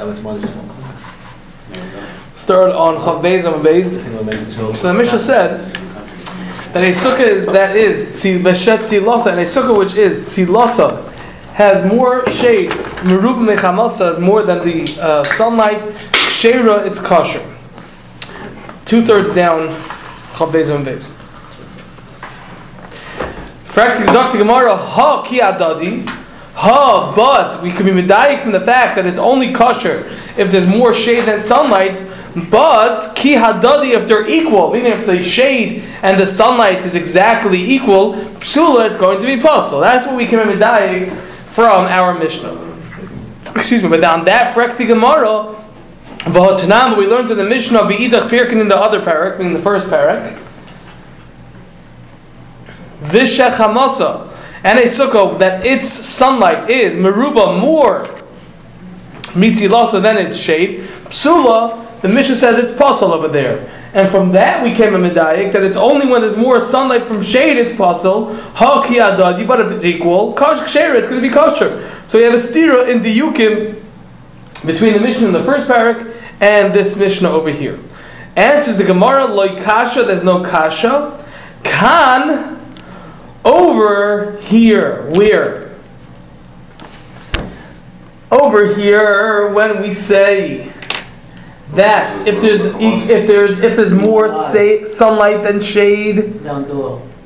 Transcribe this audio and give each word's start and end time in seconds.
That 0.00 0.06
was 0.06 0.22
more 0.22 0.32
than 0.32 0.40
just 0.44 0.54
one 0.56 0.66
class. 0.70 1.14
Start 2.34 2.70
on 2.70 2.96
Chav 2.96 3.22
and 3.22 3.62
Beis. 3.62 4.74
So 4.74 4.88
the 4.88 4.94
Mishnah 4.94 5.18
said 5.18 5.74
that 6.72 6.82
a 6.82 6.92
sukkah 6.92 7.20
is 7.20 7.44
that 7.44 7.76
is 7.76 8.06
veshet 8.24 8.78
tzilasa, 8.78 9.32
and 9.32 9.40
a 9.40 9.44
sukkah 9.44 9.76
which 9.76 9.92
is 9.92 10.26
tzilasa 10.26 11.06
has 11.52 11.84
more 11.84 12.26
shade. 12.30 12.70
Meruv 13.02 13.46
mechamasa 13.46 14.12
is 14.12 14.18
more 14.18 14.42
than 14.42 14.66
the 14.66 14.90
uh, 15.02 15.22
sunlight. 15.36 15.82
Sheira, 16.30 16.86
it's 16.86 16.98
kosher. 16.98 17.44
Two 18.86 19.04
thirds 19.04 19.34
down, 19.34 19.68
Chav 20.32 20.50
Beis 20.50 20.74
and 20.74 20.86
Beis. 20.86 21.12
Fraktik 23.64 24.06
Zakti 24.06 24.38
Gemara, 24.38 24.74
ha 24.74 25.20
ki 25.20 25.40
adadi. 25.40 26.19
Ha, 26.60 27.14
but 27.16 27.62
we 27.62 27.72
could 27.72 27.86
be 27.86 27.92
medayik 27.92 28.42
from 28.42 28.52
the 28.52 28.60
fact 28.60 28.94
that 28.96 29.06
it's 29.06 29.18
only 29.18 29.50
kosher 29.50 30.06
if 30.36 30.50
there's 30.50 30.66
more 30.66 30.92
shade 30.92 31.24
than 31.24 31.42
sunlight. 31.42 32.04
But 32.50 33.14
ki 33.16 33.36
hadadi, 33.36 33.94
if 33.96 34.06
they're 34.06 34.28
equal, 34.28 34.70
meaning 34.70 34.92
if 34.92 35.06
the 35.06 35.22
shade 35.22 35.84
and 36.02 36.20
the 36.20 36.26
sunlight 36.26 36.84
is 36.84 36.94
exactly 36.94 37.58
equal, 37.58 38.12
psula, 38.40 38.86
it's 38.86 38.98
going 38.98 39.22
to 39.22 39.26
be 39.26 39.40
pasul. 39.40 39.80
That's 39.80 40.06
what 40.06 40.16
we 40.16 40.26
can 40.26 40.46
be 40.46 40.52
medayik 40.52 41.10
from 41.46 41.86
our 41.86 42.18
Mishnah. 42.18 42.52
Excuse 43.56 43.82
me, 43.82 43.88
but 43.88 44.04
on 44.04 44.26
that 44.26 44.54
frekti 44.54 44.86
Gemara, 44.86 45.56
v'hatanam, 46.18 46.98
we 46.98 47.06
learned 47.06 47.30
in 47.30 47.38
the 47.38 47.48
Mishnah, 47.48 47.88
be'idach 47.88 48.28
pirkin 48.28 48.60
in 48.60 48.68
the 48.68 48.76
other 48.76 49.00
parak, 49.00 49.38
meaning 49.38 49.54
the 49.54 49.62
first 49.62 49.86
parak, 49.86 50.38
v'shechamasa, 53.04 54.29
and 54.62 54.78
a 54.78 54.82
sukkah 54.82 55.38
that 55.38 55.64
its 55.64 55.88
sunlight 55.88 56.68
is 56.68 56.96
meruba 56.96 57.60
more 57.60 58.04
mitzilasa 59.32 60.02
than 60.02 60.18
its 60.18 60.36
shade, 60.36 60.80
psula, 61.08 61.86
the 62.02 62.08
Mishnah 62.08 62.36
says 62.36 62.62
it's 62.62 62.72
pasul 62.72 63.12
over 63.12 63.28
there. 63.28 63.68
And 63.92 64.08
from 64.10 64.32
that 64.32 64.62
we 64.62 64.74
came 64.74 64.94
a 64.94 64.98
medayik 64.98 65.52
that 65.52 65.62
it's 65.62 65.76
only 65.76 66.06
when 66.06 66.20
there's 66.20 66.36
more 66.36 66.60
sunlight 66.60 67.04
from 67.04 67.22
shade 67.22 67.58
it's 67.58 67.72
pasul. 67.72 68.34
Ha 68.54 68.86
ki 68.86 68.96
adadi, 68.96 69.46
but 69.46 69.60
if 69.60 69.72
it's 69.72 69.84
equal, 69.84 70.32
kosh 70.32 70.60
it's 70.60 71.08
going 71.08 71.22
to 71.22 71.28
be 71.28 71.28
kosher. 71.28 71.90
So 72.06 72.18
you 72.18 72.24
have 72.24 72.34
a 72.34 72.38
stira 72.38 72.88
in 72.88 73.02
the 73.02 73.18
yukim 73.18 73.82
between 74.64 74.92
the 74.92 75.00
Mishnah 75.00 75.26
in 75.26 75.32
the 75.32 75.44
first 75.44 75.66
parak 75.66 76.14
and 76.40 76.72
this 76.72 76.96
Mishnah 76.96 77.30
over 77.30 77.50
here. 77.50 77.78
Answers 78.36 78.76
the 78.76 78.84
Gemara 78.84 79.26
loy 79.26 79.56
kasha, 79.56 80.04
there's 80.04 80.24
no 80.24 80.42
kasha. 80.42 81.26
Kan 81.64 82.59
over 83.44 84.36
here, 84.42 85.08
where? 85.14 85.70
Over 88.30 88.74
here, 88.74 89.52
when 89.52 89.82
we 89.82 89.92
say 89.92 90.70
that 91.74 92.26
if 92.26 92.40
there's 92.40 92.74
e- 92.76 93.10
if 93.10 93.26
there's 93.26 93.60
if 93.60 93.76
there's 93.76 93.92
more 93.92 94.28
say, 94.50 94.84
sunlight 94.84 95.42
than 95.42 95.60
shade, 95.60 96.42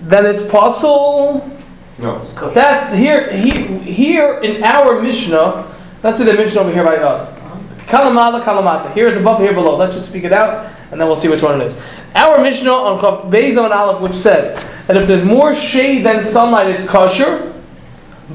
then 0.01 0.27
it's 0.27 0.43
possible. 0.43 1.51
No. 1.99 2.25
That 2.55 2.95
here 2.97 3.31
he, 3.33 3.79
here 3.79 4.41
in 4.41 4.65
our 4.65 5.01
Mishnah, 5.01 5.67
let's 6.03 6.19
say 6.19 6.25
the 6.25 6.35
Mishnah 6.35 6.63
over 6.63 6.73
here 6.73 6.85
by 6.85 6.97
us. 6.97 7.39
Uh-huh. 7.39 7.57
Kalamala 7.87 8.43
kalamata. 8.43 8.93
Here 8.95 9.07
it's 9.07 9.17
above, 9.19 9.41
here 9.41 9.53
below. 9.55 9.77
Let's 9.77 9.97
just 9.97 10.09
speak 10.09 10.25
it 10.25 10.33
out, 10.33 10.74
and 10.95 11.01
then 11.01 11.09
we'll 11.09 11.17
see 11.17 11.27
which 11.27 11.43
one 11.43 11.61
it 11.61 11.65
is. 11.65 11.77
Our 12.15 12.41
Mishnah 12.41 12.71
on 12.71 13.01
Chav 13.01 13.29
Beis 13.29 13.63
and 13.63 13.73
Aleph, 13.73 14.01
which 14.01 14.15
said 14.15 14.57
that 14.87 14.97
if 14.97 15.09
there's 15.09 15.25
more 15.25 15.53
shade 15.53 16.07
than 16.07 16.25
sunlight, 16.25 16.69
it's 16.69 16.87
kosher. 16.89 17.53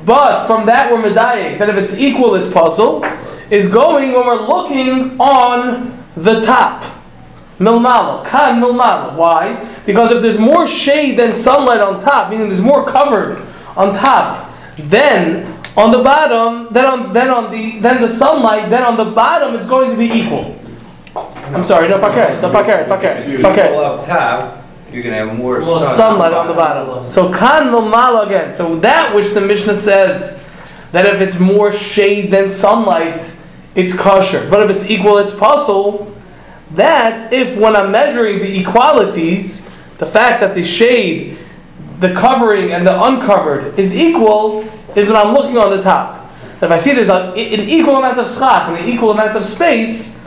But 0.03 0.45
from 0.45 0.65
that 0.65 0.91
we're 0.91 1.01
medayik 1.01 1.57
that 1.59 1.69
if 1.69 1.77
it's 1.77 1.93
equal, 1.93 2.35
it's 2.35 2.47
pasul. 2.47 3.05
Is 3.49 3.69
going 3.69 4.11
when 4.11 4.27
we're 4.27 4.45
looking 4.45 5.19
on 5.21 5.97
the 6.17 6.41
top. 6.41 6.83
Milmala, 7.59 8.25
kan 8.25 8.61
milmala. 8.61 9.15
Why? 9.15 9.55
Because 9.85 10.11
if 10.11 10.21
there's 10.21 10.37
more 10.37 10.67
shade 10.67 11.17
than 11.17 11.33
sunlight 11.33 11.79
on 11.79 12.01
top, 12.01 12.29
meaning 12.29 12.47
there's 12.47 12.61
more 12.61 12.85
covered 12.85 13.41
on 13.77 13.93
top, 13.95 14.51
then 14.77 15.57
on 15.77 15.91
the 15.91 16.03
bottom, 16.03 16.71
then 16.73 16.85
on 16.85 17.13
then 17.13 17.29
on 17.29 17.51
the 17.51 17.79
then 17.79 18.01
the 18.01 18.09
sunlight, 18.09 18.69
then 18.69 18.83
on 18.83 18.97
the 18.97 19.05
bottom 19.05 19.55
it's 19.55 19.67
going 19.67 19.89
to 19.91 19.97
be 19.97 20.11
equal. 20.11 20.58
I'm 21.53 21.63
sorry, 21.63 21.87
no 21.87 21.99
fakir, 21.99 22.39
no 22.41 22.51
fakir, 22.51 22.85
fakir, 22.87 23.11
If 23.19 23.29
you 23.29 23.39
fakir. 23.41 23.73
pull 23.73 23.83
up 23.83 24.05
top, 24.05 24.63
you're 24.91 25.03
gonna 25.03 25.17
have 25.17 25.37
more 25.37 25.59
More 25.61 25.79
sun. 25.79 25.95
Sunlight 25.95 26.33
on 26.33 26.47
the 26.47 26.53
bottom. 26.53 27.03
So 27.03 27.31
kan 27.31 27.67
milmala 27.69 28.25
again. 28.25 28.55
So 28.55 28.75
that 28.77 29.13
which 29.15 29.31
the 29.31 29.41
Mishnah 29.41 29.75
says 29.75 30.39
that 30.91 31.05
if 31.05 31.21
it's 31.21 31.39
more 31.39 31.71
shade 31.71 32.31
than 32.31 32.49
sunlight, 32.49 33.35
it's 33.75 33.93
kosher. 33.93 34.47
But 34.49 34.63
if 34.63 34.69
it's 34.71 34.89
equal, 34.89 35.17
it's 35.17 35.33
pasul. 35.33 36.11
That's 36.71 37.31
if 37.31 37.57
when 37.57 37.75
I'm 37.75 37.91
measuring 37.91 38.39
the 38.39 38.59
equalities, 38.59 39.61
the 39.97 40.05
fact 40.05 40.41
that 40.41 40.53
the 40.53 40.63
shade, 40.63 41.37
the 41.99 42.13
covering, 42.13 42.71
and 42.73 42.85
the 42.85 43.03
uncovered 43.03 43.77
is 43.77 43.95
equal, 43.95 44.61
is 44.95 45.07
when 45.07 45.15
I'm 45.15 45.33
looking 45.33 45.57
on 45.57 45.69
the 45.69 45.81
top. 45.81 46.31
If 46.61 46.71
I 46.71 46.77
see 46.77 46.93
there's 46.93 47.09
an 47.09 47.37
equal 47.37 47.97
amount 47.97 48.19
of 48.19 48.29
schach 48.29 48.69
and 48.69 48.77
an 48.77 48.89
equal 48.89 49.11
amount 49.11 49.35
of 49.35 49.45
space, 49.45 50.18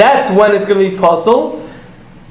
that's 0.00 0.30
when 0.30 0.54
it's 0.54 0.66
going 0.66 0.82
to 0.82 0.90
be 0.90 0.96
pasul. 0.96 1.68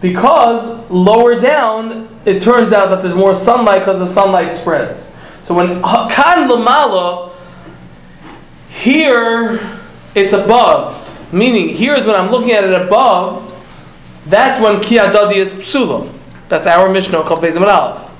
Because 0.02 0.90
lower 0.90 1.40
down, 1.40 2.20
it 2.26 2.42
turns 2.42 2.74
out 2.74 2.90
that 2.90 3.02
there's 3.04 3.16
more 3.16 3.34
sunlight 3.34 3.82
because 3.82 4.00
the 4.00 4.08
sunlight 4.08 4.54
spreads. 4.54 5.14
So 5.44 5.54
when 5.54 5.68
kan 5.68 6.50
lamala, 6.50 7.34
here 8.70 9.80
it's 10.16 10.34
above. 10.34 10.96
Meaning, 11.34 11.70
here 11.70 11.96
is 11.96 12.06
when 12.06 12.16
I'm 12.16 12.32
looking 12.32 12.52
at 12.52 12.64
it 12.64 12.74
above. 12.74 13.46
That's 14.26 14.60
when 14.60 14.82
ki 14.82 14.98
adadi 14.98 15.36
is 15.36 15.54
psula. 15.54 16.14
That's 16.48 16.66
our 16.66 16.92
Mishnah 16.92 17.24
Chav 17.24 17.42
Beis 17.42 17.60
Aleph. 17.60 18.16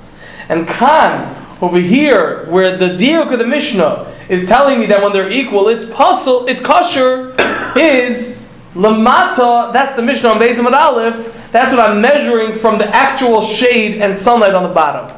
And 0.48 0.66
kan 0.68 1.36
over 1.60 1.78
here, 1.78 2.46
where 2.46 2.76
the 2.76 2.96
diuk 2.96 3.32
of 3.32 3.38
the 3.38 3.46
Mishnah 3.46 4.12
is 4.28 4.46
telling 4.46 4.78
me 4.78 4.86
that 4.86 5.02
when 5.02 5.12
they're 5.12 5.30
equal, 5.30 5.68
it's 5.68 5.84
pasul, 5.84 6.46
it's 6.48 6.60
kosher, 6.60 7.34
is 7.76 8.39
lamata. 8.74 9.72
That's 9.72 9.96
the 9.96 10.02
Mishnah 10.02 10.30
on 10.30 10.38
Beis 10.38 10.62
Aleph. 10.62 11.50
That's 11.52 11.72
what 11.72 11.80
I'm 11.80 12.00
measuring 12.00 12.52
from 12.52 12.78
the 12.78 12.86
actual 12.86 13.42
shade 13.42 14.00
and 14.00 14.16
sunlight 14.16 14.54
on 14.54 14.62
the 14.62 14.68
bottom. 14.68 15.16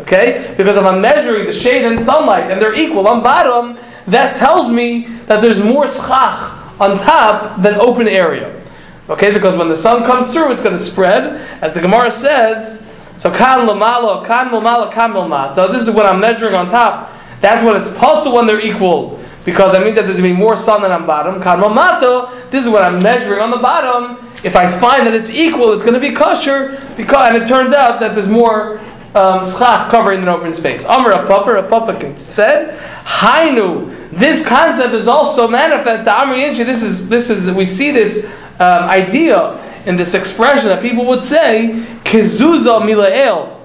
Okay? 0.00 0.54
Because 0.56 0.76
if 0.76 0.84
I'm 0.84 1.00
measuring 1.00 1.46
the 1.46 1.52
shade 1.52 1.84
and 1.84 2.00
sunlight 2.00 2.50
and 2.50 2.60
they're 2.60 2.74
equal 2.74 3.06
on 3.08 3.22
bottom, 3.22 3.78
that 4.06 4.36
tells 4.36 4.70
me 4.72 5.06
that 5.26 5.40
there's 5.40 5.62
more 5.62 5.86
schach 5.86 6.80
on 6.80 6.98
top 6.98 7.62
than 7.62 7.74
open 7.74 8.08
area. 8.08 8.62
Okay? 9.08 9.32
Because 9.32 9.56
when 9.56 9.68
the 9.68 9.76
sun 9.76 10.04
comes 10.04 10.32
through, 10.32 10.52
it's 10.52 10.62
going 10.62 10.76
to 10.76 10.82
spread. 10.82 11.40
As 11.62 11.72
the 11.72 11.80
Gemara 11.80 12.10
says, 12.10 12.86
so 13.18 13.30
kan 13.30 13.66
lamala, 13.66 14.24
kan 14.24 14.48
lamala, 14.48 14.90
kan 14.90 15.12
lamata. 15.12 15.70
This 15.70 15.82
is 15.82 15.90
what 15.90 16.06
I'm 16.06 16.20
measuring 16.20 16.54
on 16.54 16.70
top. 16.70 17.12
That's 17.40 17.62
when 17.64 17.80
it's 17.80 17.90
possible 17.90 18.36
when 18.36 18.46
they're 18.46 18.60
equal. 18.60 19.19
Because 19.44 19.72
that 19.72 19.82
means 19.82 19.96
that 19.96 20.02
there's 20.02 20.18
going 20.18 20.30
to 20.30 20.36
be 20.36 20.38
more 20.38 20.56
sun 20.56 20.82
than 20.82 20.92
on 20.92 21.06
bottom. 21.06 21.40
Kan 21.40 21.60
lamata, 21.60 22.50
this 22.50 22.64
is 22.64 22.70
what 22.70 22.82
I'm 22.82 23.02
measuring 23.02 23.40
on 23.40 23.50
the 23.50 23.56
bottom. 23.56 24.28
If 24.44 24.54
I 24.54 24.68
find 24.68 25.06
that 25.06 25.14
it's 25.14 25.30
equal, 25.30 25.72
it's 25.72 25.82
going 25.82 25.94
to 25.94 26.00
be 26.00 26.12
kosher. 26.12 26.80
Because, 26.96 27.30
and 27.30 27.42
it 27.42 27.48
turns 27.48 27.72
out 27.72 28.00
that 28.00 28.14
there's 28.14 28.28
more 28.28 28.80
um, 29.14 29.44
covering 29.90 30.20
than 30.20 30.28
open 30.28 30.54
space. 30.54 30.84
Amr 30.84 31.10
a 31.10 31.26
Papa, 31.26 31.56
a 31.56 31.62
Papa 31.62 32.18
said, 32.22 32.78
Hainu. 33.04 34.10
This 34.10 34.46
concept 34.46 34.94
is 34.94 35.08
also 35.08 35.48
manifest. 35.48 36.04
The 36.04 36.14
Amr 36.14 36.34
Yinchi, 36.34 36.64
this 36.64 36.82
is 36.82 37.08
this 37.08 37.30
is 37.30 37.50
we 37.50 37.64
see 37.64 37.90
this 37.90 38.24
um, 38.58 38.88
idea 38.88 39.58
in 39.86 39.96
this 39.96 40.14
expression 40.14 40.68
that 40.68 40.82
people 40.82 41.06
would 41.06 41.24
say, 41.24 41.84
Kizuza 42.04 42.82
milael. 42.82 43.56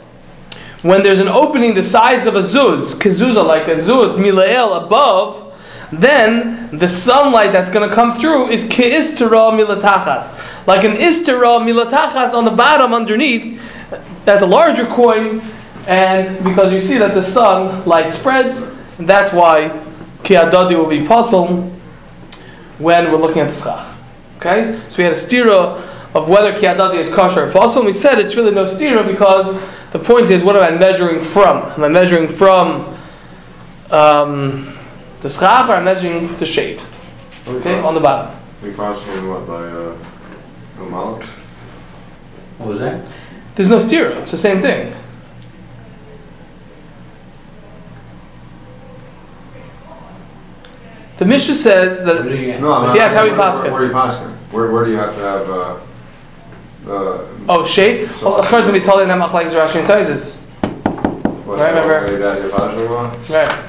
When 0.81 1.01
there's 1.01 1.19
an 1.19 1.27
opening 1.27 1.73
the 1.73 1.83
size 1.83 2.27
of 2.27 2.35
a 2.35 2.41
zuz, 2.41 2.93
kizuza 2.95 3.43
like 3.45 3.67
a 3.67 3.75
zuz, 3.75 4.15
milael 4.19 4.85
above, 4.85 5.44
then 5.91 6.75
the 6.77 6.89
sunlight 6.89 7.51
that's 7.51 7.69
going 7.69 7.87
to 7.87 7.93
come 7.93 8.13
through 8.13 8.49
is 8.49 8.65
keistera 8.65 9.51
milatachas. 9.51 10.67
Like 10.67 10.83
an 10.83 10.97
istera 10.97 11.59
milatachas 11.61 12.33
on 12.33 12.45
the 12.45 12.51
bottom 12.51 12.93
underneath, 12.93 13.61
that's 14.25 14.41
a 14.41 14.47
larger 14.47 14.85
coin, 14.85 15.41
and 15.87 16.43
because 16.43 16.71
you 16.71 16.79
see 16.79 16.97
that 16.97 17.13
the 17.13 17.21
sun 17.21 17.85
light 17.85 18.13
spreads, 18.13 18.71
that's 18.97 19.31
why 19.31 19.69
kiadadi 20.23 20.75
will 20.75 20.89
be 20.89 21.05
pasul 21.05 21.71
when 22.79 23.11
we're 23.11 23.17
looking 23.17 23.41
at 23.41 23.49
the 23.49 23.55
schach. 23.55 23.95
Okay? 24.37 24.79
So 24.89 24.97
we 24.97 25.03
had 25.03 25.13
a 25.13 25.15
stira 25.15 25.81
of 26.15 26.29
whether 26.29 26.53
kiadadi 26.53 26.95
is 26.95 27.13
kosher 27.13 27.47
or 27.47 27.51
pasul, 27.51 27.77
and 27.77 27.85
we 27.85 27.91
said 27.91 28.19
it's 28.19 28.35
really 28.35 28.51
no 28.51 28.65
stira 28.65 29.05
because 29.05 29.53
the 29.91 29.99
point 29.99 30.31
is 30.31 30.43
what 30.43 30.55
am 30.55 30.63
I 30.63 30.75
measuring 30.77 31.23
from? 31.23 31.69
Am 31.71 31.83
I 31.83 31.87
measuring 31.87 32.27
from 32.27 32.97
um, 33.91 34.74
the 35.25 35.29
schach 35.31 35.67
or 35.67 35.73
am 35.73 35.85
measuring 35.85 36.27
the 36.37 36.45
shade? 36.45 36.79
Okay, 37.47 37.79
on 37.79 37.95
the 37.95 37.99
bottom. 37.99 38.39
We 38.61 38.71
caution 38.73 39.27
what 39.27 39.47
by 39.47 39.63
uh, 39.65 39.97
Umala? 40.77 41.25
What 42.59 42.69
was 42.69 42.79
that? 42.79 43.07
There's 43.55 43.67
no 43.69 43.79
stira, 43.79 44.21
it's 44.21 44.29
the 44.29 44.37
same 44.37 44.61
thing. 44.61 44.93
The 51.17 51.25
Mishnah 51.25 51.55
says 51.55 52.03
What 52.03 52.17
that 52.17 52.29
do 52.29 52.37
you- 52.37 52.59
No, 52.59 52.73
I'm 52.73 52.87
not. 52.87 52.95
Yes, 52.95 53.15
how 53.15 53.23
we 53.23 53.31
where- 53.31 53.39
paskin. 53.39 53.71
Where, 53.71 53.71
where 53.71 53.81
are 53.81 53.85
you 53.85 53.93
paskin? 53.93 54.31
Where, 54.51 54.71
where 54.71 54.85
do 54.85 54.91
you 54.91 54.97
have 54.97 55.15
to 55.15 55.21
have, 55.21 55.49
uh, 55.49 55.75
uh, 56.87 57.25
oh 57.49 57.65
shade. 57.65 58.09
Well, 58.21 58.41
according 58.41 58.67
to 58.67 58.73
me, 58.73 58.79
totally 58.79 59.07
not 59.07 59.33
like 59.33 59.47
Rashi 59.47 59.79
and 59.79 59.87
Taisus. 59.87 60.41
what, 61.45 61.57
Right, 61.57 61.69
remember. 61.69 62.01
Maybe 62.01 62.17
that 62.17 62.41
your? 62.41 63.37
Right. 63.47 63.65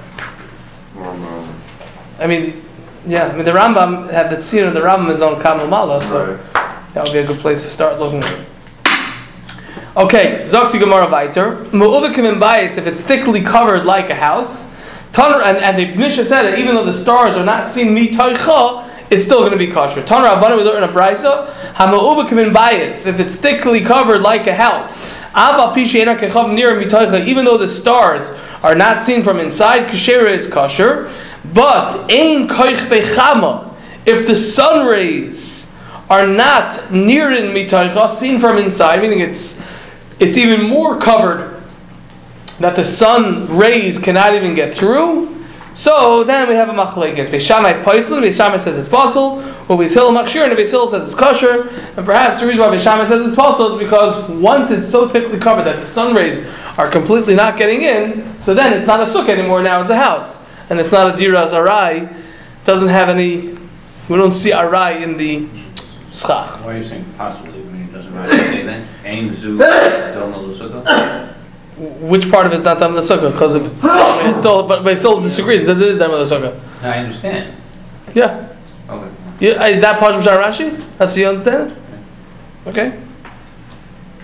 I 2.18 2.26
mean, 2.26 2.62
yeah. 3.06 3.26
I 3.26 3.36
mean, 3.36 3.44
the 3.44 3.52
Rambam 3.52 4.10
had 4.10 4.30
the 4.30 4.36
tzir 4.36 4.66
of 4.66 4.74
the 4.74 4.80
Rambam 4.80 5.10
is 5.10 5.22
on 5.22 5.40
Kamel 5.40 5.68
Mala, 5.68 6.02
so 6.02 6.34
right. 6.34 6.94
that 6.94 7.04
would 7.04 7.12
be 7.12 7.18
a 7.18 7.26
good 7.26 7.38
place 7.38 7.62
to 7.62 7.68
start 7.68 7.98
looking. 7.98 8.22
Okay, 9.96 10.44
Zokti 10.46 10.78
Gemara 10.78 11.06
Viter. 11.06 11.70
Mu'uvikim 11.70 12.30
in 12.30 12.38
bias 12.38 12.76
if 12.76 12.86
it's 12.86 13.02
thickly 13.02 13.40
covered 13.40 13.86
like 13.86 14.10
a 14.10 14.14
house. 14.14 14.66
Tanur 15.12 15.42
and, 15.42 15.56
and 15.56 15.78
the 15.78 15.94
Mishnah 15.94 16.24
said 16.24 16.42
that 16.42 16.58
even 16.58 16.74
though 16.74 16.84
the 16.84 16.92
stars 16.92 17.34
are 17.38 17.44
not 17.44 17.66
seen 17.68 17.96
mitoicha, 17.96 18.86
it's 19.10 19.24
still 19.24 19.38
going 19.38 19.52
to 19.52 19.58
be 19.58 19.68
kosher. 19.68 20.02
Tanur 20.02 20.36
Abana 20.36 20.56
we 20.56 20.64
learn 20.64 20.82
a 20.82 20.88
brisa. 20.88 21.50
Hamu'uvikim 21.74 22.46
in 22.46 22.52
bias 22.52 23.06
if 23.06 23.18
it's 23.18 23.34
thickly 23.34 23.80
covered 23.80 24.20
like 24.20 24.46
a 24.46 24.54
house. 24.54 25.00
Ava 25.30 25.72
pisheina 25.74 26.18
kechav 26.18 26.52
near 26.52 26.78
even 27.26 27.46
though 27.46 27.56
the 27.56 27.68
stars 27.68 28.32
are 28.62 28.74
not 28.74 29.00
seen 29.00 29.22
from 29.22 29.40
inside 29.40 29.88
kashera 29.88 30.28
it's 30.28 30.46
kosher. 30.46 31.10
But 31.54 32.10
ein 32.10 32.48
koich 32.48 32.76
vechama 32.88 33.66
if 34.06 34.26
the 34.26 34.36
sun 34.36 34.86
rays 34.86 35.72
are 36.08 36.26
not 36.26 36.92
near 36.92 37.32
in 37.32 37.52
mitaycha, 37.52 38.10
seen 38.10 38.38
from 38.38 38.56
inside, 38.56 39.02
meaning 39.02 39.20
it's 39.20 39.60
it's 40.20 40.38
even 40.38 40.66
more 40.66 40.96
covered 40.96 41.60
that 42.60 42.76
the 42.76 42.84
sun 42.84 43.48
rays 43.54 43.98
cannot 43.98 44.34
even 44.34 44.54
get 44.54 44.72
through. 44.72 45.34
So 45.74 46.24
then 46.24 46.48
we 46.48 46.54
have 46.54 46.70
a 46.70 46.72
machlekes. 46.72 47.28
Beishamai 47.28 47.82
poislin. 47.82 48.22
Beishamai 48.22 48.58
says 48.58 48.78
it's 48.78 48.88
possible. 48.88 49.36
Well, 49.68 49.76
Beishil 49.76 50.10
machshir, 50.10 50.48
and 50.48 50.56
Beishil 50.56 50.88
says 50.88 51.04
it's 51.04 51.14
kosher. 51.14 51.68
And 51.98 52.06
perhaps 52.06 52.40
the 52.40 52.46
reason 52.46 52.62
why 52.62 52.74
Beishamai 52.74 53.06
says 53.06 53.26
it's 53.26 53.36
possible 53.36 53.74
is 53.74 53.82
because 53.82 54.26
once 54.30 54.70
it's 54.70 54.90
so 54.90 55.06
thickly 55.06 55.38
covered 55.38 55.64
that 55.64 55.78
the 55.78 55.84
sun 55.84 56.14
rays 56.14 56.46
are 56.78 56.88
completely 56.88 57.34
not 57.34 57.58
getting 57.58 57.82
in, 57.82 58.40
so 58.40 58.54
then 58.54 58.72
it's 58.72 58.86
not 58.86 59.00
a 59.00 59.04
sukkah 59.04 59.30
anymore. 59.30 59.62
Now 59.62 59.82
it's 59.82 59.90
a 59.90 59.98
house, 59.98 60.38
and 60.70 60.80
it's 60.80 60.92
not 60.92 61.14
a 61.14 61.16
dira 61.16 61.44
arai. 61.44 62.14
Doesn't 62.64 62.88
have 62.88 63.08
any. 63.08 63.56
We 64.08 64.16
don't 64.16 64.32
see 64.32 64.50
arai 64.50 65.02
in 65.02 65.16
the 65.16 65.48
schach. 66.10 66.64
Why 66.64 66.74
are 66.74 66.78
you 66.78 66.84
saying 66.84 67.04
possibly? 67.16 67.60
I 67.60 67.64
mean, 67.64 67.82
it 67.82 67.92
doesn't 67.92 68.14
matter 68.14 68.36
say 68.36 68.62
that. 68.64 68.86
Aim 69.04 69.34
zu 69.34 69.58
don't 69.58 70.30
know. 70.30 71.32
Which 71.76 72.30
part 72.30 72.46
of 72.46 72.52
it's 72.54 72.62
not 72.62 72.78
done 72.78 72.94
the 72.94 73.02
sukkah? 73.02 73.30
Because 73.30 73.54
of 73.54 73.66
it's, 73.66 73.84
I 73.84 74.18
mean, 74.18 74.30
it's 74.30 74.38
still, 74.38 74.66
but, 74.66 74.82
but 74.82 74.96
still 74.96 75.20
disagrees. 75.20 75.62
It 75.62 75.66
says 75.66 75.80
it 75.82 75.88
is 75.88 75.98
done 75.98 76.10
the 76.10 76.16
sukkah. 76.18 76.58
No, 76.82 76.88
I 76.88 76.98
understand. 77.00 77.54
Yeah. 78.14 78.48
Okay. 78.88 79.10
yeah. 79.40 79.66
Is 79.66 79.82
that 79.82 80.00
Pashim 80.00 80.22
Rashi? 80.22 80.82
That's 80.96 81.14
how 81.14 81.20
you 81.20 81.28
understand 81.28 81.70
it? 81.70 81.78
Okay. 82.68 82.98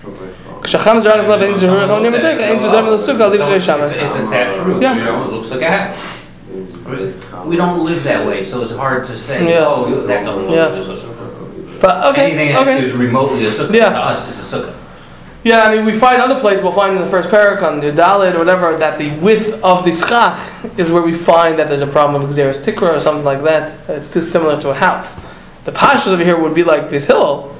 Okay. 0.03 0.33
Kshacham 0.61 0.97
is 0.97 1.03
dragon 1.03 1.29
love, 1.29 1.43
ain't 1.43 1.57
zu 1.57 1.67
hurach, 1.67 1.89
only 1.89 2.09
mitaycha, 2.09 2.39
ain't 2.39 2.61
zu 2.61 2.71
done 2.71 2.87
with 2.87 3.05
the 3.05 3.13
sukkah, 3.13 3.21
I'll 3.21 3.29
leave 3.29 3.41
it 3.41 3.45
to 3.45 3.55
It's 3.55 3.65
Shammai. 3.65 3.85
it's 3.85 4.29
that 4.31 4.55
true, 4.55 4.75
you 4.75 4.81
Yeah. 4.81 6.12
We 7.45 7.55
don't 7.55 7.83
live 7.85 8.03
that 8.03 8.27
way, 8.27 8.43
so 8.43 8.61
it's 8.61 8.71
hard 8.73 9.05
to 9.07 9.17
say, 9.17 9.49
Yeah. 9.49 9.65
oh, 9.67 10.05
that 10.05 10.25
doesn't 10.25 10.49
Yeah. 10.49 10.65
like 10.67 10.85
a 10.85 10.89
sukkah. 10.89 11.79
But 11.81 12.05
okay, 12.07 12.31
Anything 12.31 12.53
that 12.53 12.67
okay. 12.67 12.85
is 12.85 12.93
remotely 12.93 13.45
a 13.45 13.51
sukkah, 13.51 13.73
Yeah. 13.73 13.89
to 13.89 13.97
us 13.97 14.29
is 14.29 14.53
a 14.53 14.57
sukkah. 14.57 14.73
Yeah, 15.43 15.63
I 15.63 15.75
mean, 15.75 15.85
we 15.85 15.91
find 15.93 16.21
other 16.21 16.39
places, 16.39 16.63
we'll 16.63 16.71
find 16.71 16.95
in 16.95 17.01
the 17.01 17.07
first 17.07 17.27
parak 17.29 17.61
on 17.61 17.81
the 17.81 17.91
Dalit 17.91 18.33
or 18.35 18.39
whatever, 18.39 18.77
that 18.77 18.97
the 18.97 19.11
width 19.19 19.61
of 19.61 19.83
the 19.83 19.91
schach 19.91 20.37
is 20.77 20.89
where 20.89 21.01
we 21.03 21.11
find 21.11 21.59
that 21.59 21.67
there's 21.67 21.81
a 21.81 21.87
problem 21.87 22.23
of 22.23 22.29
Xeris 22.29 22.63
Tikra 22.63 22.95
or 22.95 22.99
something 23.01 23.25
like 23.25 23.43
that. 23.43 23.73
It's 23.89 24.11
too 24.13 24.21
similar 24.21 24.59
to 24.61 24.69
a 24.69 24.73
house. 24.73 25.19
The 25.65 25.71
Pashas 25.73 26.11
over 26.13 26.23
here 26.23 26.37
would 26.37 26.55
be 26.55 26.63
like 26.63 26.89
this 26.89 27.07
hill, 27.07 27.53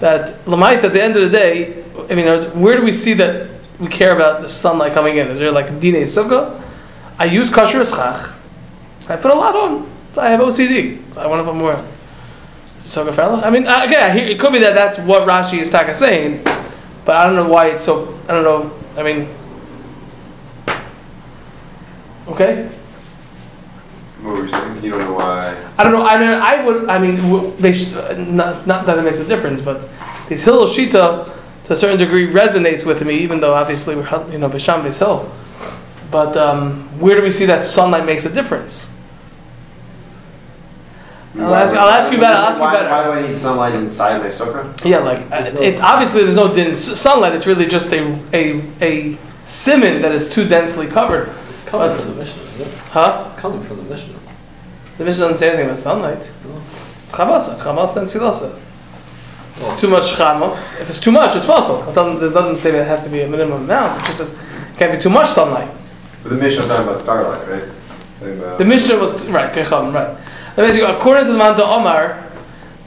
that 0.00 0.44
Lamais 0.46 0.84
at 0.84 0.92
the 0.92 1.02
end 1.02 1.16
of 1.16 1.22
the 1.22 1.30
day, 1.30 1.84
I 2.10 2.14
mean, 2.14 2.26
where 2.60 2.76
do 2.76 2.82
we 2.82 2.92
see 2.92 3.14
that 3.14 3.48
we 3.78 3.88
care 3.88 4.14
about 4.14 4.40
the 4.42 4.48
sunlight 4.48 4.92
coming 4.92 5.16
in? 5.16 5.28
Is 5.28 5.38
there 5.38 5.50
like 5.52 5.68
Dine 5.80 6.02
Sukkah? 6.04 6.60
I 7.18 7.24
use 7.24 7.48
kosher 7.48 7.82
schach. 7.84 8.34
I 9.08 9.16
put 9.16 9.30
a 9.30 9.34
lot 9.34 9.54
on. 9.54 9.90
So 10.12 10.22
I 10.22 10.30
have 10.30 10.40
OCD. 10.40 11.14
So 11.14 11.20
I 11.20 11.26
want 11.26 11.40
to 11.40 11.44
put 11.44 11.56
more. 11.56 11.84
Sukkah 12.80 13.10
Farlach? 13.10 13.42
I 13.42 13.50
mean, 13.50 13.66
uh, 13.66 13.82
okay, 13.86 14.30
it 14.30 14.38
could 14.38 14.52
be 14.52 14.60
that 14.60 14.74
that's 14.74 14.98
what 14.98 15.28
Rashi 15.28 15.58
is 15.58 15.68
taka 15.70 15.92
saying, 15.92 16.42
but 17.04 17.16
I 17.16 17.26
don't 17.26 17.34
know 17.34 17.48
why 17.48 17.68
it's 17.68 17.82
so. 17.82 18.18
I 18.28 18.32
don't 18.32 18.44
know. 18.44 18.72
I 18.96 19.02
mean, 19.02 19.28
okay. 22.28 22.68
What 24.22 24.36
were 24.36 24.44
you 24.44 24.50
saying? 24.50 24.84
You 24.84 24.90
don't 24.90 25.00
know 25.00 25.14
why? 25.14 25.56
I 25.76 25.82
don't 25.82 25.92
know. 25.92 26.02
I 26.02 26.16
don't, 26.16 26.40
I 26.40 26.64
would. 26.64 26.88
I 26.88 26.98
mean, 26.98 27.56
they 27.56 27.72
sh- 27.72 27.92
not, 27.92 28.66
not 28.66 28.86
that 28.86 28.98
it 28.98 29.02
makes 29.02 29.18
a 29.18 29.26
difference, 29.26 29.60
but 29.60 29.88
this 30.28 30.42
Hillel 30.42 30.66
Shita 30.66 31.32
to 31.64 31.72
a 31.72 31.76
certain 31.76 31.98
degree 31.98 32.28
resonates 32.28 32.86
with 32.86 33.04
me, 33.04 33.18
even 33.18 33.40
though 33.40 33.54
obviously 33.54 33.96
we're 33.96 34.30
you 34.30 34.38
know 34.38 34.48
Bisham 34.48 34.82
Beisil. 34.82 35.28
But 36.10 36.36
um, 36.36 36.88
where 37.00 37.16
do 37.16 37.22
we 37.22 37.30
see 37.30 37.46
that 37.46 37.62
sunlight 37.62 38.06
makes 38.06 38.24
a 38.24 38.32
difference? 38.32 38.95
I'll 41.38 41.54
ask- 41.54 41.74
I'll 41.76 41.88
ask 41.90 42.10
you 42.10 42.18
better, 42.18 42.36
I'll 42.36 42.46
ask 42.46 42.58
you 42.58 42.64
Why- 42.64 42.72
better. 42.74 42.88
Why 42.90 43.04
do 43.04 43.10
I 43.12 43.22
need 43.26 43.36
sunlight 43.36 43.74
inside 43.74 44.20
my 44.22 44.28
sukkah? 44.28 44.84
Yeah, 44.84 44.98
like 44.98 45.20
uh, 45.32 45.44
it's 45.60 45.80
obviously 45.80 46.24
there's 46.24 46.36
no 46.36 46.52
din- 46.52 46.76
sunlight. 46.76 47.34
It's 47.34 47.46
really 47.46 47.66
just 47.66 47.92
a 47.92 48.18
a 48.32 48.62
a 48.80 49.18
simon 49.44 50.02
that 50.02 50.12
is 50.12 50.28
too 50.30 50.46
densely 50.48 50.86
covered. 50.86 51.28
It's 51.50 51.64
coming 51.64 51.88
But- 51.88 52.00
from 52.00 52.10
the 52.12 52.16
Mishnah, 52.20 52.42
isn't 52.42 52.60
it? 52.66 52.78
Huh? 52.90 53.24
It's 53.28 53.36
coming 53.36 53.62
from 53.62 53.76
the 53.78 53.82
Mishnah. 53.84 54.14
The 54.98 55.04
Mishnah 55.04 55.24
doesn't 55.24 55.38
say 55.38 55.48
anything 55.48 55.66
about 55.66 55.78
sunlight. 55.78 56.32
It's 57.04 57.14
chamasa, 57.14 57.58
chamasa 57.58 57.96
and 57.98 58.08
silasa. 58.08 58.56
If 59.56 59.62
it's 59.62 59.80
too 59.80 59.88
much 59.88 60.12
chama. 60.12 60.56
If 60.80 60.88
it's 60.90 60.98
too 60.98 61.12
much, 61.12 61.34
it's 61.36 61.46
possible. 61.46 61.86
It 61.88 61.94
doesn't, 61.94 62.18
there's 62.20 62.32
nothing 62.34 62.54
to 62.56 62.60
say 62.60 62.70
that 62.72 62.82
it 62.82 62.86
has 62.88 63.02
to 63.04 63.08
be 63.10 63.20
a 63.22 63.28
minimum 63.28 63.64
amount. 63.64 64.00
It 64.02 64.06
just 64.06 64.18
says 64.18 64.32
it 64.34 64.78
can't 64.78 64.92
be 64.92 64.98
too 64.98 65.08
much 65.10 65.28
sunlight. 65.28 65.68
But 66.22 66.30
the 66.30 66.36
Mishnah's 66.36 66.66
talking 66.66 66.88
about 66.88 67.00
starlight, 67.00 67.48
right? 67.48 67.62
About- 68.22 68.58
The 68.58 68.64
Mishnah 68.64 68.96
was 68.96 69.24
right, 69.26 69.52
kechavim, 69.52 69.94
right. 69.94 70.16
And 70.56 70.64
basically, 70.64 70.90
according 70.90 71.26
to 71.26 71.32
the 71.32 71.38
Manda 71.38 71.64
Omar, 71.64 72.22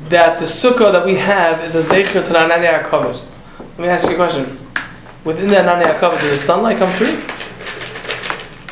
that 0.06 0.40
the 0.40 0.46
sukkah 0.46 0.92
that 0.92 1.06
we 1.06 1.16
have 1.16 1.64
is 1.64 1.76
a 1.76 1.80
zecher 1.80 2.24
to 2.26 2.34
the 2.34 2.40
Anani 2.40 2.84
HaKavod. 2.84 3.22
Let 3.60 3.80
me 3.80 3.88
ask 3.88 4.08
you 4.08 4.14
a 4.14 4.16
question. 4.16 4.58
Within 5.24 5.50
the 5.50 5.56
Anani 5.56 5.86
HaKavod, 5.86 6.20
did 6.20 6.32
the 6.32 6.38
sunlight 6.40 6.78
come 6.78 6.92
through? 6.94 7.22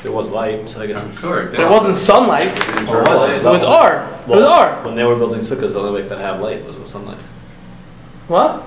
There 0.01 0.11
was 0.11 0.29
light, 0.29 0.67
so 0.69 0.81
I 0.81 0.87
guess 0.87 1.01
I'm 1.01 1.09
it's. 1.09 1.19
sure. 1.19 1.47
But 1.47 1.59
it 1.59 1.69
wasn't 1.69 1.97
sunlight. 1.97 2.57
Or 2.89 3.03
was 3.03 3.29
it? 3.29 3.37
It 3.37 3.43
was 3.43 3.63
R. 3.63 4.07
It 4.23 4.27
was 4.27 4.45
R. 4.45 4.83
When 4.83 4.95
they 4.95 5.03
were 5.03 5.15
building 5.15 5.41
sukkahs, 5.41 5.73
the 5.73 5.79
only 5.79 6.01
way 6.01 6.07
that 6.07 6.17
have 6.17 6.39
light 6.39 6.65
was 6.65 6.77
with 6.77 6.87
sunlight. 6.87 7.19
What? 8.27 8.63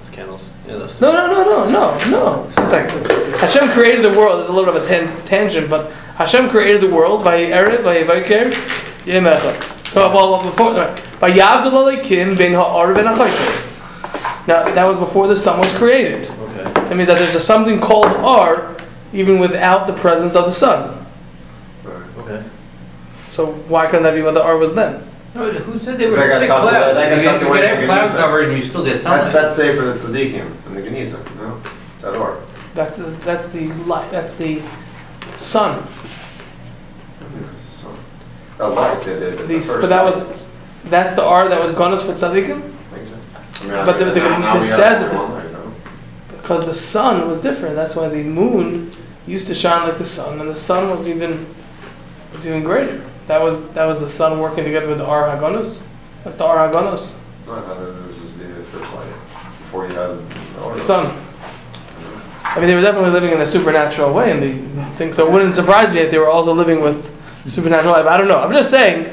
It's 0.00 0.10
candles. 0.10 0.50
Yeah, 0.66 0.76
that's. 0.76 1.00
No, 1.00 1.12
no, 1.12 1.26
no, 1.26 1.44
no, 1.44 1.70
no, 1.70 2.10
no. 2.10 2.50
It's 2.62 2.72
like 2.72 2.88
Hashem 3.40 3.68
created 3.70 4.04
the 4.04 4.18
world. 4.18 4.36
There's 4.36 4.48
a 4.48 4.52
little 4.52 4.72
bit 4.72 4.82
of 4.82 4.86
a 4.86 4.88
tan- 4.88 5.26
tangent, 5.26 5.68
but 5.68 5.92
Hashem 6.16 6.48
created 6.50 6.80
the 6.80 6.88
world 6.88 7.24
by 7.24 7.38
Erev, 7.40 7.82
by 7.84 8.02
Vaker, 8.02 8.52
Yemecha. 9.04 9.94
Well, 9.94 10.12
well, 10.14 10.30
well, 10.32 10.42
before 10.44 10.70
uh, 10.72 10.96
by 11.20 11.30
Yavdul 11.30 11.72
Alekim 11.72 12.36
ben 12.36 12.52
Ha'ar 12.54 12.94
ben 12.94 13.04
Achayker. 13.06 14.46
Now 14.46 14.64
that 14.74 14.86
was 14.86 14.96
before 14.96 15.26
the 15.28 15.36
sun 15.36 15.58
was 15.60 15.72
created. 15.76 16.28
Okay. 16.28 16.64
That 16.64 16.96
means 16.96 17.06
that 17.08 17.18
there's 17.18 17.34
a 17.34 17.40
something 17.40 17.80
called 17.80 18.06
R, 18.06 18.76
even 19.12 19.38
without 19.38 19.86
the 19.86 19.92
presence 19.92 20.34
of 20.36 20.44
the 20.46 20.52
sun. 20.52 21.06
Okay. 22.18 22.44
So 23.30 23.52
why 23.52 23.86
couldn't 23.86 24.02
that 24.04 24.14
be 24.14 24.22
what 24.22 24.34
the 24.34 24.42
R 24.42 24.56
was 24.56 24.74
then? 24.74 25.06
No, 25.34 25.50
Who 25.50 25.78
said 25.80 25.98
they 25.98 26.06
were 26.06 26.14
That 26.14 26.28
got 26.28 26.38
thick 26.40 26.48
tucked 26.48 26.62
away- 26.62 26.70
clouds? 26.70 26.94
that 26.94 27.10
got 27.10 27.16
You 27.16 27.22
tucked 27.24 27.38
can 27.40 27.48
away 27.48 27.60
get 27.60 27.78
from 27.78 27.86
that 27.88 28.06
cloud 28.06 28.10
Geniza. 28.10 28.16
covered 28.20 28.48
and 28.50 28.56
you 28.58 28.64
still 28.64 28.84
get 28.84 29.02
That, 29.02 29.32
that's 29.32 29.56
safe 29.56 29.76
for 29.76 29.82
the 29.84 29.94
tzaddikim 29.94 30.52
and 30.66 30.76
the 30.76 30.80
Geniza, 30.82 31.36
no? 31.36 31.60
Is 31.96 32.02
that 32.04 32.14
or? 32.14 32.40
That's 32.74 32.96
the, 32.98 33.04
that's 33.24 33.46
the 33.46 33.66
light. 33.84 34.10
That's 34.12 34.34
the 34.34 34.62
sun. 35.36 35.86
It's 38.58 38.58
the 38.58 38.74
sun. 38.74 38.96
Oh, 38.96 39.00
the, 39.04 39.10
the, 39.14 39.36
the 39.36 39.46
These, 39.46 39.66
first 39.68 39.80
but 39.82 39.88
that 39.88 40.04
was 40.04 40.42
that's 40.86 41.14
the 41.16 41.24
R 41.24 41.48
that 41.48 41.60
was 41.60 41.72
gonus 41.72 42.02
for 42.04 42.12
tzaddikim. 42.12 42.60
I 42.92 42.96
think 42.96 43.08
so. 43.08 43.62
I 43.62 43.64
mean, 43.64 43.74
I 43.74 43.84
But 43.84 43.98
think 43.98 44.14
the- 44.14 44.20
the- 44.20 44.28
now- 44.28 44.38
now 44.38 44.56
it 44.56 44.60
we 44.60 44.66
says 44.66 45.00
that 45.00 45.10
the- 45.10 45.16
one 45.16 45.52
no? 45.52 45.72
Because 46.28 46.66
the 46.66 46.74
sun 46.74 47.26
was 47.26 47.40
different. 47.40 47.74
That's 47.74 47.96
why 47.96 48.08
the 48.08 48.22
moon 48.22 48.90
used 49.26 49.46
to 49.48 49.54
shine 49.54 49.88
like 49.88 49.98
the 49.98 50.04
sun, 50.04 50.40
and 50.40 50.48
the 50.48 50.56
sun 50.56 50.90
was 50.90 51.08
even 51.08 51.46
was 52.32 52.46
even 52.46 52.62
greater. 52.62 53.02
That 53.26 53.40
was 53.40 53.66
that 53.70 53.86
was 53.86 54.00
the 54.00 54.08
sun 54.08 54.38
working 54.38 54.64
together 54.64 54.88
with 54.88 54.98
the 54.98 55.06
Ar 55.06 55.28
Hagonus. 55.34 55.84
That's 56.24 56.36
the 56.36 56.44
Ar 56.44 56.68
Hagonus. 56.68 57.14
No, 57.46 57.54
I 57.54 57.60
thought 57.62 57.78
was 57.78 58.34
the 58.38 58.62
first 58.64 58.92
light, 58.92 59.06
before 59.60 59.86
you 59.88 59.94
had 59.94 60.18
the 60.54 60.60
order. 60.62 60.78
Sun. 60.80 61.16
I 62.44 62.58
mean, 62.60 62.68
they 62.68 62.74
were 62.74 62.82
definitely 62.82 63.10
living 63.10 63.30
in 63.32 63.40
a 63.40 63.46
supernatural 63.46 64.12
way, 64.12 64.30
and 64.30 64.40
they 64.42 64.52
think 64.96 65.14
so. 65.14 65.26
It 65.26 65.32
wouldn't 65.32 65.54
surprise 65.54 65.92
me 65.94 66.00
if 66.00 66.10
they 66.10 66.18
were 66.18 66.28
also 66.28 66.52
living 66.52 66.82
with 66.82 67.10
supernatural 67.46 67.92
life. 67.94 68.06
I 68.06 68.16
don't 68.16 68.28
know. 68.28 68.40
I'm 68.40 68.52
just 68.52 68.70
saying. 68.70 69.08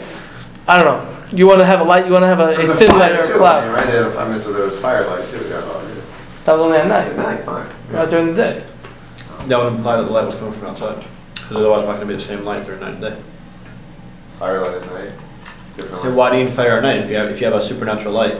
I 0.67 0.81
don't 0.81 0.85
know. 0.85 1.17
You 1.37 1.47
want 1.47 1.59
to 1.59 1.65
have 1.65 1.79
a 1.81 1.83
light. 1.83 2.05
You 2.05 2.11
want 2.11 2.23
to 2.23 2.27
have 2.27 2.39
a, 2.39 2.47
There 2.47 2.59
was 2.59 2.69
a 2.69 2.73
a 2.73 2.75
thin 2.75 2.87
fire 2.89 2.99
light 2.99 3.11
or 3.13 3.17
a 3.19 3.21
too, 3.21 3.27
I 3.27 3.29
mean, 3.31 3.37
cloud. 3.39 3.71
right? 3.73 3.85
They 3.87 3.91
had 3.97 4.05
a- 4.07 4.19
I 4.19 4.29
mean, 4.29 4.39
so 4.41 4.53
there 4.53 4.65
was 4.65 4.79
firelight 4.79 5.29
too, 5.29 5.37
yeah, 5.49 5.61
That 6.45 6.53
was 6.53 6.61
only 6.61 6.77
at 6.77 6.87
night, 6.87 7.07
At 7.11 7.17
night, 7.17 7.43
fine. 7.45 7.67
not 7.91 8.09
during 8.09 8.27
the 8.27 8.33
day. 8.33 8.63
That 9.47 9.57
would 9.57 9.73
imply 9.73 9.97
that 9.97 10.03
the 10.03 10.11
light 10.11 10.25
was 10.25 10.35
coming 10.35 10.53
from 10.53 10.67
outside, 10.67 11.03
because 11.33 11.57
otherwise 11.57 11.79
it's 11.83 11.87
not 11.87 11.95
going 11.95 12.07
to 12.07 12.13
be 12.13 12.13
the 12.15 12.19
same 12.27 12.43
light 12.45 12.65
during 12.65 12.79
night 12.81 12.93
and 12.93 13.01
day. 13.01 13.17
firelight 14.39 14.81
at 14.83 14.91
night. 14.93 15.11
Different. 15.77 16.01
So 16.03 16.13
why 16.13 16.31
do 16.31 16.37
you 16.37 16.43
need 16.45 16.53
fire 16.53 16.77
at 16.77 16.83
night 16.83 16.97
if 16.97 17.09
you 17.09 17.15
have, 17.15 17.29
if 17.31 17.39
you 17.39 17.45
have 17.47 17.55
a 17.55 17.61
supernatural 17.61 18.13
light? 18.13 18.39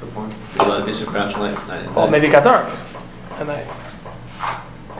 Good 0.00 0.14
point. 0.14 0.34
You 0.56 0.62
let 0.66 0.80
it 0.80 0.86
be 0.86 0.92
supernatural 0.94 1.44
light 1.46 1.56
at 1.58 1.66
night. 1.68 1.94
Well, 1.94 2.08
maybe 2.10 2.26
it 2.26 2.30
got 2.32 2.44
dark. 2.44 2.70
And 3.38 3.50
I, 3.50 3.62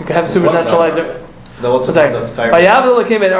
you 0.00 0.06
could 0.06 0.16
have 0.16 0.24
a 0.24 0.28
supernatural 0.28 0.78
light. 0.78 0.94
there. 0.94 1.21
No, 1.62 1.74
what's 1.74 1.86
One 1.86 1.94
the 1.94 2.00
second. 2.02 2.20
the 2.22 2.28
fire? 2.28 2.50
Vayav 2.52 3.06
came 3.08 3.22
in 3.22 3.32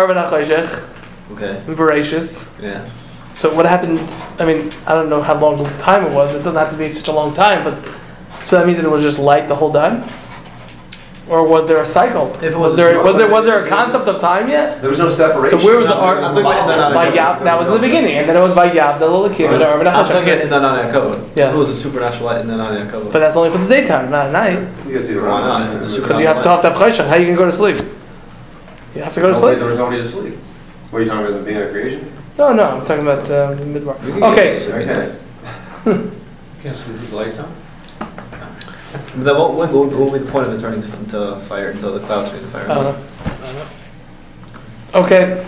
Okay, 1.32 1.62
voracious. 1.66 2.50
yeah. 2.60 2.88
So 3.34 3.52
what 3.54 3.64
happened? 3.66 3.98
I 4.38 4.44
mean, 4.44 4.70
I 4.86 4.94
don't 4.94 5.08
know 5.08 5.22
how 5.22 5.38
long 5.38 5.56
the 5.56 5.68
time 5.82 6.04
it 6.06 6.12
was. 6.12 6.34
It 6.34 6.38
doesn't 6.38 6.54
have 6.54 6.70
to 6.70 6.76
be 6.76 6.88
such 6.88 7.08
a 7.08 7.12
long 7.12 7.32
time, 7.34 7.64
but 7.64 7.82
so 8.44 8.58
that 8.58 8.66
means 8.66 8.76
that 8.78 8.84
it 8.84 8.90
was 8.90 9.02
just 9.02 9.18
light 9.18 9.48
the 9.48 9.54
whole 9.56 9.72
time, 9.72 10.04
or 11.30 11.46
was 11.46 11.66
there 11.66 11.78
a 11.80 11.86
cycle? 11.86 12.28
If 12.36 12.42
it 12.52 12.58
was 12.58 12.72
was 12.72 12.76
there 12.76 13.00
a 13.00 13.02
was 13.02 13.16
there 13.16 13.30
was 13.30 13.44
there 13.46 13.64
a 13.64 13.68
concept 13.68 14.06
of 14.08 14.20
time 14.20 14.50
yet? 14.50 14.82
There 14.82 14.90
was 14.90 14.98
no 14.98 15.08
separation. 15.08 15.58
So 15.58 15.64
where 15.64 15.78
was 15.78 15.88
the 15.88 15.94
No, 15.94 16.00
art? 16.00 16.18
I'm 16.22 16.34
thinking 16.34 16.52
Vayav. 16.52 17.42
That 17.44 17.58
was 17.58 17.68
in 17.68 17.74
the 17.74 17.80
beginning, 17.80 18.16
and 18.18 18.28
then 18.28 18.36
it 18.36 18.40
was 18.40 18.52
Vayav 18.54 18.98
the 18.98 19.06
Lulakim 19.08 19.48
and 19.54 19.62
Arban 19.62 19.86
I'm 19.90 20.04
thinking 20.04 20.34
in 20.34 20.48
HaChoshech. 20.48 20.50
the 20.50 20.60
Nanya 20.60 21.36
Yeah. 21.36 21.48
If 21.48 21.54
it 21.54 21.56
was 21.56 21.70
a 21.70 21.74
supernatural 21.74 22.26
light 22.26 22.40
in 22.42 22.48
the 22.48 22.54
Nanya 22.54 22.90
But 23.10 23.18
that's 23.20 23.36
only 23.36 23.48
for 23.50 23.58
the 23.58 23.68
daytime, 23.68 24.10
not 24.10 24.26
at 24.26 24.32
night, 24.32 24.58
You 24.86 24.92
can 24.92 25.02
see 25.02 25.14
the 25.14 25.22
Why 25.22 25.40
not? 25.40 25.70
If 25.74 25.82
it's 25.86 25.96
a 25.96 26.00
because 26.02 26.20
you 26.20 26.26
have 26.26 26.42
to 26.42 26.48
have 26.50 26.60
to 26.60 26.70
have 26.70 26.78
Choshech. 26.78 27.08
How 27.08 27.16
you 27.16 27.26
can 27.26 27.36
go 27.36 27.46
to 27.46 27.52
sleep? 27.52 27.78
You 28.94 29.02
have 29.02 29.12
to 29.14 29.20
go 29.20 29.32
to 29.32 29.32
Nobody- 29.32 29.40
sleep. 29.54 29.58
There 29.58 29.68
was 29.68 29.76
nobody 29.78 30.02
to 30.02 30.08
sleep. 30.08 30.34
What 30.90 30.98
are 30.98 31.02
you 31.02 31.08
talking 31.08 31.26
about, 31.26 31.38
the 31.38 31.44
beginning 31.44 31.66
of 31.68 31.72
creation? 31.72 32.12
No, 32.38 32.52
no, 32.52 32.64
I'm 32.64 32.84
talking 32.84 33.02
about 33.02 33.30
uh, 33.30 33.52
midbar. 33.54 34.04
You 34.06 34.12
can 34.12 34.22
Okay, 34.24 34.54
use. 34.58 34.68
Okay. 34.68 35.18
Can't 36.62 36.76
sleep 36.76 36.96
with 37.00 37.10
the 37.10 37.16
lights 37.16 37.38
on? 37.38 37.54
But 38.92 39.24
then 39.24 39.38
what, 39.38 39.54
what, 39.54 39.72
what 39.72 39.88
would 39.90 40.12
be 40.12 40.18
the 40.18 40.30
point 40.30 40.48
of 40.48 40.54
it 40.54 40.60
turning 40.60 40.82
to, 40.82 40.96
into 40.98 41.40
fire 41.48 41.70
until 41.70 41.94
the 41.98 42.00
clouds 42.06 42.28
turn 42.30 42.40
to 42.40 42.46
fire? 42.48 42.70
I 42.70 42.74
don't 42.74 42.84
know. 42.84 43.04
I 43.24 43.28
don't 43.46 43.54
know. 43.54 43.66
Okay. 45.00 45.46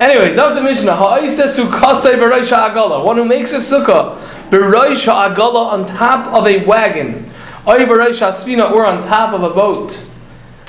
Anyways, 0.00 0.38
up 0.38 0.54
the 0.54 0.62
Mishnah. 0.62 0.96
Ha'iseh 0.96 1.44
sukkasei 1.44 2.14
b'roish 2.16 2.50
ha'agala. 2.50 3.04
One 3.04 3.16
who 3.18 3.26
makes 3.26 3.52
a 3.52 3.56
sukkah 3.56 4.16
b'roish 4.50 5.04
ha'agala 5.04 5.72
on 5.74 5.86
top 5.86 6.26
of 6.32 6.46
a 6.46 6.64
wagon, 6.64 7.30
or 7.66 7.74
b'roish 7.76 8.20
ha'sfina, 8.20 8.70
or 8.70 8.86
on 8.86 9.02
top 9.02 9.34
of 9.34 9.42
a 9.42 9.50
boat. 9.50 10.10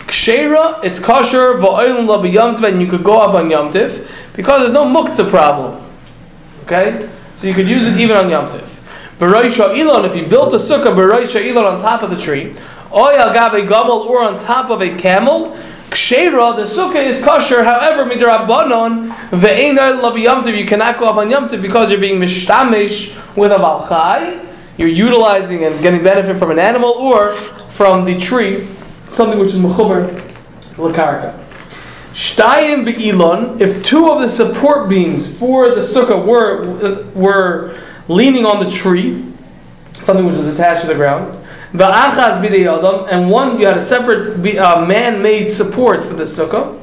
Kshera, 0.08 0.84
it's 0.84 1.00
kosher 1.00 1.56
va'olim 1.56 2.08
la 2.08 2.18
b'yamtiv, 2.18 2.64
and 2.64 2.82
you 2.82 2.88
could 2.88 3.04
go 3.04 3.20
up 3.20 3.34
on 3.34 3.50
yamtiv 3.50 4.10
because 4.34 4.62
there's 4.62 4.74
no 4.74 4.86
muktzah 4.86 5.30
problem. 5.30 5.84
Okay, 6.64 7.10
so 7.36 7.48
you 7.48 7.54
could 7.54 7.68
use 7.68 7.88
it 7.88 8.00
even 8.00 8.16
on 8.16 8.26
yamtiv. 8.26 8.80
B'roish 9.20 9.58
ha'ilon, 9.58 10.06
if 10.06 10.16
you 10.16 10.26
built 10.26 10.54
a 10.54 10.58
sukkah 10.58 10.96
b'roish 10.96 11.34
ha'ilon 11.34 11.66
on 11.66 11.82
top 11.82 12.04
of 12.04 12.10
the 12.10 12.16
tree, 12.16 12.56
or 12.90 13.12
al 13.12 13.34
gabe 13.34 13.68
gamal, 13.68 14.06
or 14.06 14.24
on 14.24 14.40
top 14.40 14.70
of 14.70 14.82
a 14.82 14.96
camel. 14.96 15.58
Kshera, 15.90 16.56
the 16.56 16.64
sukkah 16.64 17.06
is 17.06 17.22
kosher. 17.22 17.64
However, 17.64 18.06
midrabanon 18.06 19.14
ve'ein 19.32 19.76
la 19.76 20.12
b'yamtiv, 20.14 20.58
you 20.58 20.66
cannot 20.66 20.98
go 20.98 21.08
up 21.10 21.18
on 21.18 21.30
yamtiv 21.30 21.62
because 21.62 21.92
you're 21.92 22.00
being 22.00 22.20
mishtamish 22.20 23.14
with 23.36 23.52
a 23.52 23.56
balchai. 23.56 24.46
You're 24.78 24.88
utilizing 24.88 25.64
and 25.66 25.82
getting 25.82 26.04
benefit 26.04 26.38
from 26.38 26.52
an 26.52 26.60
animal 26.60 26.92
or 26.92 27.34
from 27.34 28.06
the 28.06 28.18
tree, 28.18 28.68
something 29.18 29.40
which 29.40 29.50
is 29.50 29.60
mechuber 29.60 30.08
lakarka. 30.76 31.44
Shtayim 32.14 32.86
be'ilon, 32.86 33.60
if 33.60 33.84
two 33.84 34.10
of 34.10 34.22
the 34.22 34.28
support 34.28 34.88
beams 34.88 35.32
for 35.32 35.70
the 35.70 35.82
sukkah 35.82 36.26
were, 36.26 37.04
were 37.14 37.78
leaning 38.08 38.46
on 38.46 38.64
the 38.64 38.70
tree, 38.70 39.26
something 39.94 40.26
which 40.26 40.36
is 40.36 40.48
attached 40.48 40.82
to 40.82 40.88
the 40.88 40.96
ground, 40.96 41.34
the 41.74 41.86
achaz 41.86 42.42
b'dei 42.42 43.08
and 43.12 43.30
one 43.30 43.60
you 43.60 43.68
had 43.68 43.78
a 43.78 43.82
separate 43.82 44.58
uh, 44.58 44.86
man-made 44.86 45.50
support 45.50 46.06
for 46.06 46.14
the 46.14 46.24
sukkah, 46.24 46.82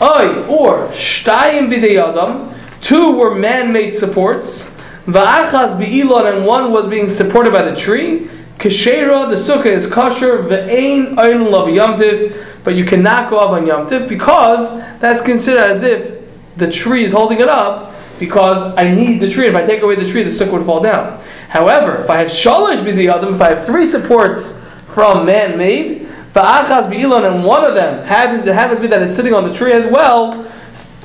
Oy, 0.00 0.46
or 0.46 0.88
shtayim 0.88 1.72
b'dei 1.72 2.54
two 2.80 3.16
were 3.16 3.34
man-made 3.34 3.94
supports, 3.94 4.70
the 5.06 5.24
achaz 5.24 5.78
be'ilon, 5.78 6.36
and 6.36 6.46
one 6.46 6.70
was 6.70 6.86
being 6.86 7.08
supported 7.08 7.52
by 7.52 7.62
the 7.62 7.74
tree, 7.74 8.28
Keshera, 8.58 9.28
the 9.30 9.36
sukkah 9.36 9.66
is 9.66 9.88
kosher, 9.88 10.42
ve'ein 10.42 11.14
oilin 11.14 11.50
lav 11.50 11.68
yamtiv, 11.68 12.44
but 12.64 12.74
you 12.74 12.84
cannot 12.84 13.30
go 13.30 13.38
up 13.38 13.50
on 13.50 13.64
yamtiv 13.64 14.08
because 14.08 14.76
that's 14.98 15.22
considered 15.22 15.60
as 15.60 15.84
if 15.84 16.20
the 16.56 16.68
tree 16.70 17.04
is 17.04 17.12
holding 17.12 17.38
it 17.38 17.48
up 17.48 17.94
because 18.18 18.74
I 18.76 18.92
need 18.92 19.20
the 19.20 19.30
tree. 19.30 19.46
If 19.46 19.54
I 19.54 19.64
take 19.64 19.82
away 19.82 19.94
the 19.94 20.08
tree, 20.08 20.24
the 20.24 20.30
sukkah 20.30 20.54
would 20.54 20.66
fall 20.66 20.80
down. 20.80 21.22
However, 21.48 22.02
if 22.02 22.10
I 22.10 22.18
have 22.18 22.28
shalosh 22.28 22.78
b'diyadim, 22.78 23.36
if 23.36 23.40
I 23.40 23.50
have 23.50 23.64
three 23.64 23.88
supports 23.88 24.60
from 24.88 25.24
man-made, 25.24 26.08
va'achaz 26.34 26.90
be'ilon, 26.90 27.32
and 27.32 27.44
one 27.44 27.64
of 27.64 27.76
them 27.76 28.04
happens, 28.04 28.44
happens 28.48 28.78
to 28.78 28.82
be 28.82 28.88
that 28.88 29.02
it's 29.02 29.14
sitting 29.14 29.34
on 29.34 29.46
the 29.46 29.54
tree 29.54 29.72
as 29.72 29.86
well, 29.86 30.44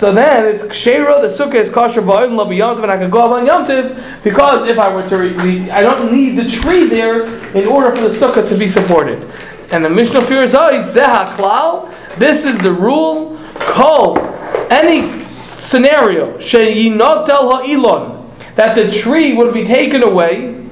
so 0.04 0.12
then 0.12 0.46
it's 0.46 0.64
kshera, 0.64 1.22
the 1.22 1.30
sukkah 1.30 1.56
is 1.56 1.70
kosher 1.70 2.02
va'odim 2.02 2.36
la 2.36 2.44
b'yamtiv, 2.44 2.84
and 2.84 2.92
I 2.92 2.98
can 2.98 3.10
go 3.10 3.20
up 3.20 3.32
on 3.32 3.46
yamtiv 3.48 4.22
because 4.22 4.68
if 4.68 4.78
I 4.78 4.94
were 4.94 5.08
to, 5.08 5.16
re- 5.16 5.72
I 5.72 5.82
don't 5.82 6.12
need 6.12 6.36
the 6.36 6.44
tree 6.44 6.88
there 6.88 7.24
in 7.56 7.66
order 7.70 7.96
for 7.96 8.02
the 8.02 8.10
sukkah 8.10 8.46
to 8.50 8.58
be 8.58 8.68
supported. 8.68 9.26
And 9.72 9.86
the 9.86 9.90
Mishnah 9.90 10.24
fears 10.24 10.56
oh, 10.56 10.68
is 10.68 10.94
zeha 10.94 11.28
klal. 11.28 11.90
This 12.18 12.44
is 12.44 12.58
the 12.58 12.74
rule. 12.74 13.40
Kol 13.60 14.18
any 14.70 15.26
scenario 15.58 16.38
sheyinotel 16.38 17.64
ha'ilon 17.64 18.30
that 18.56 18.76
the 18.76 18.92
tree 18.92 19.34
would 19.34 19.54
be 19.54 19.64
taken 19.64 20.04
away 20.04 20.70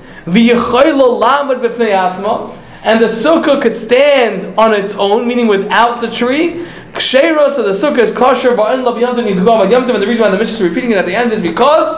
and 2.83 2.99
the 2.99 3.05
sukkah 3.05 3.61
could 3.61 3.75
stand 3.75 4.57
on 4.57 4.73
its 4.73 4.95
own, 4.95 5.27
meaning 5.27 5.47
without 5.47 6.01
the 6.01 6.09
tree. 6.09 6.65
Kshera, 6.93 7.45
of 7.45 7.65
the 7.65 7.71
sukkah 7.71 7.99
is 7.99 8.11
kosher, 8.11 8.55
ba'in 8.55 8.83
la 8.83 8.93
b'yamtim, 8.93 9.27
you 9.27 9.35
could 9.35 9.45
go 9.45 9.53
on 9.53 9.67
yamtim, 9.67 9.93
and 9.93 10.03
the 10.03 10.07
reason 10.07 10.23
why 10.23 10.29
the 10.29 10.37
Mishnah 10.37 10.65
is 10.65 10.69
repeating 10.69 10.91
it 10.91 10.97
at 10.97 11.05
the 11.05 11.15
end 11.15 11.31
is 11.31 11.41
because 11.41 11.97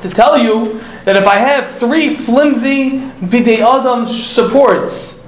to 0.00 0.10
tell 0.10 0.38
you 0.38 0.80
that 1.04 1.16
if 1.16 1.26
I 1.26 1.36
have 1.36 1.66
three 1.78 2.14
flimsy 2.14 3.00
bidei 3.20 3.58
adam 3.58 4.06
supports 4.06 5.26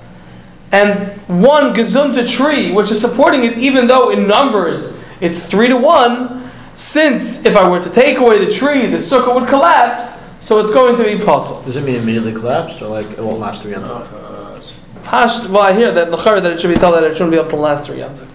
and 0.72 1.10
one 1.42 1.72
gazunta 1.72 2.28
tree 2.28 2.72
which 2.72 2.90
is 2.90 3.00
supporting 3.00 3.44
it, 3.44 3.58
even 3.58 3.86
though 3.86 4.10
in 4.10 4.26
numbers 4.26 5.02
it's 5.20 5.44
three 5.44 5.68
to 5.68 5.76
one, 5.76 6.50
since 6.74 7.44
if 7.44 7.56
I 7.56 7.68
were 7.68 7.80
to 7.80 7.90
take 7.90 8.18
away 8.18 8.44
the 8.44 8.50
tree, 8.50 8.86
the 8.86 8.98
sukkah 8.98 9.34
would 9.34 9.48
collapse, 9.48 10.22
so 10.40 10.58
it's 10.60 10.70
going 10.70 10.96
to 10.96 11.04
be 11.04 11.22
possible. 11.22 11.62
Does 11.62 11.76
it 11.76 11.84
mean 11.84 11.96
immediately 11.96 12.32
collapsed 12.32 12.80
or 12.82 12.88
like 12.88 13.06
it 13.10 13.18
won't 13.18 13.40
last 13.40 13.62
three? 13.62 13.72
Hasht, 13.72 15.48
well, 15.48 15.62
I 15.62 15.72
hear 15.72 15.90
that 15.90 16.10
that 16.10 16.52
it 16.52 16.60
should 16.60 16.68
be 16.68 16.76
told 16.76 16.94
that 16.94 17.02
it 17.04 17.12
shouldn't 17.12 17.32
be 17.32 17.38
up 17.38 17.46
to 17.46 17.56
the 17.56 17.62
last 17.62 17.86
three 17.86 18.00
yom 18.00 18.14
Tov. 18.14 18.28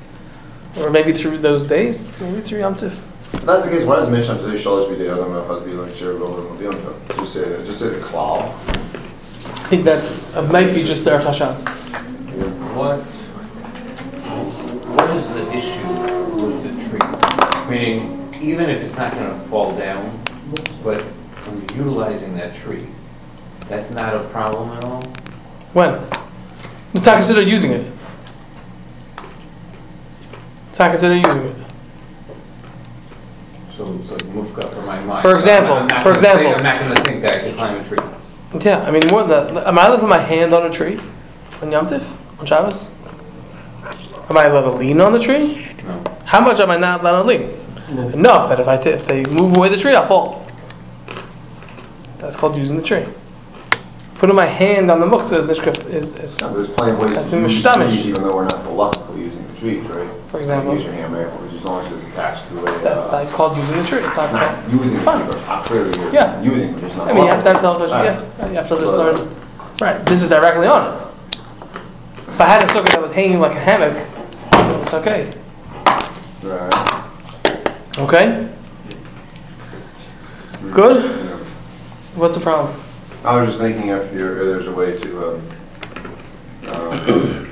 Or 0.78 0.90
maybe 0.90 1.14
through 1.14 1.38
those 1.38 1.66
days, 1.66 2.12
maybe 2.20 2.42
through 2.42 2.60
yom 2.60 2.76
Tov. 2.76 3.00
If 3.34 3.42
that's 3.46 3.66
the 3.66 3.72
case, 3.72 3.84
why 3.84 3.98
does 3.98 4.10
Mishnah 4.10 4.38
say 4.38 4.64
shalosh 4.64 4.88
b'dei 4.90 5.12
adam 5.12 5.32
v'achaz 5.34 5.62
b'ilon 5.64 5.88
kshera 5.90 6.18
v'olim 6.20 6.58
l'biyam 6.58 7.16
Just 7.16 7.34
say 7.34 7.50
that, 7.50 7.66
just 7.66 7.80
say 7.80 7.90
the 7.90 8.00
klal. 8.00 8.42
I 8.44 9.68
think 9.68 9.84
that's 9.84 10.36
it 10.36 10.42
might 10.44 10.74
be 10.74 10.84
just 10.84 11.04
their 11.04 11.20
chashas. 11.20 11.68
What, 12.76 13.00
what 14.96 15.10
is 15.12 15.28
the 15.30 15.52
issue 15.54 15.88
with 16.46 16.64
the 16.64 16.90
tree? 16.90 17.70
Meaning, 17.70 18.34
even 18.42 18.70
if 18.70 18.82
it's 18.82 18.98
not 18.98 19.14
gonna 19.14 19.40
fall 19.46 19.76
down, 19.78 20.22
but 20.84 21.04
we're 21.48 21.62
utilizing 21.76 22.36
that 22.38 22.56
tree, 22.56 22.88
that's 23.68 23.90
not 23.92 24.16
a 24.16 24.24
problem 24.30 24.70
at 24.78 24.84
all? 24.84 25.02
When? 25.74 26.04
It's 26.94 27.06
not 27.06 27.16
considered 27.16 27.50
using 27.50 27.72
it. 27.72 27.93
It's 30.74 30.80
not 30.80 30.90
considered 30.90 31.24
using 31.24 31.46
it. 31.46 31.56
So 33.78 33.94
it's 34.02 34.10
like 34.10 34.22
mufka 34.34 34.74
for 34.74 34.82
my 34.82 35.00
mind. 35.04 35.22
For 35.22 35.36
example, 35.36 35.74
I'm 35.74 35.86
not 35.86 36.02
for 36.02 36.10
gonna 36.14 36.18
think- 36.20 36.40
example. 36.42 36.56
I'm 36.58 36.64
not 36.64 36.80
gonna 36.80 36.96
think 36.96 37.22
that 37.22 37.36
I 37.36 37.40
can 37.42 37.56
climb 37.56 37.76
a 37.80 37.84
tree. 37.88 37.98
Yeah, 38.60 38.82
I 38.82 38.90
mean 38.90 39.04
more 39.12 39.22
than 39.24 39.54
that. 39.54 39.68
Am 39.68 39.78
I 39.78 39.86
allowed 39.86 39.96
to 39.98 40.00
put 40.02 40.10
my 40.10 40.18
hand 40.18 40.52
on 40.52 40.66
a 40.66 40.72
tree 40.72 41.00
on 41.62 41.72
Yom 41.72 41.86
Tiv 41.86 42.12
on 42.40 42.48
Shabbos? 42.48 42.92
Am 44.32 44.36
I 44.36 44.46
allowed 44.46 44.62
to 44.64 44.72
lean 44.72 45.00
on 45.00 45.14
the 45.14 45.20
tree? 45.20 45.68
No. 45.86 46.04
How 46.26 46.42
much 46.42 46.60
am 46.60 46.72
I 46.72 46.78
not 46.78 47.02
allowed 47.02 47.22
to 47.22 47.28
lean? 47.28 47.60
Enough 48.16 48.50
that 48.50 48.60
if 48.60 48.68
I 48.68 48.78
t- 48.78 48.90
if 48.90 49.06
they 49.06 49.26
move 49.26 49.56
away 49.56 49.70
the 49.70 49.78
tree, 49.78 49.94
I'll 49.94 50.08
fall. 50.08 50.44
That's 52.18 52.36
called 52.36 52.58
using 52.58 52.78
the 52.78 52.82
tree. 52.84 53.06
Putting 54.16 54.36
my 54.36 54.48
hand 54.48 54.90
on 54.90 55.00
the 55.00 55.06
muktzah 55.06 55.38
is, 55.38 55.46
nishkaf- 55.46 55.88
is, 55.88 56.14
is 56.14 56.42
Now, 56.42 56.56
There's 56.56 56.70
plenty 56.70 56.94
of 56.94 57.00
ways 57.00 57.14
That's 57.14 57.30
to 57.30 57.36
the 57.36 57.42
use 57.44 57.62
mishtamish. 57.62 57.90
trees, 57.90 58.08
even 58.08 58.24
though 58.24 58.36
we're 58.36 58.44
not 58.46 58.64
halachically 58.64 59.20
using 59.20 59.46
the 59.48 59.54
trees, 59.60 59.84
right? 59.90 60.10
For 60.34 60.40
example? 60.40 60.74
Use 60.74 60.84
your 60.86 60.94
hammer, 60.94 61.30
which 61.30 61.54
is 61.54 61.64
long 61.64 61.86
as 61.86 61.92
it's 61.92 62.12
attached 62.12 62.48
to 62.48 62.58
a, 62.58 62.64
that's 62.82 63.02
uh, 63.02 63.24
not 63.24 63.32
called 63.32 63.56
using 63.56 63.78
the 63.78 63.84
tree. 63.84 64.00
It's 64.00 64.18
not 64.18 64.24
it's 64.24 64.34
not 64.34 64.66
called. 64.66 64.74
using 64.74 64.98
the 64.98 65.04
tree, 65.04 65.44
I'm 65.48 65.64
clearly 65.64 66.00
you're 66.02 66.12
Yeah. 66.12 66.42
using 66.42 66.70
it. 66.74 66.98
I 66.98 67.14
mean, 67.14 67.26
you 67.26 67.30
have 67.30 67.44
to 67.44 67.50
have 67.52 67.62
self 67.62 67.88
yeah. 67.88 68.50
You 68.50 68.56
have 68.56 68.68
to 68.68 68.80
just 68.80 68.94
learn. 68.96 69.36
Right. 69.80 70.04
This 70.08 70.24
is 70.24 70.30
directly 70.30 70.66
on 70.66 70.92
it. 70.92 71.08
If 72.30 72.42
I 72.42 72.48
had 72.48 72.64
a 72.64 72.66
sukkah 72.66 72.90
that 72.94 73.00
was 73.00 73.12
hanging 73.12 73.40
like 73.40 73.52
a 73.52 73.60
hammock, 73.60 73.96
it's 74.82 74.94
okay. 74.96 75.32
Right. 76.42 76.74
Okay. 78.00 78.50
Good? 80.72 81.12
What's 82.16 82.38
the 82.38 82.44
problem? 82.44 82.76
I 83.24 83.36
was 83.36 83.50
just 83.50 83.60
thinking 83.60 83.90
if 83.90 84.12
you're, 84.12 84.40
if 84.40 84.46
there's 84.48 84.68
a 84.68 84.72
way 84.72 85.00
to, 85.00 85.28
um, 85.30 85.42
um, 86.74 87.48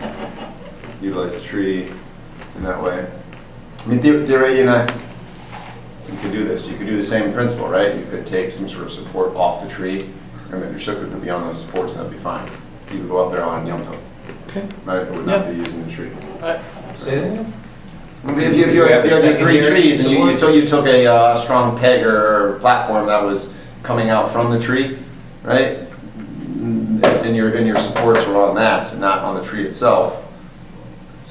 utilize 1.04 1.36
a 1.36 1.42
tree 1.42 1.92
in 2.56 2.64
that 2.64 2.82
way. 2.82 3.10
I 3.80 3.88
mean, 3.88 4.02
there, 4.02 4.20
there, 4.26 4.56
you 4.56 4.66
know, 4.66 4.86
you 6.12 6.18
could 6.20 6.32
do 6.32 6.44
this. 6.44 6.68
You 6.68 6.78
could 6.78 6.88
do 6.88 6.98
the 6.98 7.04
same 7.04 7.34
principle, 7.34 7.68
right? 7.68 7.96
You 7.96 8.06
could 8.06 8.26
take 8.28 8.52
some 8.52 8.68
sort 8.68 8.84
of 8.84 8.92
support 8.92 9.36
off 9.36 9.64
the 9.64 9.70
tree, 9.70 10.10
and 10.52 10.64
if 10.64 10.70
your 10.72 10.96
sukkah 10.96 11.10
could 11.10 11.22
be 11.22 11.30
on 11.30 11.48
those 11.48 11.62
supports, 11.62 11.94
and 11.94 12.02
that'd 12.04 12.16
be 12.18 12.22
fine. 12.24 12.48
You 12.92 13.00
could 13.00 13.10
go 13.10 13.26
up 13.26 13.32
there 13.32 13.44
on 13.44 13.66
Yom 13.66 13.84
Tov, 13.86 13.98
Okay. 14.48 14.68
right? 14.86 15.08
It 15.08 15.12
would 15.12 15.26
not 15.26 15.48
be 15.48 15.56
using 15.56 15.86
the 15.86 15.92
tree. 15.92 16.12
Say 16.98 17.16
that 17.16 17.32
again? 17.32 17.54
I 18.24 18.32
mean, 18.34 18.40
If 18.52 18.56
you, 18.58 18.66
if 18.66 18.74
you 18.76 18.82
had, 18.84 19.04
if 19.06 19.12
you 19.12 19.18
a 19.18 19.22
had 19.22 19.40
three 19.40 19.64
secondary 19.64 19.82
trees 19.82 20.00
and 20.00 20.10
you, 20.12 20.30
you 20.30 20.38
took, 20.38 20.54
you 20.54 20.68
took 20.68 20.86
a, 20.86 21.08
uh, 21.08 21.38
strong 21.38 21.78
peg 21.80 22.04
or 22.06 22.60
platform 22.60 23.08
that 23.08 23.24
was 23.24 23.52
coming 23.82 24.10
out 24.10 24.30
from 24.30 24.52
the 24.52 24.60
tree, 24.60 25.00
right? 25.44 25.88
And 26.60 27.36
your, 27.36 27.56
and 27.56 27.66
your 27.66 27.80
supports 27.80 28.24
were 28.28 28.38
on 28.44 28.54
that, 28.56 28.96
not 29.00 29.20
on 29.20 29.36
the 29.36 29.44
tree 29.44 29.66
itself. 29.66 30.24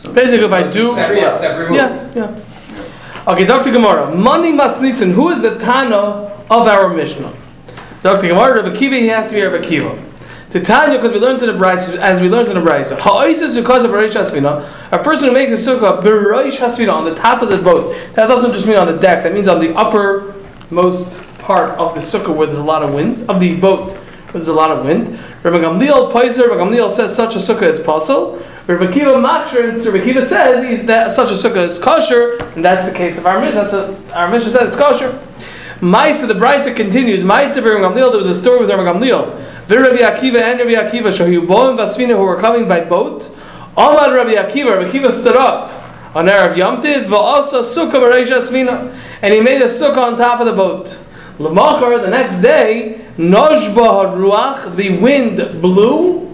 So- 0.03 0.13
Basically, 0.13 0.47
if 0.47 0.53
I 0.53 0.63
do, 0.63 0.93
Step 0.93 1.07
Tree 1.09 1.17
one, 1.19 1.25
house. 1.31 1.39
step 1.39 1.59
removed. 1.59 1.75
yeah, 1.77 2.11
yeah. 2.15 3.33
Okay, 3.33 3.45
Dr. 3.45 3.71
Gemara. 3.71 4.15
Money 4.15 4.51
must 4.53 4.79
nitzen. 4.81 5.13
Who 5.13 5.29
is 5.31 5.43
the 5.43 5.59
Tana 5.59 6.33
of 6.51 6.67
our 6.67 6.89
Mishnah? 6.89 7.33
Dr. 8.03 8.29
Gemara, 8.29 8.63
Rav 8.63 8.73
Akiva, 8.73 8.99
he 8.99 9.09
has 9.09 9.29
to 9.29 9.35
be 9.35 9.43
Rav 9.43 9.61
Akiva. 9.61 10.07
The 10.51 10.59
Tanya, 10.61 10.97
because 10.97 11.13
we 11.13 11.21
learned 11.21 11.43
in 11.43 11.47
the 11.47 11.53
Brisa, 11.65 11.97
as 11.99 12.21
we 12.21 12.29
learned 12.29 12.49
in 12.49 12.55
the 12.55 12.61
Brisa, 12.69 12.99
Ha'oises 12.99 13.57
because 13.57 13.85
of 13.85 13.93
Reish 13.93 14.17
Hasvina, 14.17 14.65
a 14.91 14.99
person 14.99 15.29
who 15.29 15.33
makes 15.35 15.53
a 15.53 15.71
sukkah 15.71 16.03
b'Reish 16.03 16.57
Hasvina 16.57 16.93
on 16.93 17.05
the 17.05 17.15
top 17.15 17.41
of 17.43 17.51
the 17.51 17.59
boat. 17.59 17.95
That 18.15 18.27
doesn't 18.27 18.53
just 18.53 18.67
mean 18.67 18.77
on 18.77 18.89
the 18.89 18.99
deck. 18.99 19.23
That 19.23 19.33
means 19.33 19.47
on 19.47 19.61
the 19.61 19.73
uppermost 19.77 21.23
part 21.39 21.79
of 21.79 21.95
the 21.95 22.01
sukkah 22.01 22.35
where 22.35 22.47
there's 22.49 22.59
a 22.59 22.65
lot 22.65 22.83
of 22.83 22.93
wind 22.95 23.25
of 23.31 23.39
the 23.39 23.55
boat 23.61 23.93
where 23.93 24.33
there's 24.33 24.49
a 24.49 24.53
lot 24.53 24.73
of 24.73 24.85
wind. 24.85 25.09
Rabbi 25.45 25.59
Gamliel 25.59 26.11
Paiser, 26.11 26.49
Rabbi 26.49 26.63
Gamliel 26.63 26.91
says 26.91 27.15
such 27.15 27.37
a 27.37 27.39
sukkah 27.39 27.63
is 27.69 27.79
possible. 27.79 28.43
Rabbi 28.71 28.87
Akiva 28.87 29.17
and 29.17 29.25
Rabbi 29.25 29.99
Akiva 29.99 30.23
says 30.23 30.63
he's 30.63 30.87
that 30.87 31.11
such 31.11 31.33
a 31.33 31.35
sukkah 31.35 31.65
is 31.65 31.79
kosher, 31.81 32.37
and 32.55 32.65
that's 32.65 32.89
the 32.89 32.95
case 32.95 33.19
of 33.19 33.27
our 33.27 33.41
mission. 33.41 33.57
That's 33.57 33.73
what 33.73 34.15
our 34.15 34.31
mission 34.31 34.51
said 34.51 34.67
it's 34.69 34.77
kosher. 34.77 35.11
Maisa, 35.81 36.29
the 36.29 36.35
Brisa 36.35 36.77
continues. 36.77 37.25
Maisa, 37.25 37.57
Rabbi 37.57 37.81
Gamliel, 37.81 38.11
there 38.11 38.19
was 38.19 38.27
a 38.27 38.35
story 38.35 38.61
with 38.61 38.71
Rabbi 38.71 38.85
Gamliel. 38.85 39.35
Rabbi 39.69 39.97
Akiva 39.97 40.41
and 40.41 40.61
Rabbi 40.61 40.75
Akiva, 40.75 41.09
Shahu 41.09 41.49
Boim 41.49 41.77
Vasvina, 41.77 42.17
who 42.17 42.23
were 42.23 42.39
coming 42.39 42.69
by 42.69 42.85
boat. 42.85 43.29
Amar 43.77 44.15
Rabbi 44.15 44.35
Akiva, 44.35 44.77
Rabbi 44.77 44.89
Akiva 44.89 45.11
stood 45.11 45.35
up 45.37 45.69
on 46.15 46.27
Erev 46.27 46.57
Yom 46.57 46.81
Tiv, 46.81 47.07
v'asa 47.07 47.63
sukkah 47.63 47.95
b'reish 47.95 48.31
Asvina, 48.31 48.95
and 49.21 49.35
he 49.35 49.41
made 49.41 49.63
a 49.63 49.67
sukkah 49.67 50.13
on 50.13 50.17
top 50.17 50.39
of 50.39 50.47
the 50.47 50.53
boat. 50.53 50.97
L'machar, 51.41 52.01
the 52.01 52.09
next 52.09 52.39
day, 52.39 53.01
Noshba 53.17 54.15
Ruach, 54.15 54.77
the 54.77 54.97
wind 55.01 55.61
blew, 55.61 56.30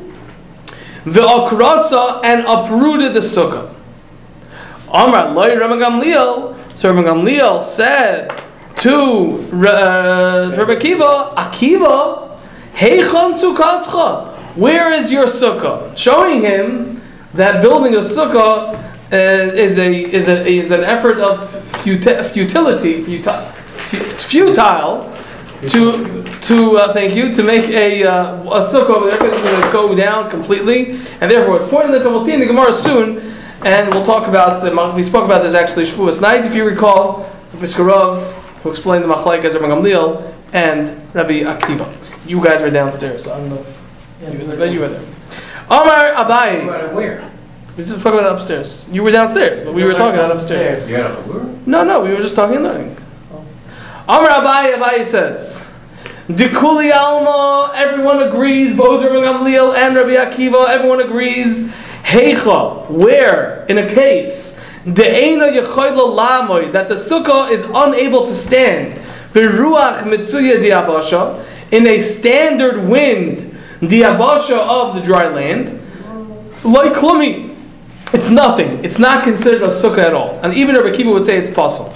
v'akrasa, 1.07 2.21
and 2.25 2.45
uprooted 2.47 3.15
the 3.15 3.21
sukkah. 3.21 3.73
Amar 4.93 5.33
loy 5.33 5.57
Rabbi 5.57 5.77
Gamliel, 5.77 6.57
so 6.77 6.93
Rabbi 6.93 7.09
Gamliel 7.09 7.63
said 7.63 8.29
to 8.77 9.41
uh, 9.53 10.53
Rabbi 10.57 10.75
Akiva, 10.75 11.35
Akiva, 11.35 12.39
Heichon 12.75 13.33
sukkascha, 13.33 14.27
where 14.57 14.93
is 14.93 15.11
your 15.11 15.25
sukkah? 15.25 15.97
Showing 15.97 16.41
him 16.43 17.01
that 17.35 17.63
building 17.63 17.95
a 17.95 18.01
sukkah 18.01 18.75
uh, 19.13 19.55
is 19.55 19.79
a 19.79 20.13
is 20.13 20.29
a 20.29 20.47
is 20.47 20.71
an 20.71 20.83
effort 20.83 21.19
of 21.19 21.49
futi- 21.49 22.25
futility, 22.25 23.01
futile, 23.01 23.41
futile 24.19 25.16
to 25.69 26.25
to 26.43 26.77
uh, 26.77 26.93
thank 26.93 27.15
you 27.15 27.35
to 27.35 27.43
make 27.43 27.69
a 27.71 28.05
uh, 28.05 28.43
a 28.43 28.61
sukkah 28.61 28.91
over 28.91 29.07
there 29.07 29.19
because 29.19 29.35
it's 29.35 29.43
going 29.43 29.63
to 29.63 29.73
go 29.73 29.95
down 29.95 30.31
completely, 30.31 30.91
and 31.21 31.31
therefore 31.31 31.57
it's 31.57 31.69
pointless. 31.69 32.05
And 32.05 32.15
we'll 32.15 32.25
see 32.25 32.35
in 32.35 32.41
the 32.41 32.47
Gemara 32.47 32.73
soon, 32.73 33.19
and 33.65 33.93
we'll 33.93 34.05
talk 34.05 34.29
about 34.29 34.65
uh, 34.67 34.93
we 34.95 35.03
spoke 35.03 35.25
about 35.25 35.43
this 35.43 35.55
actually 35.55 35.85
Shavuos 35.85 36.21
night, 36.21 36.45
if 36.45 36.55
you 36.55 36.67
recall, 36.67 37.31
Viskarov 37.53 38.33
who 38.63 38.71
explained 38.71 39.05
the 39.05 39.09
Machlaik 39.09 39.45
as 39.45 39.55
Rabbi 39.55 39.69
Gamliel 39.69 40.33
and 40.53 40.89
Rabbi 41.15 41.43
Akiva. 41.43 41.87
You 42.27 42.43
guys 42.43 42.63
were 42.63 42.71
downstairs, 42.71 43.25
so 43.25 43.33
I 43.33 43.39
don't 43.39 43.51
know 43.51 43.59
if 43.61 43.83
you 44.21 44.47
were 44.47 44.57
there. 44.57 44.73
You 44.73 44.81
were 44.81 44.89
there. 44.89 45.05
Omar 45.71 46.15
Abai. 46.15 46.67
Right, 46.67 46.93
Where? 46.93 47.33
We 47.77 47.85
just 47.85 48.03
talking 48.03 48.19
about 48.19 48.33
upstairs. 48.33 48.89
You 48.91 49.03
were 49.05 49.11
downstairs, 49.11 49.63
but 49.63 49.75
we 49.75 49.85
were 49.85 49.93
talking 49.95 50.19
about 50.19 50.33
upstairs. 50.33 50.89
You 50.91 50.97
got 50.97 51.11
a? 51.13 51.59
No, 51.67 51.85
no, 51.85 52.01
we 52.01 52.11
were 52.11 52.23
just 52.23 52.35
talking 52.35 52.57
and 52.57 52.65
learning. 52.65 52.97
Amar 54.09 54.31
Abai, 54.31 54.75
Abai 54.75 55.05
says, 55.05 55.69
Dikuli 56.29 56.95
Alma, 56.95 57.73
everyone 57.75 58.23
agrees, 58.23 58.77
both 58.77 59.03
Rabbi 59.03 59.17
Gamliel 59.17 59.75
and 59.75 59.97
Rabbi 59.97 60.11
Akiva, 60.11 60.69
everyone 60.69 61.01
agrees. 61.01 61.73
Heicha, 62.05 62.89
where, 62.89 63.67
in 63.69 63.79
a 63.79 63.89
case, 63.89 64.61
De'ena 64.85 65.51
Yechoyla 65.51 66.17
Lamoy, 66.17 66.71
that 66.71 66.87
the 66.87 66.95
sukkah 66.95 67.51
is 67.51 67.65
unable 67.75 68.25
to 68.25 68.33
stand, 68.33 68.97
Beruach 69.33 70.03
Mitsuya 70.03 70.61
Diabasha, 70.61 71.45
in 71.73 71.89
a 71.89 71.99
standard 71.99 72.89
wind, 72.89 73.41
Diabasha 73.81 74.57
of 74.57 74.95
the 74.95 75.01
dry 75.01 75.27
land, 75.27 75.81
Klumi, 76.63 77.57
it's 78.13 78.31
nothing. 78.31 78.85
It's 78.85 79.01
not 79.01 79.25
considered 79.25 79.63
a 79.63 79.69
sukkah 79.69 79.99
at 79.99 80.15
all. 80.15 80.39
And 80.45 80.55
even 80.55 80.77
Rabbi 80.77 80.91
Akiva 80.91 81.13
would 81.13 81.27
say 81.27 81.39
it's 81.39 81.51
possible. 81.51 81.93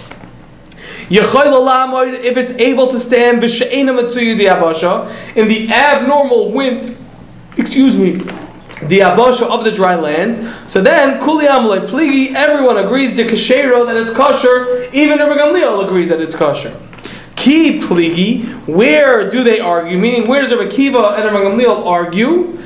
If 1.12 2.36
it's 2.36 2.52
able 2.52 2.86
to 2.86 2.98
stand 2.98 3.42
in 3.42 3.48
the 5.48 5.68
abnormal 5.70 6.52
wind, 6.52 6.96
excuse 7.56 7.96
me, 7.98 8.12
the 8.82 9.00
diabasha 9.00 9.44
of 9.46 9.64
the 9.64 9.72
dry 9.72 9.96
land. 9.96 10.36
So 10.70 10.80
then 10.80 11.20
kuli 11.20 11.46
amalei 11.46 11.86
pligi, 11.86 12.32
everyone 12.34 12.78
agrees 12.78 13.14
to 13.16 13.24
kashero 13.24 13.84
that 13.86 13.96
it's 13.96 14.12
kosher. 14.12 14.88
Even 14.92 15.18
Rabbi 15.18 15.36
Gamliel 15.36 15.84
agrees 15.84 16.08
that 16.08 16.20
it's 16.20 16.34
kosher. 16.34 16.74
Ki 17.36 17.80
pligi, 17.80 18.46
where 18.66 19.28
do 19.28 19.42
they 19.42 19.60
argue? 19.60 19.98
Meaning, 19.98 20.28
where 20.28 20.42
does 20.42 20.52
Rabbi 20.52 20.64
Akiva 20.64 21.14
and 21.16 21.24
Rabbi 21.24 21.38
Gamliel 21.38 21.86
argue? 21.86 22.58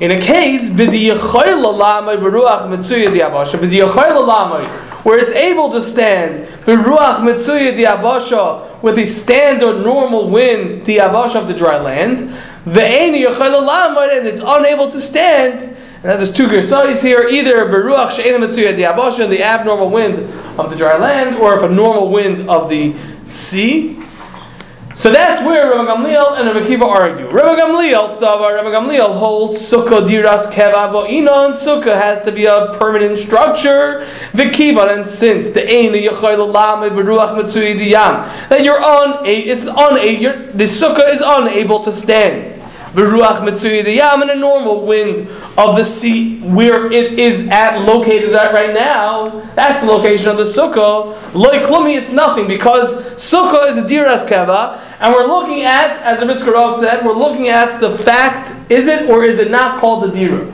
In 0.00 0.10
a 0.10 0.18
case, 0.18 0.68
b'diyachoyla 0.70 1.74
lamay 1.78 2.16
beruach 2.18 2.66
mitzuya 2.68 3.08
diabasha, 3.08 3.58
b'diyachoyla 3.58 4.26
lamay, 4.26 4.66
where 5.02 5.18
it's 5.18 5.32
able 5.32 5.68
to 5.70 5.80
stand, 5.80 6.46
beruach 6.64 7.18
mitzuya 7.20 7.74
diabasha, 7.76 8.82
with 8.82 8.96
the 8.96 9.04
standard 9.04 9.82
normal 9.82 10.30
wind, 10.30 10.84
diabasha 10.84 11.36
of 11.36 11.48
the 11.48 11.54
dry 11.54 11.78
land, 11.78 12.20
ve'eni 12.64 13.24
lamay, 13.24 14.18
and 14.18 14.26
it's 14.26 14.40
unable 14.44 14.88
to 14.88 15.00
stand, 15.00 15.60
and 15.60 16.04
now 16.04 16.16
there's 16.16 16.32
two 16.32 16.48
gersais 16.48 17.02
here, 17.02 17.26
either 17.28 17.66
beruach 17.66 18.12
she'ena 18.12 18.38
mitzuya 18.38 18.76
diabasha, 18.76 19.28
the 19.28 19.42
abnormal 19.42 19.90
wind 19.90 20.18
of 20.58 20.70
the 20.70 20.76
dry 20.76 20.96
land, 20.96 21.36
or 21.36 21.54
if 21.54 21.62
a 21.62 21.68
normal 21.68 22.10
wind 22.10 22.48
of 22.48 22.68
the 22.68 22.94
sea, 23.26 23.98
so 24.94 25.10
that's 25.10 25.42
where 25.44 25.70
Rabbi 25.70 25.90
Gamliel 25.90 26.38
and 26.38 26.46
Rabbi 26.54 26.66
Kiva 26.66 26.84
argue. 26.84 27.28
Rabbi 27.28 27.60
Gamliel, 27.60 28.08
Sava, 28.08 28.54
Rabbi 28.54 28.68
Gamliel 28.68 29.16
holds 29.16 29.58
Sukkah 29.58 30.06
diras 30.06 30.52
keva 30.52 30.90
bo'inon. 30.92 31.52
Sukkah 31.52 31.94
has 32.00 32.20
to 32.22 32.32
be 32.32 32.46
a 32.46 32.68
permanent 32.78 33.18
structure. 33.18 34.06
V'kiva, 34.32 34.94
and 34.94 35.08
since 35.08 35.50
the 35.50 35.60
diyam, 37.74 38.48
that 38.48 38.64
you're 38.64 38.82
on 38.82 39.24
it's 39.26 39.66
on 39.66 39.94
the 39.94 40.64
sukkah 40.64 41.12
is 41.12 41.22
unable 41.24 41.80
to 41.80 41.92
stand. 41.92 42.61
In 42.94 44.30
a 44.30 44.34
normal 44.36 44.86
wind 44.86 45.28
of 45.56 45.76
the 45.76 45.82
sea 45.82 46.40
where 46.40 46.92
it 46.92 47.18
is 47.18 47.48
at 47.48 47.80
located 47.86 48.34
at 48.34 48.52
right 48.52 48.74
now. 48.74 49.40
That's 49.54 49.80
the 49.80 49.86
location 49.86 50.28
of 50.28 50.36
the 50.36 50.42
sukkah. 50.42 51.34
Loy 51.34 51.60
klumi, 51.60 51.96
it's 51.96 52.12
nothing 52.12 52.46
because 52.46 52.94
sukkah 53.14 53.66
is 53.68 53.78
a 53.78 53.82
diras 53.82 54.24
keva, 54.28 54.78
and 55.00 55.14
we're 55.14 55.26
looking 55.26 55.62
at, 55.62 56.02
as 56.02 56.20
the 56.20 56.26
Mitzkarov 56.26 56.80
said, 56.80 57.04
we're 57.04 57.14
looking 57.14 57.48
at 57.48 57.80
the 57.80 57.96
fact: 57.96 58.54
is 58.70 58.88
it 58.88 59.08
or 59.08 59.24
is 59.24 59.38
it 59.38 59.50
not 59.50 59.80
called 59.80 60.04
a 60.04 60.12
dira? 60.12 60.52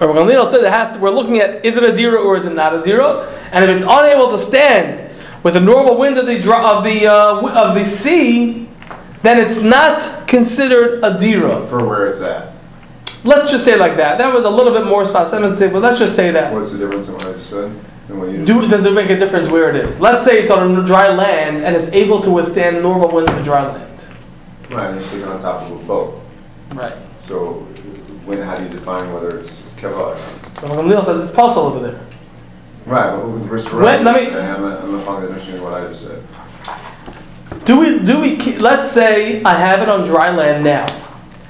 Or 0.00 0.46
said 0.46 0.62
it 0.62 0.70
has 0.70 0.94
to. 0.94 1.00
We're 1.00 1.10
looking 1.10 1.38
at 1.38 1.64
is 1.64 1.76
it 1.76 1.82
a 1.82 1.92
dira 1.92 2.20
or 2.20 2.36
is 2.36 2.46
it 2.46 2.54
not 2.54 2.74
a 2.74 2.82
dira? 2.82 3.32
And 3.50 3.64
if 3.64 3.70
it's 3.70 3.84
unable 3.84 4.28
to 4.28 4.38
stand 4.38 5.10
with 5.42 5.54
the 5.54 5.60
normal 5.60 5.96
wind 5.96 6.18
of 6.18 6.26
the 6.26 6.36
of 6.36 6.84
the 6.84 7.06
uh, 7.06 7.68
of 7.68 7.74
the 7.74 7.84
sea, 7.84 8.65
then 9.22 9.38
it's 9.38 9.62
not 9.62 10.26
considered 10.28 11.02
a 11.02 11.18
dira. 11.18 11.66
For 11.66 11.84
where 11.86 12.06
it's 12.08 12.20
at. 12.20 12.52
Let's 13.24 13.50
just 13.50 13.64
say 13.64 13.76
like 13.76 13.96
that. 13.96 14.18
That 14.18 14.32
was 14.32 14.44
a 14.44 14.50
little 14.50 14.72
bit 14.72 14.86
more 14.86 15.04
specific, 15.04 15.72
but 15.72 15.82
let's 15.82 15.98
just 15.98 16.14
say 16.14 16.30
that. 16.30 16.52
What's 16.52 16.70
the 16.70 16.78
difference 16.78 17.08
in 17.08 17.14
what 17.14 17.26
I 17.26 17.32
just 17.32 17.50
said? 17.50 17.72
And 18.08 18.20
what 18.20 18.30
you 18.30 18.44
Do, 18.44 18.68
does 18.68 18.86
it 18.86 18.92
make 18.94 19.10
a 19.10 19.18
difference 19.18 19.48
where 19.48 19.68
it 19.68 19.76
is? 19.76 20.00
Let's 20.00 20.24
say 20.24 20.40
it's 20.40 20.50
on 20.50 20.76
a 20.78 20.86
dry 20.86 21.08
land 21.12 21.64
and 21.64 21.74
it's 21.74 21.88
able 21.88 22.20
to 22.20 22.30
withstand 22.30 22.82
normal 22.82 23.08
winds 23.10 23.32
of 23.32 23.42
dry 23.42 23.66
land. 23.66 24.06
Right, 24.70 24.90
and 24.90 25.00
you 25.00 25.06
stick 25.06 25.22
it 25.22 25.28
on 25.28 25.40
top 25.40 25.62
of 25.62 25.72
a 25.72 25.84
boat. 25.84 26.20
Right. 26.72 26.94
So, 27.26 27.66
when, 28.26 28.38
how 28.42 28.54
do 28.56 28.62
you 28.62 28.68
define 28.68 29.12
whether 29.12 29.38
it's 29.38 29.62
keva 29.76 29.92
or 29.92 30.14
not? 30.14 30.58
So 30.58 30.66
Gamliel 30.68 31.04
says 31.04 31.24
it's 31.28 31.34
possible 31.34 31.66
over 31.66 31.80
there. 31.80 32.00
Right, 32.86 33.10
but 33.10 33.28
with 33.28 33.46
respect 33.46 33.74
to 33.74 33.84
Wait, 33.84 34.02
let 34.02 34.22
me- 34.22 34.36
I'm 34.36 34.62
not, 34.62 34.80
I'm 34.82 34.92
not 34.92 35.04
following 35.04 35.24
the 35.26 35.30
understanding 35.32 35.64
what 35.64 35.74
I 35.74 35.88
just 35.88 36.02
said. 36.02 36.22
Do 37.66 37.80
we, 37.80 37.98
do 38.04 38.20
we, 38.20 38.36
let's 38.58 38.88
say 38.90 39.42
I 39.42 39.54
have 39.54 39.80
it 39.82 39.88
on 39.88 40.04
dry 40.04 40.30
land 40.34 40.62
now, 40.64 40.86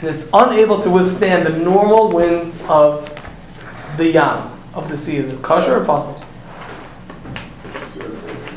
and 0.00 0.08
it's 0.08 0.28
unable 0.32 0.80
to 0.80 0.88
withstand 0.90 1.46
the 1.46 1.58
normal 1.58 2.10
winds 2.10 2.60
of 2.68 3.08
the 3.98 4.10
yam, 4.12 4.58
of 4.74 4.88
the 4.88 4.96
sea. 4.96 5.18
Is 5.18 5.30
it 5.32 5.42
kosher 5.42 5.76
or 5.80 5.84
possible? 5.84 6.24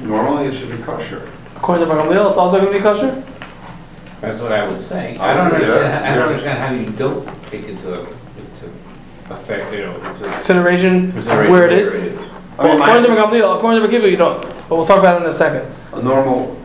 Normally, 0.01 0.47
it 0.47 0.53
should 0.53 0.71
be 0.71 0.81
kosher. 0.83 1.29
According 1.57 1.85
to 1.87 1.93
Gamliel, 1.93 2.29
it's 2.29 2.37
also 2.37 2.61
going 2.61 2.71
to 2.71 2.77
be 2.79 2.83
kosher. 2.83 3.23
That's 4.21 4.39
what 4.41 4.51
I 4.53 4.67
would 4.67 4.81
say. 4.81 5.17
I 5.17 5.33
don't 5.33 5.47
Obviously, 5.47 5.67
yeah. 5.67 5.73
understand, 5.75 6.05
I 6.05 6.15
don't 6.15 6.27
understand 6.29 6.59
how 6.59 6.73
you 6.73 6.97
don't 6.97 7.43
take 7.51 7.65
into, 7.65 7.99
into 7.99 8.71
effect, 9.29 9.73
you 9.73 9.81
know, 9.81 9.95
into 9.95 10.23
Consideration, 10.23 11.11
consideration 11.11 11.51
where 11.51 11.65
it 11.65 11.73
is. 11.73 12.03
I 12.03 12.05
mean, 12.07 12.17
Well, 12.57 12.81
according 12.81 13.03
to 13.03 13.09
my- 13.09 13.15
Gamliel, 13.17 13.55
according 13.57 13.81
to 13.81 13.87
Bakiva, 13.87 14.09
you 14.09 14.17
don't. 14.17 14.41
But 14.69 14.75
we'll 14.77 14.85
talk 14.85 14.99
about 14.99 15.17
it 15.19 15.23
in 15.23 15.29
a 15.29 15.31
second. 15.31 15.73
a 15.93 16.01
normal, 16.01 16.58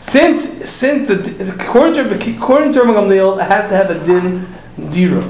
Since 0.00 0.66
since 0.70 1.08
the 1.08 1.52
according 1.60 1.92
to 2.08 2.36
according 2.36 2.72
to 2.72 2.80
Gamliel, 2.80 3.38
it 3.38 3.44
has 3.50 3.66
to 3.68 3.76
have 3.76 3.90
a 3.90 4.02
din 4.02 4.46
dira. 4.88 5.22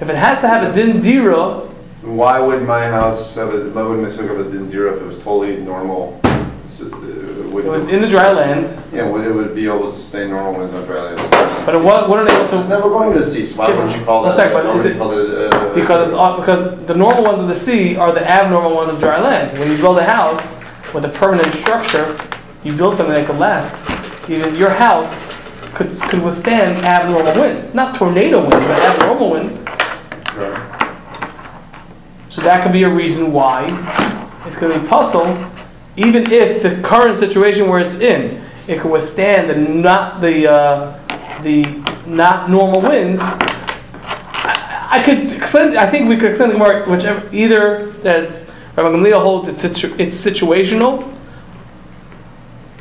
If 0.00 0.08
it 0.10 0.16
has 0.16 0.40
to 0.40 0.48
have 0.48 0.68
a 0.68 0.72
din 0.74 1.00
dira, 1.00 1.60
why 2.02 2.40
would 2.40 2.62
my 2.66 2.86
house 2.88 3.36
have 3.36 3.54
a, 3.54 3.70
why 3.70 3.82
would 3.82 4.00
my 4.00 4.08
sukkah 4.08 4.36
have 4.36 4.40
a 4.40 4.50
dindira 4.50 4.96
if 4.96 5.02
it 5.02 5.06
was 5.06 5.18
totally 5.18 5.58
normal? 5.58 6.20
uh, 6.24 6.84
would- 7.52 7.64
it 7.66 7.70
was 7.70 7.86
in 7.86 8.00
the 8.02 8.08
dry 8.08 8.32
land, 8.32 8.74
Yeah, 8.92 9.08
would- 9.08 9.24
it 9.24 9.30
would 9.32 9.54
be 9.54 9.66
able 9.68 9.92
to 9.92 9.96
sustain 9.96 10.30
normal 10.30 10.54
winds 10.54 10.74
on 10.74 10.84
dry 10.86 11.02
land. 11.02 11.20
but 11.64 11.76
it 11.76 11.82
wa- 11.82 12.08
wouldn't 12.08 12.28
able 12.28 12.42
It's 12.42 12.50
to 12.50 12.68
never 12.68 12.88
going 12.90 13.12
to 13.14 13.22
cease, 13.24 13.56
why 13.56 13.68
Yeah, 13.68 13.76
wouldn't 13.76 13.96
you 13.96 14.04
call 14.04 14.24
that? 14.24 14.52
but 14.52 14.66
is 14.74 14.84
it- 14.86 14.98
call 14.98 15.12
it, 15.12 15.54
uh, 15.54 15.72
because 15.72 16.08
it's 16.08 16.16
all, 16.16 16.36
because 16.36 16.62
the 16.86 16.94
normal 16.96 17.22
ones 17.22 17.38
of 17.38 17.46
the 17.46 17.54
sea 17.54 17.96
are 17.96 18.10
the 18.10 18.28
abnormal 18.28 18.74
ones 18.74 18.90
of 18.90 18.98
dry 18.98 19.20
land. 19.20 19.56
When 19.56 19.70
you 19.70 19.78
build 19.78 19.98
a 19.98 20.04
house 20.04 20.56
with 20.92 21.04
a 21.04 21.08
permanent 21.20 21.54
structure, 21.54 22.16
you 22.64 22.72
build 22.72 22.96
something 22.96 23.14
that 23.14 23.26
could 23.26 23.38
last. 23.38 23.84
Even 24.28 24.56
your 24.56 24.70
house 24.70 25.38
could 25.74 25.92
could 26.08 26.22
withstand 26.22 26.84
abnormal 26.84 27.40
winds, 27.40 27.74
not 27.74 27.94
tornado 27.94 28.40
winds, 28.40 28.66
but 28.66 28.78
abnormal 28.80 29.30
winds. 29.30 29.62
Right. 30.34 30.76
So 32.28 32.42
that 32.42 32.62
could 32.62 32.72
be 32.72 32.82
a 32.82 32.88
reason 32.88 33.32
why 33.32 33.66
it's 34.46 34.58
going 34.58 34.72
to 34.72 34.80
be 34.80 34.86
pasul, 34.86 35.26
even 35.96 36.30
if 36.30 36.62
the 36.62 36.80
current 36.82 37.18
situation 37.18 37.68
where 37.68 37.80
it's 37.80 37.96
in, 37.96 38.42
it 38.68 38.80
could 38.80 38.90
withstand 38.90 39.48
the 39.48 39.54
not 39.56 40.20
the 40.20 40.50
uh, 40.50 41.42
the 41.42 41.64
not 42.06 42.50
normal 42.50 42.80
winds. 42.80 43.20
I, 43.22 44.88
I 44.90 45.02
could 45.02 45.32
explain. 45.32 45.76
I 45.76 45.88
think 45.88 46.08
we 46.08 46.16
could 46.16 46.30
explain 46.30 46.50
the 46.50 46.56
Gemara 46.56 46.88
whichever 46.88 47.28
either 47.34 47.86
that 48.02 48.30
Rabbi 48.76 48.88
Gamliel 48.88 49.22
holds 49.22 49.48
it's 49.48 49.62
situ, 49.62 49.94
it's 49.98 50.16
situational, 50.16 51.15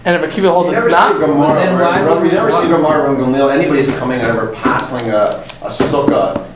and 0.05 0.21
Rabbi 0.21 0.31
Akiva 0.33 0.51
holds 0.51 0.69
You 0.69 0.75
it's 0.77 0.85
never 0.85 0.89
see 0.89 0.91
not. 0.91 1.15
a 1.15 1.19
Gemara, 1.19 1.53
then 1.55 1.73
why 1.73 1.79
right? 1.81 2.03
would 2.03 2.15
you 2.17 2.21
we 2.21 2.31
never 2.31 2.49
see 2.51 2.57
want- 2.57 2.69
Gemara 2.69 3.05
from 3.05 3.17
Gamliel, 3.17 3.51
anybody's 3.53 3.89
coming 3.97 4.19
and 4.19 4.27
ever 4.29 4.53
passing 4.55 5.09
a, 5.09 5.23
a 5.23 5.69
sukkah 5.69 6.51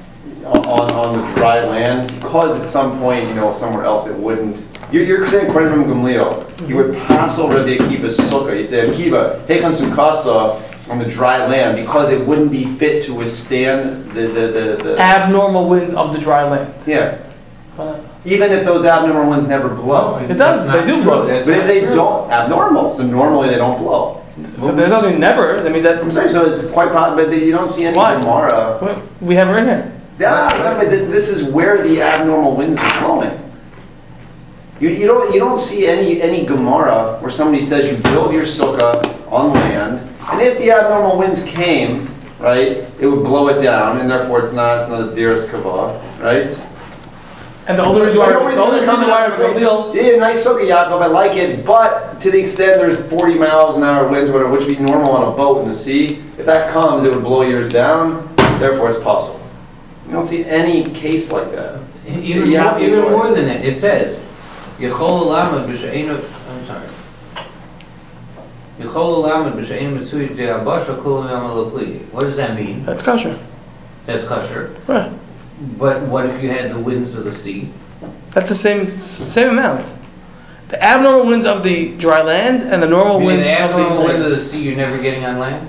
on, 0.46 0.92
on 0.94 1.18
the 1.18 1.36
dry 1.36 1.64
land, 1.66 2.14
because 2.20 2.60
at 2.60 2.68
some 2.68 3.00
point, 3.00 3.28
you 3.28 3.34
know, 3.36 3.52
somewhere 3.52 3.86
else 3.86 4.08
it 4.08 4.16
wouldn't. 4.18 4.64
You're, 4.92 5.04
you're 5.04 5.28
saying 5.28 5.50
according 5.50 5.72
from 5.74 5.86
Gamliel, 5.86 6.68
he 6.68 6.74
would 6.74 6.96
pass 6.96 7.38
over 7.40 7.58
Rabbi 7.58 7.78
Akiva's 7.78 8.18
sukkah, 8.18 8.56
he'd 8.58 8.68
say, 8.68 8.88
Akiva, 8.90 9.46
take 9.48 9.64
on 9.64 9.72
sukkasa 9.74 10.62
on 10.90 10.98
the 10.98 11.06
dry 11.06 11.46
land, 11.48 11.78
because 11.78 12.12
it 12.12 12.26
wouldn't 12.26 12.52
be 12.52 12.66
fit 12.78 13.04
to 13.06 13.14
withstand 13.14 14.10
the, 14.12 14.22
the, 14.22 14.48
the, 14.48 14.84
the, 14.84 15.00
Abnormal 15.00 15.70
winds 15.70 15.94
of 15.94 16.14
the 16.14 16.20
dry 16.20 16.44
land. 16.50 16.74
yeah. 16.88 17.20
Even 18.26 18.52
if 18.52 18.66
those 18.66 18.86
abnormal 18.86 19.30
winds 19.30 19.48
never 19.48 19.70
blow. 19.70 20.18
It 20.18 20.34
does, 20.38 20.66
they 20.68 20.86
do 20.86 20.96
true. 20.96 21.04
blow. 21.04 21.28
That's 21.28 21.46
But 21.46 21.56
if 21.58 21.68
they 21.68 21.82
true. 21.82 21.92
don't, 21.92 22.30
abnormal, 22.32 22.92
so 22.92 23.04
normally 23.04 23.50
they 23.50 23.56
don't 23.58 23.78
blow. 23.78 24.22
so 24.60 24.72
that 24.76 24.90
doesn't 24.90 25.12
mean 25.12 25.20
never. 25.20 25.62
I 25.66 25.70
mean 25.70 25.84
that 25.84 26.00
I'm 26.04 26.12
saying, 26.12 26.30
so 26.30 26.46
it's 26.52 26.66
quite 26.72 26.92
possible, 26.92 27.26
but 27.26 27.36
you 27.38 27.52
don't 27.52 27.70
see 27.70 27.86
any 27.86 27.98
Why? 27.98 28.20
Gemara. 28.20 29.02
we 29.22 29.36
have 29.36 29.50
it 29.50 29.52
right 29.54 29.64
here. 29.64 29.96
Yeah, 30.20 30.78
but 30.78 30.90
this, 30.90 31.08
this 31.08 31.30
is 31.30 31.44
where 31.52 31.82
the 31.88 32.02
abnormal 32.02 32.56
winds 32.56 32.78
are 32.78 33.00
blowing. 33.02 33.38
You, 34.82 34.90
you 34.90 35.08
don't 35.08 35.34
you 35.34 35.40
don't 35.40 35.58
see 35.60 35.88
any 35.88 36.22
any 36.22 36.46
Gemara 36.46 37.18
where 37.20 37.32
somebody 37.32 37.62
says 37.62 37.92
you 37.92 37.98
build 38.12 38.34
your 38.34 38.44
sukkah 38.46 38.96
on 39.32 39.54
land, 39.54 40.00
and 40.32 40.42
if 40.42 40.58
the 40.58 40.72
abnormal 40.72 41.18
winds 41.18 41.44
came, 41.44 42.14
right, 42.40 42.88
it 43.00 43.08
would 43.08 43.24
blow 43.26 43.50
it 43.50 43.62
down, 43.62 44.00
and 44.00 44.10
therefore 44.10 44.40
it's 44.42 44.54
not 44.54 44.80
it's 44.80 44.90
not 44.90 45.10
a 45.12 45.16
dearest 45.16 45.50
kavah, 45.50 46.00
right? 46.22 46.50
And 47.70 47.78
the 47.78 47.84
only 47.84 48.02
reason 48.02 48.20
why, 48.20 48.32
Nobody's 48.32 48.58
the 48.58 48.64
only 48.64 48.80
gonna 48.80 48.86
come 48.88 49.00
reason 49.02 49.10
why 49.12 49.26
out 49.26 49.30
and 49.30 49.34
say, 49.34 49.54
Gamliel, 49.54 49.94
Yeah, 49.94 50.18
nice 50.18 50.44
sukkah, 50.44 50.68
Yaakov, 50.68 51.04
I 51.04 51.06
like 51.06 51.38
it, 51.38 51.64
but 51.64 52.20
to 52.20 52.32
the 52.32 52.40
extent 52.40 52.78
there's 52.78 53.00
40 53.00 53.36
miles 53.36 53.78
an 53.78 53.84
hour 53.84 54.08
winds, 54.08 54.32
whatever, 54.32 54.50
which 54.50 54.66
would 54.66 54.76
be 54.76 54.84
normal 54.84 55.12
on 55.12 55.32
a 55.32 55.38
boat 55.38 55.62
in 55.62 55.70
the 55.70 55.78
sea, 55.78 56.06
if 56.40 56.48
that 56.48 56.74
comes, 56.74 57.04
it 57.04 57.14
would 57.14 57.24
blow 57.24 57.44
yours 57.44 57.72
down, 57.72 58.28
therefore 58.58 58.90
it's 58.90 59.00
possible. 59.00 59.40
You 60.08 60.14
don't 60.14 60.26
see 60.26 60.46
any 60.46 60.84
case 60.84 61.32
like 61.32 61.52
that. 61.52 61.80
Even 62.08 62.50
Yeah, 62.50 62.72
more, 62.72 62.80
even 62.80 63.02
more 63.02 63.32
than 63.36 63.46
that, 63.46 63.64
it 63.64 63.80
says, 63.80 64.18
Yechol 64.80 65.28
Olamad 65.28 65.68
b'she'enu, 65.68 66.16
I'm 66.16 66.66
sorry. 66.66 66.88
Yechol 68.80 69.24
Olamad 69.24 69.54
b'she'enu 69.54 70.00
mitzui 70.00 70.36
de'abasha 70.36 71.00
kulam 71.04 71.30
yam. 71.30 72.12
What 72.12 72.22
does 72.22 72.36
that 72.38 72.56
mean? 72.56 72.82
that's 72.82 73.04
kosher. 73.04 73.38
That's 74.08 74.26
kosher. 74.26 74.76
Right. 74.88 75.12
But 75.78 76.02
what 76.04 76.26
if 76.26 76.42
you 76.42 76.50
had 76.50 76.72
the 76.72 76.80
winds 76.80 77.16
of 77.16 77.24
the 77.26 77.32
sea? 77.32 77.72
That's 78.32 78.50
the 78.50 78.56
same 78.56 78.88
same 78.88 79.50
amount. 79.50 79.96
The 80.70 80.82
abnormal 80.84 81.26
winds 81.28 81.46
of 81.46 81.64
the 81.64 81.96
dry 81.98 82.22
land 82.22 82.62
and 82.62 82.82
the 82.82 82.88
normal 82.88 83.20
Meaning 83.20 83.38
winds 83.38 83.50
the 83.50 83.64
of 83.64 83.72
abnormal 83.72 84.06
wind 84.06 84.24
of 84.24 84.30
the 84.32 84.38
sea 84.38 84.62
you're 84.62 84.76
never 84.78 84.98
getting 85.02 85.26
on 85.26 85.40
land? 85.40 85.68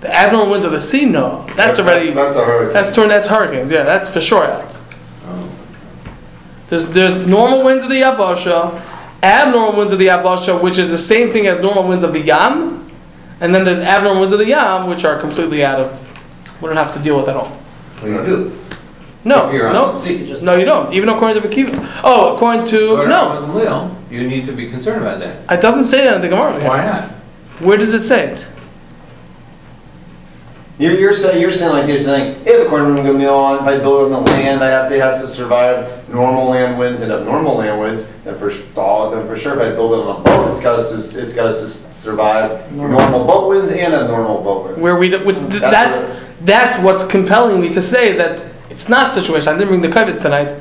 the 0.00 0.14
abnormal 0.16 0.50
winds 0.50 0.64
of 0.64 0.72
the 0.72 0.80
sea. 0.80 1.04
No, 1.04 1.44
that's 1.56 1.78
already 1.78 2.10
That's 2.10 2.36
a 2.36 2.44
hurricane. 2.44 2.72
that's 2.72 2.90
torn. 2.90 3.08
That's 3.08 3.26
hurricanes. 3.26 3.70
Yeah, 3.70 3.82
that's 3.82 4.08
for 4.08 4.20
sure 4.20 4.44
out. 4.44 4.74
Oh. 5.26 5.50
There's 6.68 6.86
there's 6.86 7.26
normal 7.26 7.64
winds 7.64 7.82
of 7.82 7.90
the 7.90 7.96
Yabasha, 8.00 8.80
abnormal 9.22 9.76
winds 9.76 9.92
of 9.92 9.98
the 9.98 10.06
Yabasha, 10.06 10.62
which 10.62 10.78
is 10.78 10.90
the 10.90 10.96
same 10.96 11.30
thing 11.30 11.46
as 11.48 11.60
normal 11.60 11.86
winds 11.86 12.02
of 12.02 12.14
the 12.14 12.20
Yam, 12.20 12.90
and 13.40 13.54
then 13.54 13.62
there's 13.64 13.78
abnormal 13.80 14.20
winds 14.20 14.32
of 14.32 14.38
the 14.38 14.46
Yam, 14.46 14.88
which 14.88 15.04
are 15.04 15.20
completely 15.20 15.62
out 15.64 15.80
of. 15.80 16.06
We 16.62 16.68
don't 16.68 16.76
have 16.78 16.92
to 16.92 16.98
deal 16.98 17.18
with 17.18 17.28
at 17.28 17.36
all. 17.36 17.54
Well, 18.02 18.10
you 18.12 18.24
do. 18.24 18.58
No, 19.22 19.46
If 19.48 19.52
you're 19.52 19.66
on 19.68 19.74
no, 19.74 19.92
the 19.92 20.00
sea, 20.00 20.26
just. 20.26 20.42
no, 20.42 20.54
you 20.56 20.64
don't. 20.64 20.92
Even 20.94 21.08
according 21.10 21.42
to 21.42 21.46
Akiva. 21.48 22.00
Oh, 22.02 22.34
according 22.34 22.64
to 22.66 23.06
no, 23.06 23.52
Well, 23.54 23.96
you 24.10 24.26
need 24.26 24.46
to 24.46 24.52
be 24.52 24.70
concerned 24.70 25.02
about 25.02 25.20
that. 25.20 25.58
it 25.58 25.60
doesn't 25.60 25.84
say 25.84 26.04
that 26.04 26.16
in 26.16 26.22
the 26.22 26.28
Gemara. 26.28 26.58
Why 26.66 26.86
not? 26.86 27.10
Where 27.60 27.76
does 27.76 27.92
it 27.92 28.00
say 28.00 28.28
it? 28.30 28.48
You're, 30.78 30.94
you're 30.94 31.12
saying, 31.14 31.42
you're 31.42 31.52
saying 31.52 31.72
like 31.72 31.86
they're 31.86 32.00
saying, 32.00 32.40
if 32.46 32.64
according 32.66 32.96
to 32.96 33.02
Gamil, 33.02 33.56
if 33.60 33.62
I 33.64 33.76
build 33.78 34.10
on 34.12 34.24
the 34.24 34.30
land, 34.30 34.64
I 34.64 34.68
have 34.68 34.88
to, 34.88 34.96
it 34.96 35.00
has 35.02 35.20
to 35.20 35.28
survive 35.28 36.08
normal 36.08 36.48
land 36.48 36.78
winds 36.78 37.02
and 37.02 37.12
abnormal 37.12 37.56
land 37.56 37.78
winds, 37.78 38.08
then 38.24 38.38
for, 38.38 38.50
sh- 38.50 38.62
then 38.74 39.26
for 39.26 39.36
sure, 39.36 39.60
if 39.60 39.72
I 39.72 39.74
build 39.76 39.92
it 39.92 40.06
on 40.06 40.20
a 40.20 40.24
boat, 40.24 40.50
it's 40.52 40.62
gotta, 40.62 40.78
it's 41.22 41.34
gotta 41.34 41.52
survive 41.52 42.72
normal 42.72 43.26
boat 43.26 43.50
winds 43.50 43.70
and 43.72 43.92
abnormal 43.92 44.40
boat 44.42 44.64
winds. 44.64 44.80
Where 44.80 44.96
we, 44.96 45.14
which 45.18 45.36
th- 45.38 45.50
That's 45.60 46.00
that's 46.00 46.20
that's 46.42 46.82
what's 46.82 47.06
compelling 47.06 47.60
me 47.60 47.68
to 47.74 47.82
say 47.82 48.16
that 48.16 48.42
it's 48.80 48.88
not 48.88 49.12
situational. 49.12 49.48
I 49.48 49.58
didn't 49.58 49.68
bring 49.68 49.82
the 49.82 49.88
kavitz 49.88 50.22
tonight. 50.22 50.56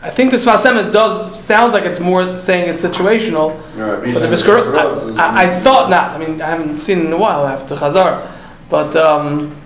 I 0.00 0.10
think 0.10 0.30
the 0.30 0.36
Sfas 0.36 0.64
Emes 0.64 0.92
does 0.92 1.42
sounds 1.42 1.72
like 1.72 1.84
it's 1.84 1.98
more 1.98 2.38
saying 2.38 2.68
it's 2.68 2.84
situational. 2.84 3.58
Right, 3.76 4.12
But 4.14 4.20
the 4.20 4.28
because 4.28 4.42
Viskar, 4.42 4.62
Viskaros 4.72 5.18
I, 5.18 5.44
I, 5.46 5.60
thought 5.60 5.90
not. 5.90 6.10
I 6.10 6.18
mean, 6.18 6.40
I 6.40 6.50
haven't 6.50 6.76
seen 6.76 6.98
it 6.98 7.04
in 7.06 7.12
a 7.12 7.16
while 7.16 7.46
after 7.46 7.74
Chazar, 7.74 8.30
but 8.68 8.94
um, 8.94 9.56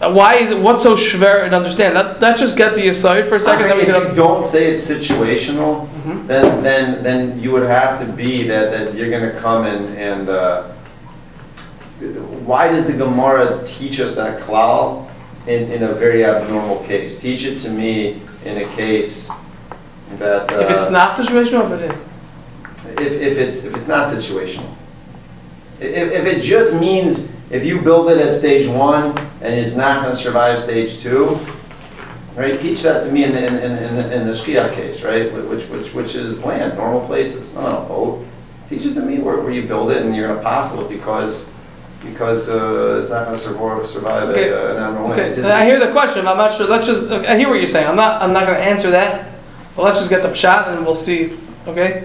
uh, 0.00 0.12
why 0.12 0.34
is 0.36 0.50
it? 0.50 0.58
What's 0.58 0.82
so 0.82 0.96
schwer 0.96 1.48
to 1.48 1.56
understand? 1.56 1.94
Let 1.94 2.20
Let's 2.20 2.40
just 2.40 2.56
get 2.56 2.74
the 2.74 2.88
aside 2.88 3.26
for 3.26 3.36
a 3.36 3.38
second. 3.38 3.68
Then 3.68 3.76
saying 3.78 3.92
we 3.92 4.06
if 4.06 4.10
you 4.10 4.16
don't 4.16 4.44
say 4.44 4.72
it's 4.72 4.90
situational, 4.90 5.86
Mhm. 5.88 6.26
then, 6.26 6.62
then, 6.64 7.02
then 7.04 7.38
you 7.38 7.52
would 7.52 7.68
have 7.68 8.00
to 8.00 8.06
be 8.06 8.48
that, 8.48 8.72
that 8.72 8.94
you're 8.96 9.10
gonna 9.10 9.38
come 9.38 9.64
and, 9.64 9.96
and, 9.96 10.28
uh, 10.28 10.64
why 12.44 12.68
does 12.68 12.86
the 12.86 12.92
Gemara 12.92 13.62
teach 13.64 14.00
us 14.00 14.14
that 14.16 14.40
klal 14.40 15.06
in, 15.46 15.70
in 15.70 15.82
a 15.82 15.92
very 15.94 16.24
abnormal 16.24 16.80
case? 16.84 17.20
Teach 17.20 17.44
it 17.44 17.58
to 17.60 17.70
me 17.70 18.20
in 18.44 18.56
a 18.58 18.64
case 18.74 19.30
that, 20.18 20.50
uh. 20.52 20.58
if 20.60 20.70
it's 20.70 20.90
not 20.90 21.16
situational, 21.16 21.64
if 21.64 21.72
it 21.72 21.90
is, 21.90 22.04
If, 22.98 23.12
if 23.12 23.38
it's, 23.38 23.64
if 23.64 23.76
it's 23.76 23.88
not 23.88 24.08
situational. 24.08 24.74
If, 25.80 26.12
if 26.12 26.24
it 26.26 26.40
just 26.42 26.78
means, 26.80 27.34
if 27.50 27.64
you 27.64 27.80
build 27.80 28.10
it 28.10 28.18
at 28.18 28.34
stage 28.34 28.66
one 28.66 29.16
and 29.42 29.54
it's 29.54 29.74
not 29.76 30.02
gonna 30.02 30.16
survive 30.16 30.58
stage 30.60 30.98
two, 31.00 31.38
right, 32.36 32.58
teach 32.58 32.82
that 32.82 33.02
to 33.04 33.12
me 33.12 33.24
in 33.24 33.32
the, 33.32 33.46
in, 33.46 33.54
in, 33.56 33.72
in 33.82 33.96
the- 33.96 34.16
in 34.20 34.26
the 34.26 34.32
Shkiach 34.32 34.72
case, 34.74 35.02
right, 35.02 35.32
which, 35.32 35.64
which, 35.68 35.92
which 35.94 36.14
is 36.14 36.42
land, 36.44 36.76
normal 36.78 37.06
places, 37.06 37.54
not 37.54 37.64
on 37.64 37.84
a 37.84 37.88
boat. 37.88 38.24
Teach 38.68 38.84
it 38.86 38.94
to 38.94 39.00
me 39.02 39.18
where, 39.18 39.36
where 39.38 39.52
you 39.52 39.66
build 39.66 39.90
it 39.90 40.02
and 40.02 40.14
you're 40.16 40.28
gonna 40.28 40.40
apostle 40.40 40.84
because, 40.88 41.50
because, 42.04 42.48
uh, 42.48 42.98
it's 43.00 43.10
not 43.10 43.24
gonna 43.24 43.36
survive, 43.38 43.86
survive 43.86 44.28
Okay. 44.30 44.48
a, 44.50 44.72
an 44.72 44.82
abnormal. 44.82 45.12
okay. 45.12 45.30
It 45.30 45.36
just- 45.36 45.48
I 45.48 45.64
hear 45.64 45.78
the 45.80 45.92
question. 45.92 46.26
I'm 46.26 46.36
not 46.36 46.52
sure. 46.52 46.66
Let's 46.66 46.86
just. 46.86 47.10
okay, 47.10 47.26
I 47.26 47.36
hear 47.36 47.48
what 47.48 47.56
you're 47.56 47.66
saying. 47.66 47.86
I'm 47.88 47.96
not. 47.96 48.22
I'm 48.22 48.32
not 48.32 48.46
going 48.46 48.58
to 48.58 48.64
answer 48.64 48.90
that. 48.90 49.30
But 49.74 49.84
let's 49.84 49.98
just 49.98 50.10
get 50.10 50.22
the 50.22 50.32
shot 50.32 50.68
and 50.68 50.84
we'll 50.84 50.94
see. 50.94 51.36
Okay. 51.66 52.04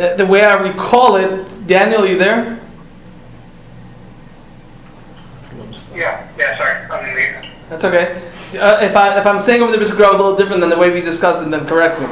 Uh, 0.00 0.14
the 0.14 0.24
way 0.24 0.42
I 0.42 0.54
recall 0.54 1.16
it, 1.16 1.66
Daniel, 1.66 2.06
you 2.06 2.16
there? 2.16 2.58
Yeah, 5.94 6.26
yeah, 6.38 6.56
sorry, 6.56 6.90
I'm 6.90 7.08
in 7.10 7.14
the, 7.14 7.48
That's 7.68 7.84
okay. 7.84 8.22
Uh, 8.58 8.78
if 8.80 8.96
I 8.96 9.18
if 9.18 9.26
I'm 9.26 9.38
saying 9.40 9.60
over 9.62 9.72
the 9.72 9.78
Riskarov 9.78 10.14
a 10.14 10.16
little 10.16 10.36
different 10.36 10.60
than 10.60 10.70
the 10.70 10.78
way 10.78 10.90
we 10.90 11.02
discussed 11.02 11.44
it, 11.44 11.50
then 11.50 11.66
correct 11.66 12.00
me. 12.00 12.06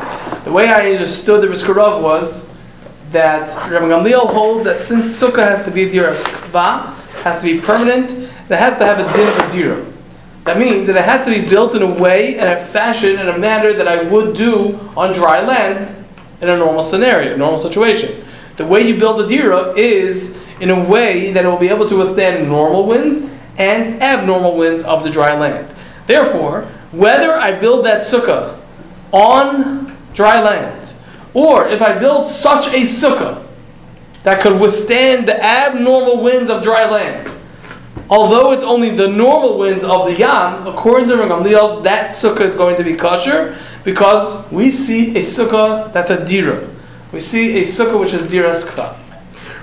The 0.44 0.52
way 0.52 0.68
I 0.68 0.90
understood 0.92 1.40
the 1.42 1.46
Riskarov 1.46 2.02
was 2.02 2.49
that 3.10 3.54
Rabbi 3.70 3.86
Gamliel 3.86 4.26
hold 4.32 4.64
that 4.66 4.80
since 4.80 5.06
sukkah 5.06 5.42
has 5.42 5.64
to 5.64 5.70
be 5.70 5.84
a 5.84 5.90
diras 5.90 6.24
kva, 6.24 6.94
has 7.22 7.40
to 7.42 7.52
be 7.52 7.60
permanent, 7.60 8.12
it 8.12 8.58
has 8.58 8.76
to 8.78 8.84
have 8.84 8.98
a 8.98 9.12
din 9.16 9.28
of 9.28 9.48
a 9.48 9.52
dira. 9.52 9.86
That 10.44 10.58
means 10.58 10.86
that 10.86 10.96
it 10.96 11.04
has 11.04 11.24
to 11.24 11.30
be 11.30 11.46
built 11.48 11.74
in 11.74 11.82
a 11.82 11.92
way 11.92 12.38
and 12.38 12.48
a 12.48 12.64
fashion 12.64 13.18
in 13.18 13.28
a 13.28 13.38
manner 13.38 13.72
that 13.72 13.86
I 13.86 14.02
would 14.02 14.34
do 14.36 14.78
on 14.96 15.12
dry 15.12 15.44
land 15.44 15.94
in 16.40 16.48
a 16.48 16.56
normal 16.56 16.82
scenario, 16.82 17.36
normal 17.36 17.58
situation. 17.58 18.24
The 18.56 18.66
way 18.66 18.86
you 18.86 18.98
build 18.98 19.20
a 19.20 19.28
dira 19.28 19.74
is 19.76 20.42
in 20.60 20.70
a 20.70 20.84
way 20.84 21.32
that 21.32 21.44
it 21.44 21.48
will 21.48 21.58
be 21.58 21.68
able 21.68 21.88
to 21.88 21.96
withstand 21.96 22.48
normal 22.48 22.86
winds 22.86 23.28
and 23.58 24.02
abnormal 24.02 24.56
winds 24.56 24.82
of 24.82 25.04
the 25.04 25.10
dry 25.10 25.38
land. 25.38 25.74
Therefore, 26.06 26.62
whether 26.92 27.32
I 27.34 27.52
build 27.52 27.84
that 27.86 28.00
sukkah 28.02 28.58
on 29.12 29.96
dry 30.14 30.42
land, 30.42 30.94
or 31.34 31.68
if 31.68 31.82
I 31.82 31.98
build 31.98 32.28
such 32.28 32.68
a 32.68 32.80
sukkah 32.80 33.46
that 34.22 34.40
could 34.40 34.60
withstand 34.60 35.28
the 35.28 35.42
abnormal 35.42 36.22
winds 36.22 36.50
of 36.50 36.62
dry 36.62 36.88
land, 36.88 37.30
although 38.08 38.52
it's 38.52 38.64
only 38.64 38.90
the 38.90 39.08
normal 39.08 39.58
winds 39.58 39.84
of 39.84 40.06
the 40.06 40.16
yam, 40.16 40.66
according 40.66 41.08
to 41.08 41.14
Gamliel, 41.14 41.82
that 41.84 42.10
sukkah 42.10 42.42
is 42.42 42.54
going 42.54 42.76
to 42.76 42.84
be 42.84 42.94
kosher 42.94 43.56
because 43.84 44.50
we 44.50 44.70
see 44.70 45.16
a 45.16 45.20
sukkah 45.20 45.92
that's 45.92 46.10
a 46.10 46.24
dira. 46.24 46.68
We 47.12 47.20
see 47.20 47.58
a 47.58 47.62
sukkah 47.62 47.98
which 47.98 48.12
is 48.12 48.28
dira 48.28 48.50
skfa. 48.50 48.96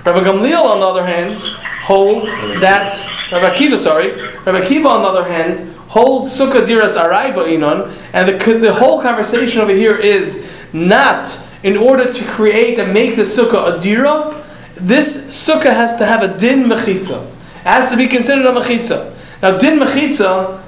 Rabbi 0.04 0.20
Gamliel, 0.20 0.64
on 0.64 0.80
the 0.80 0.86
other 0.86 1.04
hand, 1.04 1.34
holds 1.34 2.30
that 2.60 2.98
Rabbi 3.30 3.54
Akiva, 3.54 3.76
sorry, 3.76 4.12
Rabbi 4.12 4.60
Akiva, 4.62 4.86
on 4.86 5.02
the 5.02 5.08
other 5.08 5.24
hand, 5.24 5.74
holds 5.88 6.30
sukkah 6.38 6.66
diras 6.66 6.96
araiva 6.96 7.46
inon, 7.46 7.94
and 8.12 8.28
the, 8.28 8.58
the 8.58 8.72
whole 8.72 9.00
conversation 9.02 9.60
over 9.60 9.72
here 9.72 9.96
is 9.96 10.50
not 10.72 11.28
in 11.62 11.76
order 11.76 12.12
to 12.12 12.24
create 12.24 12.78
and 12.78 12.92
make 12.92 13.16
the 13.16 13.22
sukkah 13.22 13.76
a 13.76 13.80
dira. 13.80 14.44
This 14.76 15.28
sukkah 15.28 15.74
has 15.74 15.96
to 15.96 16.06
have 16.06 16.22
a 16.22 16.38
din 16.38 16.64
mechitza. 16.64 17.26
It 17.60 17.66
has 17.66 17.90
to 17.90 17.96
be 17.96 18.06
considered 18.06 18.46
a 18.46 18.52
mechitza. 18.52 19.14
Now, 19.42 19.58
din 19.58 19.78
mechitza 19.78 20.62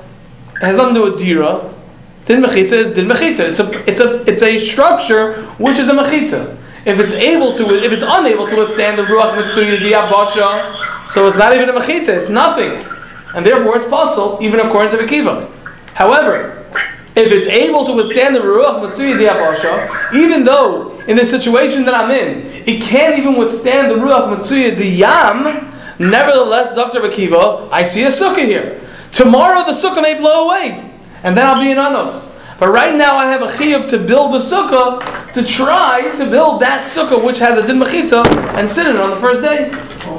has 0.60 0.76
nothing 0.76 0.94
to 0.94 1.00
do 1.00 1.10
with 1.12 1.20
dira. 1.20 1.72
Din 2.24 2.42
mechitza 2.42 2.72
is 2.72 2.90
din 2.90 3.06
mechitza. 3.06 3.48
It's 3.48 3.60
a 3.60 3.88
it's 3.88 4.00
a 4.00 4.22
it's 4.28 4.42
a 4.42 4.58
structure 4.58 5.34
which 5.58 5.78
is 5.78 5.88
a 5.88 5.94
mechitza. 5.94 6.56
If 6.86 6.98
it's 6.98 7.12
able 7.12 7.54
to, 7.56 7.74
if 7.84 7.92
it's 7.92 8.04
unable 8.06 8.48
to 8.48 8.56
withstand 8.56 8.98
the 8.98 9.02
ruach 9.02 9.36
mitzuya 9.36 10.10
basha, 10.10 11.06
so 11.08 11.26
it's 11.26 11.36
not 11.36 11.54
even 11.54 11.68
a 11.68 11.72
mechitza. 11.72 12.08
It's 12.08 12.28
nothing, 12.28 12.84
and 13.34 13.44
therefore 13.44 13.76
it's 13.76 13.86
possible 13.86 14.38
even 14.40 14.60
according 14.60 14.96
to 14.98 15.04
Akiva. 15.04 15.50
However, 15.94 16.59
if 17.16 17.32
it's 17.32 17.46
able 17.46 17.84
to 17.84 17.92
withstand 17.92 18.36
the 18.36 18.40
ruach 18.40 18.80
mitzuya 18.80 19.34
basha, 19.34 20.08
even 20.14 20.44
though 20.44 20.98
in 21.08 21.16
the 21.16 21.24
situation 21.24 21.84
that 21.84 21.94
I'm 21.94 22.10
in, 22.10 22.46
it 22.66 22.82
can't 22.82 23.18
even 23.18 23.36
withstand 23.36 23.90
the 23.90 23.96
ruach 23.96 24.36
mitzuya 24.36 24.98
yam. 24.98 25.66
Nevertheless, 25.98 26.74
Dr. 26.74 27.00
Akiva, 27.00 27.68
I 27.70 27.82
see 27.82 28.04
a 28.04 28.08
sukkah 28.08 28.44
here. 28.44 28.80
Tomorrow 29.12 29.64
the 29.64 29.72
sukkah 29.72 30.00
may 30.00 30.16
blow 30.16 30.46
away, 30.46 30.90
and 31.22 31.36
then 31.36 31.46
I'll 31.46 31.60
be 31.60 31.70
in 31.70 31.78
anos. 31.78 32.40
But 32.58 32.68
right 32.68 32.94
now 32.94 33.16
I 33.16 33.26
have 33.26 33.42
a 33.42 33.46
chiyuv 33.46 33.88
to 33.88 33.98
build 33.98 34.32
the 34.32 34.38
sukkah, 34.38 35.32
to 35.32 35.42
try 35.42 36.14
to 36.16 36.24
build 36.30 36.60
that 36.62 36.86
sukkah 36.86 37.22
which 37.22 37.38
has 37.38 37.58
a 37.58 37.66
din 37.66 37.80
mechitza, 37.80 38.24
and 38.54 38.68
sit 38.68 38.86
in 38.86 38.96
it 38.96 39.00
on 39.00 39.10
the 39.10 39.16
first 39.16 39.42
day. 39.42 39.70
Oh, 39.72 40.16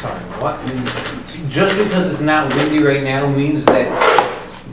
sorry, 0.00 0.20
what? 0.42 0.58
Just 1.48 1.78
because 1.78 2.10
it's 2.10 2.20
not 2.20 2.52
windy 2.56 2.82
right 2.82 3.04
now 3.04 3.28
means 3.28 3.64
that 3.66 3.88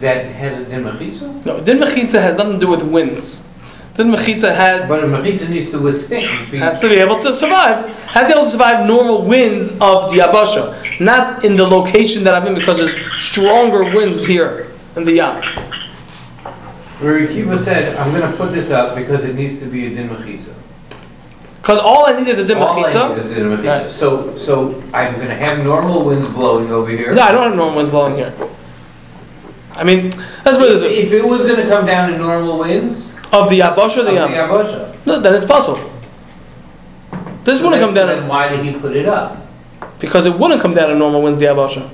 that 0.01 0.25
has 0.31 0.59
a 0.59 0.65
din 0.65 0.83
mechitza? 0.83 1.45
No, 1.45 1.59
din 1.61 1.79
mechitza 1.79 2.21
has 2.21 2.37
nothing 2.37 2.59
to 2.59 2.65
do 2.65 2.69
with 2.69 2.83
winds. 2.83 3.47
Din 3.95 4.11
mechitza 4.11 4.53
has 4.55 4.87
But 4.87 5.03
a 5.03 5.07
mechitza 5.07 5.49
needs 5.49 5.71
to 5.71 5.79
withstand. 5.79 6.29
has 6.57 6.79
to 6.79 6.89
be 6.89 6.95
able 6.95 7.19
to 7.21 7.33
survive. 7.33 7.85
Has 8.07 8.27
to 8.27 8.33
be 8.33 8.39
able 8.39 8.45
to 8.45 8.49
survive 8.51 8.85
normal 8.87 9.23
winds 9.23 9.71
of 9.79 10.11
the 10.11 10.19
Yabasha, 10.19 10.99
not 10.99 11.43
in 11.45 11.55
the 11.55 11.65
location 11.65 12.23
that 12.23 12.33
I'm 12.33 12.47
in 12.47 12.55
because 12.55 12.77
there's 12.77 12.95
stronger 13.23 13.83
winds 13.83 14.25
here 14.25 14.67
in 14.95 15.03
the 15.05 15.13
Yam. 15.13 15.41
Where 16.99 17.19
Akiva 17.27 17.57
said, 17.57 17.95
I'm 17.97 18.11
gonna 18.11 18.35
put 18.37 18.51
this 18.51 18.69
up 18.69 18.95
because 18.95 19.23
it 19.23 19.35
needs 19.35 19.59
to 19.59 19.65
be 19.65 19.87
a 19.87 19.89
din 19.89 20.09
mechitza. 20.09 20.53
Because 21.61 21.79
all 21.79 22.07
I 22.07 22.17
need 22.17 22.27
is 22.27 22.39
a 22.39 22.45
din 22.45 22.57
All 22.57 22.69
I 22.79 22.81
need 23.09 23.17
is 23.19 23.31
a 23.31 23.35
din 23.35 23.43
mechitza. 23.49 23.81
Right. 23.83 23.91
So, 23.91 24.37
so 24.37 24.81
I'm 24.93 25.13
gonna 25.17 25.35
have 25.35 25.63
normal 25.63 26.05
winds 26.05 26.27
blowing 26.29 26.71
over 26.71 26.89
here. 26.91 27.13
No, 27.13 27.21
I 27.21 27.31
don't 27.31 27.43
have 27.43 27.55
normal 27.55 27.75
winds 27.75 27.89
blowing 27.89 28.15
here. 28.15 28.33
I 29.75 29.84
mean, 29.84 30.12
let's 30.45 30.57
put 30.57 30.69
this 30.69 30.81
If 30.81 30.88
way. 30.91 30.97
if 30.97 31.12
it 31.13 31.25
was 31.25 31.43
gonna 31.43 31.67
come 31.67 31.86
down 31.86 32.13
in 32.13 32.19
normal 32.19 32.60
winds, 32.60 33.07
Of 33.31 33.49
the 33.49 33.60
Yabasha 33.62 33.97
or 33.97 34.03
the 34.03 34.12
the 34.12 34.13
Yam? 34.13 34.29
Yabasha. 34.31 34.95
No, 35.05 35.19
then 35.19 35.34
it's 35.36 35.45
possible. 35.45 35.79
This 37.43 37.60
So 37.60 37.65
wouldn't 37.65 37.81
come 37.81 37.93
down 37.93 38.07
Then 38.07 38.27
why 38.27 38.49
did 38.49 38.63
he 38.65 38.73
put 38.73 38.95
it 38.95 39.07
up? 39.07 39.38
because 39.99 40.25
it 40.25 40.34
wouldn't 40.38 40.62
come 40.62 40.73
down 40.73 40.89
in 40.91 40.97
normal 40.99 41.21
winds, 41.21 41.39
the 41.39 41.45
Yabasha. 41.45 41.89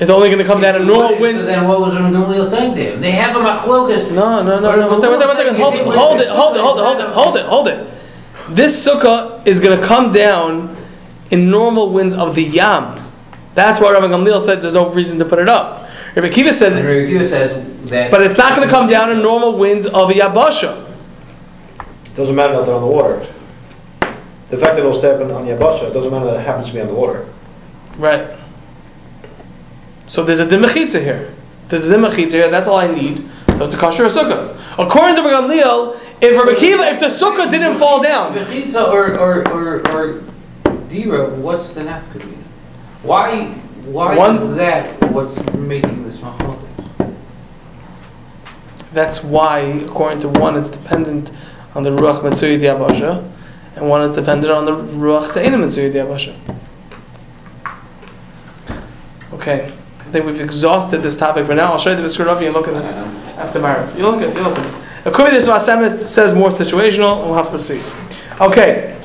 It's 0.00 0.10
only 0.10 0.28
going 0.28 0.38
to 0.40 0.44
come 0.44 0.60
down 0.60 0.74
in 0.74 0.86
normal 0.86 1.20
winds. 1.20 1.46
So 1.46 1.52
then 1.52 1.68
what 1.68 1.80
was 1.80 1.94
Gamliel 1.94 2.50
saying 2.50 2.74
to 2.74 2.94
him? 2.94 3.00
They 3.00 3.12
have 3.12 3.36
a 3.36 3.38
machlokas. 3.38 4.10
No, 4.10 4.42
no, 4.42 4.58
no, 4.58 4.74
no. 4.74 4.88
One 4.88 5.00
second, 5.00 5.18
one 5.18 5.36
second, 5.36 5.36
one 5.36 5.36
second. 5.36 5.56
Hold 5.60 5.74
it, 5.74 5.86
hold 5.86 6.20
it, 6.20 6.28
hold 6.28 6.56
it, 6.56 6.60
hold 6.60 6.78
it, 6.78 6.82
hold 6.84 6.98
it, 7.00 7.06
hold 7.14 7.36
it, 7.36 7.46
hold 7.46 7.68
it. 7.68 7.94
This 8.48 8.84
sukkah 8.86 9.46
is 9.46 9.60
going 9.60 9.78
to 9.80 9.86
come 9.86 10.10
down 10.12 10.76
in 11.30 11.48
normal 11.50 11.90
winds 11.92 12.14
of 12.16 12.34
the 12.34 12.42
yam. 12.42 13.00
That's 13.54 13.80
why 13.80 13.92
Rabbi 13.92 14.06
Gamliel 14.06 14.40
said 14.40 14.60
there's 14.60 14.74
no 14.74 14.88
reason 14.90 15.18
to 15.20 15.24
put 15.24 15.38
it 15.38 15.48
up. 15.48 15.81
Rabbi 16.14 16.28
Kiva 16.28 16.48
And 16.48 16.56
said, 16.56 16.72
Rabbi 16.72 17.10
Akiva 17.10 17.26
says 17.28 17.88
that. 17.90 18.10
but 18.10 18.22
it's 18.22 18.36
not 18.36 18.54
going 18.54 18.68
to 18.68 18.72
come 18.72 18.88
down 18.88 19.10
in 19.10 19.22
normal 19.22 19.56
winds 19.58 19.86
of 19.86 20.10
a 20.10 20.12
yabasha. 20.12 20.90
Doesn't 22.14 22.34
matter 22.34 22.54
that 22.56 22.66
they're 22.66 22.74
on 22.74 22.82
the 22.82 22.86
water. 22.86 23.26
The 24.50 24.58
fact 24.58 24.76
that 24.76 24.80
it'll 24.80 24.98
stay 24.98 25.10
up 25.10 25.20
on 25.22 25.30
on 25.30 25.46
Yabasha, 25.46 25.88
it 25.88 25.94
doesn't 25.94 26.10
matter 26.12 26.26
that 26.26 26.36
it 26.40 26.44
happens 26.44 26.68
to 26.68 26.74
be 26.74 26.80
on 26.82 26.88
the 26.88 26.94
water. 26.94 27.26
Right. 27.96 28.38
So 30.06 30.22
there's 30.22 30.40
a 30.40 30.46
dimachitza 30.46 31.02
here. 31.02 31.34
There's 31.68 31.86
a 31.88 31.96
dimachitza 31.96 32.32
here. 32.32 32.50
That's 32.50 32.68
all 32.68 32.76
I 32.76 32.92
need. 32.92 33.26
So 33.56 33.64
it's 33.64 33.74
a 33.74 33.78
kasher 33.78 34.06
sukkah. 34.10 34.54
According 34.78 35.16
to 35.16 35.22
Rabbi 35.22 35.54
Gamliel, 35.54 35.98
if 36.20 36.36
Rabbi 36.36 36.58
Kiva, 36.58 36.82
if 36.82 37.00
the 37.00 37.06
sukkah 37.06 37.50
didn't 37.50 37.78
fall 37.78 38.02
down, 38.02 38.34
Mechitza 38.34 38.92
or, 38.92 39.18
or, 39.18 39.48
or, 39.48 39.88
or 39.90 40.22
Dira, 40.90 41.30
what's 41.30 41.72
the 41.72 41.80
nafkamina? 41.80 42.36
Why, 43.02 43.58
why 43.84 44.16
One- 44.16 44.36
is 44.36 44.56
that 44.56 45.10
what's 45.10 45.36
making 45.54 46.04
this 46.04 46.16
machlokas? 46.18 46.58
That's 48.92 49.24
why, 49.24 49.60
according 49.60 50.20
to 50.20 50.28
one, 50.28 50.56
it's 50.56 50.70
dependent 50.70 51.32
on 51.74 51.82
the 51.82 51.90
Ruach 51.90 52.20
Metsuyi 52.20 52.60
Diabasha, 52.60 53.26
and 53.76 53.88
one 53.88 54.02
is 54.02 54.14
dependent 54.14 54.52
on 54.52 54.64
the 54.66 54.72
Ruach 54.72 55.28
Te'ina 55.32 55.56
Metsuyi 55.56 55.90
Diabasha. 55.92 56.36
Okay, 59.32 59.72
I 60.00 60.04
think 60.12 60.26
we've 60.26 60.40
exhausted 60.40 61.02
this 61.02 61.16
topic 61.16 61.46
for 61.46 61.54
now. 61.54 61.72
I'll 61.72 61.78
show 61.78 61.90
you 61.90 61.96
the 61.96 62.02
Biskur 62.02 62.26
Rabbi 62.26 62.44
and 62.44 62.54
look 62.54 62.68
at 62.68 62.74
it 62.74 62.84
after 63.38 63.58
Marib. 63.60 63.96
You 63.96 64.02
look 64.04 64.20
at 64.20 64.28
it, 64.28 64.36
you 64.36 64.42
look 64.42 64.58
at 64.58 64.64
it. 64.66 65.06
According 65.06 65.34
to 65.34 65.40
this 65.40 65.48
Vasem, 65.48 65.84
it 65.84 66.04
says 66.04 66.34
more 66.34 66.50
situational, 66.50 67.24
we'll 67.24 67.34
have 67.34 67.50
to 67.50 67.58
see. 67.58 67.80
Okay. 68.40 68.96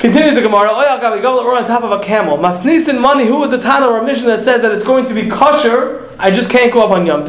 Continues 0.00 0.34
the 0.34 0.40
Gemara. 0.40 0.70
Or 0.70 1.56
on 1.56 1.66
top 1.66 1.82
of 1.84 1.92
a 1.92 1.98
camel. 2.00 2.38
Masnisin 2.38 2.98
money. 2.98 3.26
Who 3.26 3.44
is 3.44 3.50
the 3.50 3.58
Tana 3.58 3.86
or 3.86 3.98
a 3.98 4.04
mission 4.04 4.28
that 4.28 4.42
says 4.42 4.62
that 4.62 4.72
it's 4.72 4.82
going 4.82 5.04
to 5.04 5.12
be 5.12 5.28
kosher? 5.28 6.08
I 6.18 6.30
just 6.30 6.48
can't 6.48 6.72
go 6.72 6.82
up 6.82 6.90
on 6.90 7.04
Yom 7.04 7.24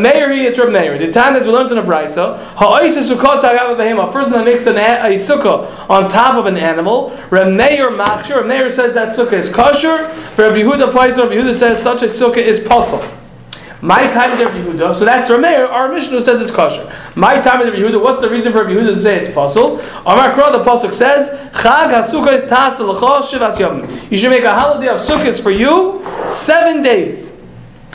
Meir, 0.00 0.32
he, 0.32 0.46
it's 0.46 0.58
Reb 0.60 0.70
Meir. 0.70 0.96
The 0.96 1.10
Tana 1.10 1.38
is 1.38 1.46
we 1.46 1.52
learned 1.52 1.72
in 1.72 1.78
a 1.78 1.82
brisa. 1.82 2.38
A 2.56 4.12
person 4.12 4.32
that 4.32 4.44
makes 4.44 4.66
an, 4.66 4.76
a, 4.76 5.14
sukkah 5.14 5.90
on 5.90 6.08
top 6.08 6.36
of 6.36 6.46
an 6.46 6.56
animal. 6.56 7.10
Reb 7.30 7.52
Meir 7.56 7.90
machshir. 7.90 8.36
Reb 8.36 8.46
Meir 8.46 8.68
says 8.68 8.94
that 8.94 9.16
sukkah 9.16 9.32
is 9.32 9.48
kosher. 9.48 10.08
For 10.36 10.42
Reb 10.42 10.54
Yehuda 10.54 10.94
Reb 10.94 11.30
Yehuda 11.30 11.54
says 11.54 11.82
such 11.82 12.02
a 12.02 12.06
sukkah 12.06 12.38
is 12.38 12.60
pasul. 12.60 13.17
My 13.80 14.08
time 14.08 14.32
is 14.32 14.40
Yehuda, 14.40 14.92
so 14.94 15.04
that's 15.04 15.30
Rameir, 15.30 15.70
our 15.70 15.92
Mishnah 15.92 16.20
says 16.20 16.40
it's 16.40 16.50
kosher. 16.50 16.92
My 17.14 17.40
time 17.40 17.62
is 17.62 17.68
Yehuda, 17.68 18.02
what's 18.02 18.20
the 18.20 18.28
reason 18.28 18.52
for 18.52 18.64
Yehuda 18.64 18.94
to 18.94 18.96
say 18.96 19.20
it's 19.20 19.28
pasul? 19.28 19.78
Amar 20.00 20.32
Kra, 20.32 20.50
the 20.50 20.64
pasuk 20.64 20.92
says, 20.92 21.30
Chag 21.52 21.90
HaSukkah 21.90 22.32
is 22.32 22.44
tas 22.44 22.80
shivas. 22.80 24.10
You 24.10 24.16
should 24.16 24.30
make 24.30 24.42
a 24.42 24.52
holiday 24.52 24.88
of 24.88 24.98
sukkahs 24.98 25.40
for 25.40 25.52
you, 25.52 26.04
seven 26.28 26.82
days. 26.82 27.40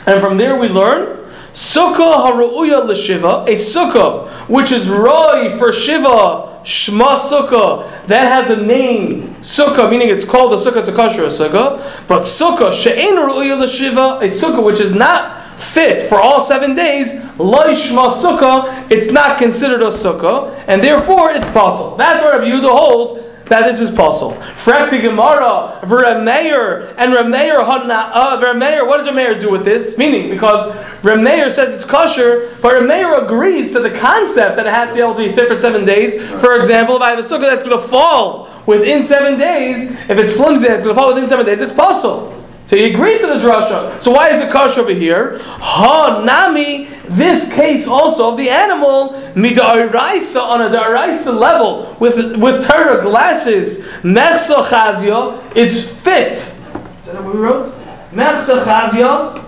And 0.06 0.22
from 0.22 0.38
there 0.38 0.58
we 0.58 0.68
learn, 0.68 1.20
Sukkah 1.52 2.26
haru'uya 2.26 2.84
l'shiva, 2.84 3.46
a 3.46 3.52
sukkah 3.52 4.28
which 4.48 4.72
is 4.72 4.88
roi 4.88 5.56
for 5.56 5.70
shiva, 5.70 6.60
shma 6.64 7.14
sukkah, 7.14 8.06
that 8.08 8.26
has 8.26 8.50
a 8.50 8.60
name, 8.60 9.28
sukkah, 9.36 9.88
meaning 9.88 10.08
it's 10.08 10.24
called 10.24 10.52
a 10.52 10.56
sukkah, 10.56 10.78
it's 10.78 10.88
a 10.88 10.92
kosher 10.92 11.26
sukkah, 11.26 12.08
but 12.08 12.22
sukkah, 12.22 12.72
she'en 12.72 13.14
ru'uya 13.14 13.56
l'shiva, 13.56 14.20
a 14.20 14.28
sukkah 14.28 14.64
which 14.64 14.80
is 14.80 14.92
not 14.92 15.43
fit 15.72 16.02
for 16.02 16.20
all 16.20 16.40
seven 16.40 16.74
days, 16.74 17.14
loishma 17.38 18.14
sukkah, 18.14 18.90
it's 18.90 19.10
not 19.10 19.38
considered 19.38 19.82
a 19.82 19.86
sukkah, 19.86 20.64
and 20.66 20.82
therefore 20.82 21.30
it's 21.30 21.48
possible. 21.48 21.96
That's 21.96 22.22
what 22.22 22.34
Rabbi 22.34 22.50
Yehuda 22.50 22.70
holds, 22.70 23.24
that 23.46 23.64
this 23.64 23.80
is 23.80 23.90
possible. 23.90 24.32
Frakti 24.32 25.02
Gemara, 25.02 25.80
Rameir, 25.82 26.94
and 26.96 27.12
Rameir, 27.12 27.58
uh, 27.58 28.84
what 28.86 28.98
does 28.98 29.08
Rameir 29.08 29.40
do 29.40 29.50
with 29.50 29.64
this? 29.64 29.98
Meaning, 29.98 30.30
because 30.30 30.72
Rameir 31.02 31.50
says 31.50 31.74
it's 31.74 31.84
kosher, 31.84 32.50
but 32.62 32.74
Rameir 32.74 33.24
agrees 33.24 33.72
to 33.72 33.80
the 33.80 33.90
concept 33.90 34.56
that 34.56 34.66
it 34.66 34.72
has 34.72 34.90
to 34.90 34.94
be 34.94 35.00
able 35.00 35.14
to 35.14 35.26
be 35.26 35.32
fit 35.32 35.48
for 35.48 35.58
seven 35.58 35.84
days. 35.84 36.16
For 36.40 36.56
example, 36.56 36.96
if 36.96 37.02
I 37.02 37.10
have 37.10 37.18
a 37.18 37.22
sukkah 37.22 37.50
that's 37.50 37.64
going 37.64 37.78
to 37.78 37.86
fall 37.86 38.48
within 38.66 39.04
seven 39.04 39.38
days. 39.38 39.90
If 40.08 40.18
it's 40.18 40.34
flimsy, 40.34 40.66
it's 40.66 40.82
going 40.82 40.94
to 40.94 41.00
fall 41.00 41.12
within 41.12 41.28
seven 41.28 41.46
days. 41.46 41.60
It's 41.60 41.72
possible. 41.72 42.43
So 42.66 42.76
he 42.76 42.84
agrees 42.84 43.20
to 43.20 43.26
the 43.26 43.34
drasha. 43.34 44.00
So 44.00 44.10
why 44.10 44.30
is 44.30 44.40
it 44.40 44.50
kosher 44.50 44.80
over 44.80 44.92
here? 44.92 45.38
Ha 45.40 46.22
nami. 46.24 46.88
This 47.06 47.52
case 47.52 47.86
also 47.86 48.30
of 48.30 48.38
the 48.38 48.48
animal 48.48 49.10
midaraisa 49.34 50.40
on 50.40 50.62
a 50.62 50.70
daraisa 50.74 51.38
level 51.38 51.94
with 52.00 52.36
with 52.36 52.66
Torah 52.66 53.02
glasses. 53.02 53.84
Mechsa 54.02 54.62
chazia. 54.64 55.42
It's 55.54 55.86
fit. 55.86 56.38
Is 56.38 57.06
that 57.06 57.22
what 57.22 57.34
we 57.34 57.40
wrote? 57.40 57.74
Mechsa 58.12 58.64
chazia. 58.64 59.44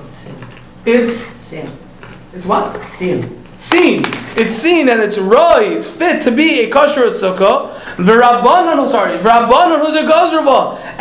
It's 0.85 1.37
Sin. 1.47 1.79
it's 2.35 2.45
what? 2.45 2.83
Sin. 2.83 3.45
Seen. 3.57 4.03
It's 4.37 4.53
seen 4.53 4.89
and 4.89 5.01
it's 5.01 5.17
roy. 5.17 5.71
It's 5.77 5.89
fit 5.89 6.23
to 6.23 6.31
be 6.31 6.61
a 6.61 6.71
kosher 6.71 7.07
sukkah. 7.07 7.71
V'rabbanon, 7.97 8.77
oh, 8.77 8.89
sorry, 8.89 9.19
v'rabbanon 9.19 9.87
hu 9.87 9.93
de 9.93 10.01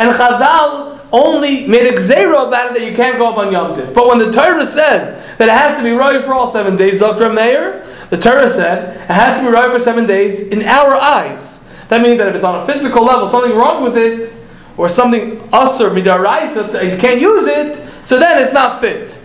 And 0.00 0.14
Chazal 0.14 0.95
only 1.16 1.66
made 1.66 1.86
a 1.86 1.92
gzera 1.92 2.46
about 2.46 2.70
it 2.70 2.78
that 2.78 2.88
you 2.88 2.94
can't 2.94 3.18
go 3.18 3.30
up 3.30 3.38
on 3.38 3.50
Yom 3.50 3.74
Tiv. 3.74 3.94
But 3.94 4.06
when 4.06 4.18
the 4.18 4.30
Torah 4.30 4.66
says 4.66 5.36
that 5.38 5.48
it 5.48 5.52
has 5.52 5.78
to 5.78 5.82
be 5.82 5.90
roy 5.90 6.20
for 6.20 6.34
all 6.34 6.46
seven 6.46 6.76
days, 6.76 7.00
Dr. 7.00 7.32
Meir, 7.32 7.86
the 8.10 8.18
Torah 8.18 8.48
said 8.48 8.96
it 8.96 9.12
has 9.12 9.38
to 9.38 9.46
be 9.46 9.50
roy 9.50 9.70
for 9.70 9.78
seven 9.78 10.06
days 10.06 10.48
in 10.48 10.62
our 10.62 10.94
eyes. 10.94 11.68
That 11.88 12.02
means 12.02 12.18
that 12.18 12.28
if 12.28 12.34
it's 12.34 12.44
on 12.44 12.62
a 12.62 12.66
physical 12.66 13.04
level, 13.04 13.28
something 13.28 13.56
wrong 13.56 13.82
with 13.82 13.96
it, 13.96 14.34
or 14.76 14.88
something 14.88 15.38
usr 15.50 15.90
midaraisa, 15.90 16.70
that 16.72 16.84
you 16.84 16.98
can't 16.98 17.20
use 17.20 17.46
it, 17.46 17.76
so 18.04 18.18
then 18.18 18.42
it's 18.42 18.52
not 18.52 18.80
fit. 18.80 19.22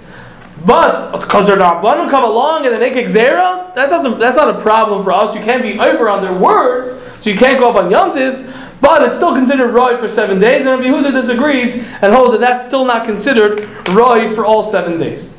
But 0.66 1.20
because 1.20 1.48
they're 1.48 1.58
not 1.58 1.84
Rabbanim 1.84 2.10
come 2.10 2.24
along 2.24 2.66
and 2.66 2.74
they 2.74 2.80
make 2.80 2.94
exera, 2.94 3.74
that 3.74 3.90
doesn't 3.90 4.20
that's 4.20 4.38
not 4.38 4.56
a 4.56 4.60
problem 4.62 5.04
for 5.04 5.12
us. 5.12 5.36
You 5.36 5.42
can't 5.42 5.64
be 5.64 5.80
over 5.80 6.08
on 6.08 6.22
their 6.22 6.38
words, 6.38 6.92
so 7.20 7.30
you 7.30 7.38
can't 7.38 7.60
go 7.60 7.70
up 7.70 7.76
on 7.76 7.90
Yom 7.90 8.14
Tiv, 8.14 8.48
but 8.82 9.04
it's 9.04 9.16
still 9.16 9.34
considered 9.34 9.72
roy 9.72 9.98
for 9.98 10.08
seven 10.08 10.40
days, 10.40 10.66
and 10.66 10.70
Rabbi 10.70 10.84
Yehuda 10.84 11.14
disagrees 11.14 11.76
and 12.02 12.14
holds 12.14 12.32
that 12.32 12.42
that's 12.42 12.66
still 12.66 12.84
not 12.84 13.06
considered 13.06 13.70
roy 13.90 14.34
for 14.34 14.46
all 14.46 14.64
seven 14.64 14.98
days. 14.98 15.38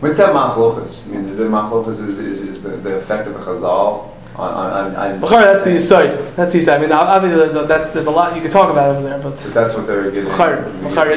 With 0.00 0.16
that 0.18 0.34
machlokas, 0.34 1.06
I 1.06 1.10
mean, 1.10 1.36
the, 1.36 1.44
machlokas 1.44 2.06
is, 2.06 2.18
is, 2.18 2.42
is 2.42 2.62
the, 2.62 2.70
the 2.70 2.96
effect 2.96 3.26
of 3.26 3.34
the 3.34 3.40
chazal 3.40 4.10
on, 4.36 4.94
on, 4.94 4.96
on, 4.96 5.20
that's 5.20 5.64
the 5.64 5.78
side. 5.78 6.12
That's 6.36 6.52
the 6.52 6.60
side. 6.60 6.78
I 6.78 6.80
mean, 6.80 6.92
obviously 6.92 7.38
there's 7.38 7.56
a, 7.56 7.64
that's, 7.64 7.90
there's 7.90 8.06
a 8.06 8.10
lot 8.10 8.34
you 8.34 8.40
could 8.40 8.52
talk 8.52 8.70
about 8.70 8.94
over 8.94 9.02
there, 9.02 9.20
but 9.20 9.38
So 9.38 9.50
that's 9.50 9.74
what 9.74 9.86
they're 9.86 10.10
getting. 10.10 10.30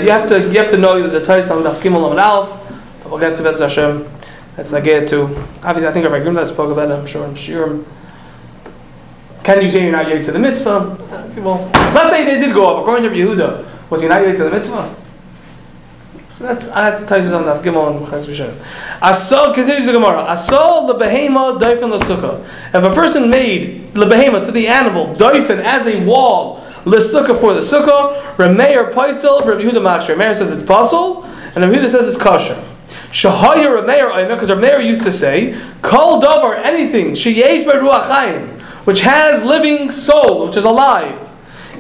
You 0.04 0.12
have 0.12 0.28
to 0.28 0.40
you 0.52 0.58
have 0.58 0.70
to 0.72 0.78
know 0.78 1.00
there's 1.00 1.14
a 1.14 1.24
Tais 1.24 1.50
on 1.50 1.64
Daf 1.64 1.76
Gimel 1.76 2.10
and 2.12 2.20
Alf. 2.20 2.50
that 2.70 3.10
We'll 3.10 3.20
get 3.20 3.38
to 3.38 3.44
Bez 3.44 3.62
Hashem. 3.62 4.10
That's 4.56 4.72
Nageh 4.72 5.08
to. 5.10 5.24
Obviously, 5.64 5.88
I 5.88 5.92
think 5.94 6.06
Rabbi 6.06 6.24
Grimda 6.24 6.46
spoke 6.46 6.72
about 6.72 6.92
it. 6.92 7.00
I'm 7.00 7.06
sure. 7.06 7.24
I'm 7.24 7.36
sure. 7.36 7.86
Can 9.44 9.62
you 9.62 9.70
say 9.70 9.84
you're 9.84 9.92
not 9.92 10.08
yet 10.10 10.24
to 10.24 10.32
the 10.32 10.40
mitzvah? 10.40 11.23
Well, 11.38 11.70
let's 11.94 12.12
say 12.12 12.26
they 12.26 12.40
did 12.40 12.54
go 12.54 12.66
off. 12.66 12.82
According 12.82 13.10
to 13.10 13.16
Yehuda, 13.16 13.90
was 13.90 14.02
he 14.02 14.08
not 14.08 14.22
yet 14.22 14.38
to 14.38 14.44
the 14.44 14.52
mitzvah? 14.52 14.96
So 16.30 16.46
that's 16.46 16.68
that's 16.68 17.04
Taisus 17.04 17.36
on 17.36 17.44
Daf 17.44 17.64
Gimel 17.64 17.98
and 17.98 18.06
Chayes 18.06 18.26
Rishon. 18.26 18.54
Asol 19.00 19.54
continues 19.54 19.86
the 19.86 19.94
Gemara. 19.94 20.26
Asol 20.26 20.88
the 20.88 20.96
behema 21.06 21.60
doifen 21.60 21.92
l'sukkah. 21.92 22.44
If 22.74 22.84
a 22.84 22.94
person 22.94 23.30
made 23.30 23.94
the 23.94 24.06
behema 24.06 24.44
to 24.46 24.52
the 24.52 24.68
animal 24.68 25.16
doifen 25.16 25.64
as 25.64 25.86
a 25.88 26.04
wall 26.04 26.64
l'sukkah 26.86 27.40
for 27.40 27.54
the 27.54 27.60
sukkah, 27.60 28.36
Rameir 28.36 28.92
Paisel, 28.92 29.46
Rabbi 29.46 29.62
Yehuda 29.62 29.82
Machshir. 29.82 30.16
Rameir 30.16 30.36
says 30.36 30.50
it's 30.50 30.64
pasul, 30.64 31.24
and 31.56 31.58
Rabbi 31.58 31.76
Yehuda 31.76 31.90
says 31.90 32.08
it's 32.08 32.22
kosher. 32.22 32.62
Shahaya 33.12 33.84
Oimer, 33.84 34.28
because 34.30 34.50
Rameir 34.50 34.84
used 34.84 35.04
to 35.04 35.12
say, 35.12 35.56
Kol 35.84 36.20
davar 36.20 36.58
anything 36.64 37.12
sheyesh 37.12 37.66
by 37.66 37.74
ruach 37.74 38.08
which 38.86 39.02
has 39.02 39.44
living 39.44 39.92
soul, 39.92 40.48
which 40.48 40.58
is 40.58 40.66
alive. 40.66 41.32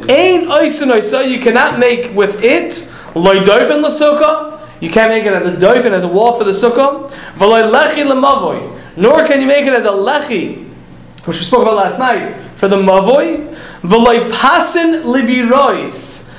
Ain 0.09 0.47
oisin 0.47 1.29
you 1.29 1.39
cannot 1.39 1.79
make 1.79 2.13
with 2.13 2.43
it 2.43 2.87
loy 3.15 3.37
doifen 3.43 3.81
l'sukkah. 3.81 4.59
You 4.81 4.89
can't 4.89 5.09
make 5.09 5.23
it 5.23 5.33
as 5.33 5.45
a 5.45 5.51
doifen, 5.51 5.91
as 5.91 6.03
a 6.03 6.07
wall 6.07 6.37
for 6.37 6.43
the 6.43 6.51
sukkah. 6.51 7.09
V'loy 7.35 7.71
lechi. 7.71 8.97
Nor 8.97 9.25
can 9.25 9.41
you 9.41 9.47
make 9.47 9.65
it 9.65 9.73
as 9.73 9.85
a 9.85 9.89
lechi, 9.89 10.69
which 11.25 11.37
we 11.37 11.45
spoke 11.45 11.61
about 11.61 11.75
last 11.75 11.99
night, 11.99 12.35
for 12.55 12.67
the 12.67 12.75
mavoy. 12.75 13.55
V'loy 13.81 14.29
pasin 14.29 15.03
libirois. 15.03 16.29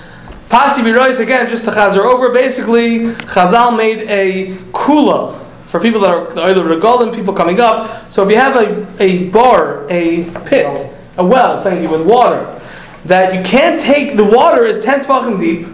Pasi 0.51 0.83
birois 0.83 1.21
again, 1.21 1.49
just 1.49 1.65
to 1.65 1.71
chazer 1.71 2.05
over. 2.05 2.31
Basically, 2.31 3.07
Chazal 3.25 3.77
made 3.77 4.03
a 4.03 4.55
kula 4.73 5.44
for 5.75 5.81
people 5.81 6.01
that 6.01 6.15
are 6.15 6.51
either 6.51 6.63
regalim, 6.63 7.13
people 7.13 7.35
coming 7.35 7.59
up. 7.59 8.13
So 8.13 8.23
if 8.23 8.31
you 8.31 8.37
have 8.37 8.55
a, 8.55 9.03
a 9.03 9.29
bar, 9.31 9.91
a 9.91 10.23
pit, 10.47 10.89
a 11.17 11.27
well, 11.27 11.65
thank 11.65 11.83
you, 11.83 11.89
with 11.89 12.07
water, 12.07 12.61
that 13.07 13.35
you 13.35 13.43
can't 13.43 13.83
take, 13.83 14.17
the 14.17 14.23
water 14.23 14.63
is 14.63 14.79
10 14.85 15.01
tefachim 15.01 15.41
deep, 15.41 15.67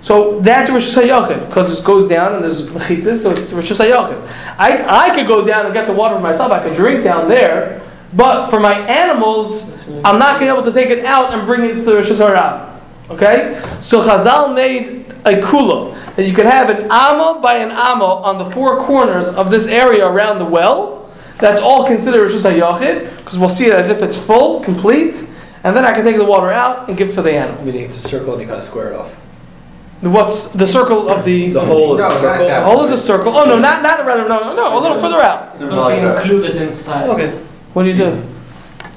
so 0.00 0.40
that's 0.40 0.72
Rosh 0.72 0.98
Hashanah 0.98 1.46
because 1.46 1.78
it 1.78 1.84
goes 1.84 2.08
down 2.08 2.34
and 2.34 2.42
there's 2.42 2.66
mechitzas, 2.66 3.18
so 3.18 3.30
it's 3.30 3.52
Rosh 3.52 3.70
Hashanah. 3.70 4.26
I, 4.58 5.06
I 5.06 5.14
could 5.14 5.28
go 5.28 5.46
down 5.46 5.66
and 5.66 5.72
get 5.72 5.86
the 5.86 5.92
water 5.92 6.16
for 6.16 6.20
myself, 6.20 6.50
I 6.50 6.60
could 6.60 6.74
drink 6.74 7.04
down 7.04 7.28
there, 7.28 7.80
but 8.12 8.50
for 8.50 8.58
my 8.58 8.74
animals, 8.74 9.86
I'm 10.04 10.18
not 10.18 10.40
going 10.40 10.48
to 10.48 10.52
be 10.52 10.58
able 10.58 10.64
to 10.64 10.72
take 10.72 10.90
it 10.90 11.04
out 11.04 11.32
and 11.32 11.46
bring 11.46 11.62
it 11.62 11.74
to 11.74 11.82
the 11.82 11.94
Rosh 11.94 12.10
Hashanah. 12.10 12.80
Okay? 13.10 13.62
So 13.80 14.02
Chazal 14.02 14.52
made 14.52 15.03
a 15.26 15.32
kula 15.40 15.94
that 16.16 16.24
you 16.26 16.32
could 16.34 16.46
have 16.46 16.70
an 16.70 16.86
amma 16.90 17.40
by 17.42 17.54
an 17.54 17.70
amma 17.70 18.04
on 18.04 18.38
the 18.38 18.44
four 18.44 18.78
corners 18.80 19.24
of 19.26 19.50
this 19.50 19.66
area 19.66 20.06
around 20.06 20.38
the 20.38 20.44
well. 20.44 21.10
That's 21.38 21.60
all 21.60 21.86
considered 21.86 22.28
just 22.30 22.44
a 22.44 22.50
Hashanah 22.50 23.16
because 23.18 23.38
we'll 23.38 23.48
see 23.48 23.66
it 23.66 23.72
as 23.72 23.90
if 23.90 24.02
it's 24.02 24.16
full, 24.22 24.60
complete, 24.60 25.26
and 25.64 25.74
then 25.76 25.84
I 25.84 25.92
can 25.92 26.04
take 26.04 26.16
the 26.16 26.24
water 26.24 26.52
out 26.52 26.88
and 26.88 26.96
give 26.96 27.12
for 27.12 27.22
the 27.22 27.32
animals. 27.32 27.66
Meaning 27.74 27.88
it's 27.90 28.04
a 28.04 28.08
circle 28.08 28.32
and 28.34 28.42
you 28.42 28.46
kind 28.46 28.58
of 28.58 28.64
square 28.64 28.92
it 28.92 28.96
off. 28.96 29.18
The- 30.02 30.10
What's 30.10 30.48
the 30.52 30.66
circle 30.66 31.08
of 31.08 31.24
the? 31.24 31.50
The 31.50 31.64
hole 31.64 31.94
is 31.94 32.00
No, 32.00 32.08
a 32.08 32.20
circle. 32.20 32.46
that. 32.46 32.60
The 32.60 32.64
hole 32.66 32.84
is 32.84 32.90
a 32.92 32.96
circle. 32.98 33.36
Oh 33.36 33.44
no, 33.46 33.58
not 33.58 33.82
not 33.82 34.04
rather 34.06 34.28
no 34.28 34.40
no 34.40 34.54
no 34.54 34.78
a 34.78 34.80
little 34.80 35.00
further 35.00 35.22
out. 35.22 35.48
It's 35.54 35.60
going 35.60 35.74
to 35.74 36.12
included 36.20 36.56
inside. 36.56 37.08
Okay. 37.08 37.30
What 37.72 37.82
do 37.84 37.88
you 37.88 37.96
do? 37.96 38.22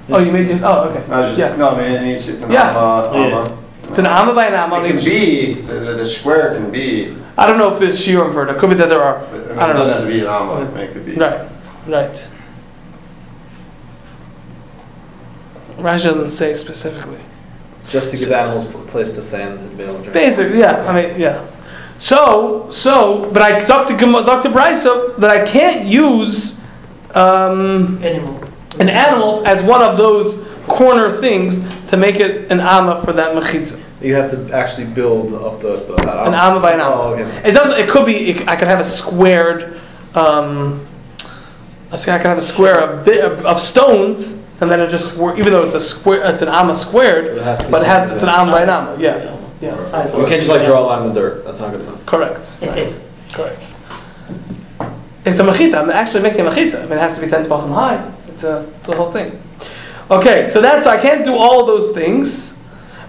Oh, 0.09 0.19
you 0.19 0.31
made 0.31 0.47
just. 0.47 0.63
Oh, 0.63 0.89
okay. 0.89 1.03
I 1.11 1.19
was 1.21 1.29
just, 1.37 1.39
Yeah. 1.39 1.55
no, 1.55 1.69
I 1.69 1.77
mean, 1.77 2.09
it's, 2.09 2.27
it's 2.27 2.43
an 2.43 2.51
Yeah. 2.51 2.69
amma, 2.69 3.11
Yeah. 3.29 3.57
Amma. 3.87 3.89
It's 3.89 3.99
an 3.99 4.05
amma 4.05 4.33
by 4.33 4.45
an 4.47 4.53
amma. 4.53 4.83
It 4.83 4.95
can 4.97 5.05
be, 5.05 5.53
the, 5.61 5.73
the, 5.73 5.93
the 5.93 6.05
square 6.05 6.53
can 6.55 6.71
be, 6.71 7.15
I 7.37 7.45
don't 7.47 7.57
know 7.57 7.71
if 7.73 7.79
there's 7.79 7.99
shiurim 8.05 8.33
for 8.33 8.43
it. 8.43 8.49
It 8.49 8.57
could 8.57 8.69
be 8.69 8.75
that 8.75 8.89
there 8.89 9.01
are. 9.01 9.19
but 9.31 9.33
I 9.33 9.37
mean, 9.37 9.59
I 9.59 9.63
it 9.69 9.73
don't 9.73 9.75
doesn't 9.75 9.87
know. 9.87 9.93
have 9.93 10.03
to 10.03 10.07
be 10.07 10.19
an 10.21 10.27
amma, 10.27 10.81
it 10.81 10.93
could 10.93 11.05
be. 11.05 11.13
Right. 11.15 11.49
Right. 11.87 12.31
Rashi 15.77 16.05
doesn't 16.05 16.29
say 16.29 16.53
specifically. 16.55 17.19
Just 17.89 18.11
to 18.11 18.17
give 18.17 18.31
animals 18.31 18.65
a 18.73 18.77
place 18.89 19.11
to 19.13 19.23
stand 19.23 19.59
and 19.59 19.77
be 19.77 19.83
able 19.83 19.93
to 19.93 19.99
drink. 19.99 20.13
Basically, 20.13 20.59
yeah. 20.59 20.85
I 20.89 21.01
mean, 21.07 21.19
yeah. 21.19 21.45
So, 21.99 22.67
so, 22.71 23.29
but 23.31 23.41
I 23.41 23.59
talked 23.59 23.89
to 23.89 23.97
Gem- 23.97 24.11
talked 24.13 24.43
to 24.43 24.49
Brisa 24.49 25.15
that 25.17 25.29
I 25.31 25.45
can't 25.45 25.85
use 25.85 26.59
um, 27.15 28.03
Animal. 28.03 28.43
an 28.79 28.89
animal 28.89 29.45
as 29.47 29.63
one 29.63 29.81
of 29.81 29.97
those 29.97 30.45
corner 30.67 31.09
things 31.11 31.85
to 31.87 31.97
make 31.97 32.19
it 32.19 32.51
an 32.51 32.59
amma 32.59 33.01
for 33.03 33.13
that 33.13 33.35
mechitza. 33.35 33.81
You 34.01 34.13
have 34.15 34.29
to 34.31 34.53
actually 34.53 34.85
build 34.85 35.33
up 35.33 35.59
the. 35.61 35.75
the 35.75 35.93
An 36.27 36.33
amma 36.33 36.59
by 36.59 36.73
an 36.73 36.81
amma. 36.81 36.95
Oh, 36.95 37.13
okay. 37.15 37.49
It 37.49 37.53
doesn't. 37.53 37.79
It 37.79 37.89
could 37.89 38.05
be. 38.05 38.29
It, 38.29 38.47
I 38.47 38.55
could 38.55 38.67
have 38.67 38.79
a 38.79 38.83
squared. 38.83 39.79
Um, 40.13 40.79
I 41.91 41.95
could 41.97 42.09
have 42.21 42.37
a 42.37 42.41
square 42.41 42.79
of, 42.83 43.05
bit 43.05 43.23
of, 43.23 43.45
of 43.45 43.59
stones, 43.59 44.45
and 44.59 44.69
then 44.69 44.81
it 44.81 44.89
just 44.89 45.17
wor- 45.17 45.37
even 45.37 45.53
though 45.53 45.63
it's 45.63 45.73
a 45.75 45.79
square, 45.79 46.21
it's 46.31 46.41
an 46.41 46.49
amma 46.49 46.75
squared, 46.75 47.37
It 47.37 47.41
has 47.43 47.59
to 47.59 47.65
be 47.65 47.71
but 47.71 47.81
it 47.81 47.87
has 47.87 48.11
it's 48.11 48.21
an 48.21 48.25
that's- 48.27 48.39
amma 48.41 48.51
by 48.51 48.61
an 48.63 48.69
amma. 48.69 49.01
Yeah. 49.01 49.37
Yeah. 49.61 49.79
Size 49.85 50.13
You 50.13 50.19
can't 50.27 50.41
just 50.41 50.49
like 50.49 50.65
draw 50.65 50.81
a 50.81 50.85
line 50.85 51.07
in 51.07 51.13
the 51.13 51.19
dirt. 51.19 51.45
That's 51.45 51.59
not 51.59 51.71
good 51.71 51.81
enough. 51.81 52.05
Correct. 52.05 52.51
Okay. 52.61 52.93
Correct. 53.31 53.73
It's 55.25 55.39
a 55.39 55.43
mechitza. 55.43 55.81
I'm 55.81 55.89
actually 55.89 56.23
making 56.23 56.45
a 56.45 56.49
mechitza. 56.49 56.79
I 56.79 56.83
mean, 56.83 56.93
it 56.93 56.99
has 56.99 57.17
to 57.17 57.25
be 57.25 57.31
ten 57.31 57.43
tefachim 57.43 57.73
high. 57.73 58.11
It's 58.27 58.43
a 58.43 58.67
it's 58.77 58.87
the 58.87 58.95
whole 58.95 59.11
thing. 59.11 59.41
Okay, 60.09 60.47
so 60.47 60.61
that's 60.61 60.87
I 60.87 60.99
can't 60.99 61.25
do 61.25 61.35
all 61.35 61.65
those 61.65 61.91
things. 61.91 62.57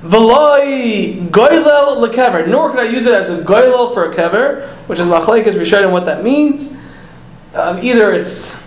V'loi 0.03 1.29
goylel 1.31 2.05
lekever. 2.05 2.47
Nor 2.49 2.71
can 2.71 2.81
I 2.81 2.85
use 2.85 3.07
it 3.07 3.15
as 3.15 3.31
a 3.31 3.43
goylel 3.43 3.95
for 3.95 4.11
a 4.11 4.15
kever, 4.15 4.69
which 4.89 4.99
is 4.99 5.07
machlekes 5.07 5.53
rishonim 5.53 5.93
what 5.93 6.05
that 6.07 6.25
means. 6.25 6.77
Um, 7.55 7.83
either 7.83 8.13
it's 8.13 8.61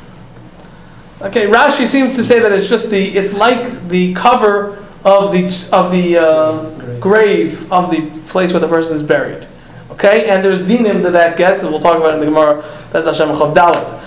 okay. 1.21 1.47
Rashi 1.47 1.85
seems 1.85 2.15
to 2.15 2.23
say 2.23 2.39
that 2.39 2.51
it's 2.51 2.69
just 2.69 2.89
the 2.89 3.17
it's 3.17 3.33
like 3.33 3.89
the 3.89 4.13
cover 4.13 4.77
of 5.03 5.31
the 5.31 5.45
of 5.73 5.91
the 5.91 6.17
uh, 6.17 6.99
grave 6.99 7.71
of 7.71 7.91
the 7.91 8.09
place 8.27 8.53
where 8.53 8.59
the 8.61 8.67
person 8.67 8.95
is 8.95 9.03
buried. 9.03 9.47
Okay, 9.91 10.29
and 10.29 10.43
there's 10.43 10.61
dinim 10.61 11.03
that 11.03 11.11
that 11.11 11.37
gets, 11.37 11.63
and 11.63 11.71
we'll 11.71 11.81
talk 11.81 11.97
about 11.97 12.11
it 12.11 12.13
in 12.13 12.19
the 12.21 12.25
Gemara. 12.27 12.63
That's 12.91 13.05
Hashem 13.07 13.29
Chav 13.29 13.53
Dalet. 13.53 14.01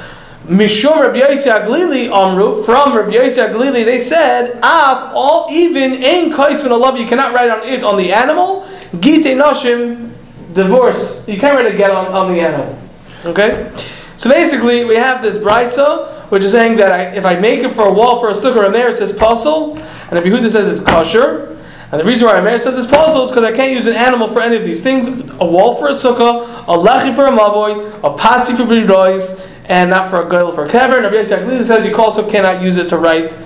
Mishum 0.46 1.00
Rabbi 1.00 1.20
Yossi 1.20 1.50
Aglili 1.50 2.10
Amru 2.10 2.62
from 2.64 2.94
Rabbi 2.94 3.12
Yossi 3.12 3.48
Aglili 3.48 3.82
they 3.84 3.98
said 3.98 4.58
af 4.62 5.10
all 5.14 5.48
even 5.50 5.94
in 5.94 6.30
kaisvin 6.30 6.68
alav 6.68 7.00
you 7.00 7.06
cannot 7.06 7.32
write 7.32 7.48
on 7.48 7.66
it 7.66 7.82
on 7.82 7.96
the 7.96 8.12
animal. 8.12 8.68
Gite 9.00 9.34
nashim 9.36 10.12
divorce 10.52 11.26
you 11.26 11.38
can't 11.38 11.56
write 11.56 11.72
a 11.72 11.76
get 11.76 11.90
on, 11.90 12.08
on 12.08 12.30
the 12.32 12.40
animal. 12.40 12.78
Okay? 13.24 13.72
So 14.18 14.28
basically 14.28 14.84
we 14.84 14.96
have 14.96 15.22
this 15.22 15.38
brisa 15.38 16.10
which 16.28 16.44
is 16.44 16.52
saying 16.52 16.76
that 16.76 16.92
I, 16.92 17.02
if 17.14 17.24
I 17.24 17.36
make 17.36 17.60
it 17.60 17.70
for 17.70 17.88
a 17.88 17.92
wall 17.92 18.20
for 18.20 18.28
a 18.28 18.32
sukkah 18.32 18.66
and 18.66 18.74
there 18.74 18.88
it 18.88 18.94
says 18.94 19.12
pasul. 19.12 19.78
And 20.10 20.18
if 20.18 20.24
Yehuda 20.24 20.50
says 20.50 20.68
it's 20.78 20.86
kosher. 20.86 21.58
And 21.90 22.00
the 22.00 22.04
reason 22.04 22.26
why 22.26 22.34
Rameir 22.34 22.60
said 22.60 22.72
this 22.72 22.86
pasul 22.86 23.24
is 23.24 23.30
because 23.30 23.44
I 23.44 23.52
can't 23.52 23.72
use 23.72 23.86
an 23.86 23.94
animal 23.94 24.28
for 24.28 24.42
any 24.42 24.56
of 24.56 24.64
these 24.64 24.82
things. 24.82 25.06
A 25.06 25.46
wall 25.46 25.76
for 25.76 25.88
a 25.88 25.92
sukkah, 25.92 26.64
a 26.66 26.76
lechi 26.76 27.14
for 27.14 27.24
a 27.24 27.30
mavoy, 27.30 27.98
a 28.02 28.16
pasi 28.16 28.54
for 28.54 28.64
bridois, 28.64 29.48
and 29.66 29.90
not 29.90 30.10
for 30.10 30.26
a 30.26 30.28
girl 30.28 30.50
for 30.50 30.66
a 30.66 30.68
kever. 30.68 30.96
And 30.96 31.04
Rabbi 31.04 31.22
says 31.22 31.86
you 31.86 31.96
also 31.96 32.28
cannot 32.28 32.62
use 32.62 32.76
it 32.76 32.88
to 32.90 32.98
write 32.98 33.36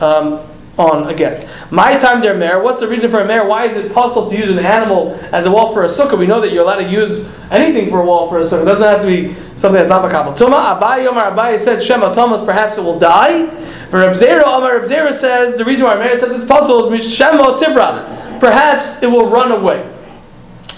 um, 0.00 0.46
on 0.78 1.08
again. 1.08 1.48
My 1.70 1.98
time 1.98 2.20
there, 2.20 2.36
mayor. 2.36 2.62
What's 2.62 2.80
the 2.80 2.88
reason 2.88 3.10
for 3.10 3.20
a 3.20 3.26
Meir? 3.26 3.46
Why 3.46 3.64
is 3.66 3.76
it 3.76 3.92
possible 3.92 4.30
to 4.30 4.36
use 4.36 4.50
an 4.50 4.64
animal 4.64 5.14
as 5.32 5.46
a 5.46 5.50
wall 5.50 5.72
for 5.72 5.84
a 5.84 5.88
sukkah? 5.88 6.16
We 6.16 6.26
know 6.26 6.40
that 6.40 6.52
you're 6.52 6.62
allowed 6.62 6.76
to 6.76 6.88
use 6.88 7.30
anything 7.50 7.90
for 7.90 8.00
a 8.00 8.04
wall 8.04 8.28
for 8.28 8.38
a 8.38 8.42
sukkah. 8.42 8.62
It 8.62 8.66
doesn't 8.66 8.88
have 8.88 9.00
to 9.00 9.06
be 9.06 9.34
something 9.56 9.74
that's 9.74 9.88
not 9.88 10.08
makabel. 10.08 10.36
Tuma 10.36 10.78
Abai 10.80 11.06
Omar 11.06 11.32
Abai 11.32 11.58
said 11.58 11.82
Shema 11.82 12.14
Tamus. 12.14 12.44
Perhaps 12.44 12.78
it 12.78 12.84
will 12.84 12.98
die. 12.98 13.46
For 13.88 14.00
Reb 14.00 14.14
Zera 14.14 14.44
Omar 14.46 14.78
Reb 14.78 14.88
Zera 14.88 15.12
says 15.12 15.56
the 15.56 15.64
reason 15.64 15.86
why 15.86 15.96
Meir 15.96 16.16
says 16.16 16.30
it's 16.30 16.44
possible 16.44 16.92
is 16.92 17.12
Shema 17.12 17.58
Tivrach. 17.58 18.40
Perhaps 18.40 19.02
it 19.02 19.10
will 19.10 19.28
run 19.28 19.50
away. 19.50 19.94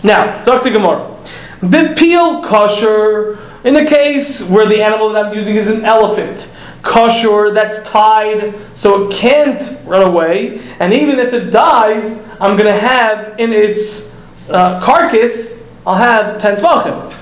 Now, 0.03 0.43
talk 0.43 0.63
to 0.63 0.71
Gemara. 0.71 1.15
Bipil 1.61 2.43
kosher. 2.43 3.50
In 3.63 3.75
the 3.75 3.85
case 3.85 4.49
where 4.49 4.67
the 4.67 4.83
animal 4.83 5.11
that 5.11 5.27
I'm 5.27 5.35
using 5.35 5.57
is 5.57 5.69
an 5.69 5.85
elephant, 5.85 6.51
kosher 6.83 7.53
that's 7.53 7.83
tied 7.83 8.55
so 8.75 9.07
it 9.07 9.13
can't 9.13 9.79
run 9.87 10.03
away, 10.03 10.61
and 10.81 10.95
even 10.95 11.19
if 11.19 11.35
it 11.35 11.51
dies, 11.51 12.25
I'm 12.41 12.57
going 12.57 12.73
to 12.73 12.81
have 12.81 13.39
in 13.39 13.53
its 13.53 14.17
uh, 14.49 14.81
carcass, 14.81 15.67
I'll 15.87 15.95
have 15.95 16.41
ten 16.41 16.57
tvachim. 16.57 17.15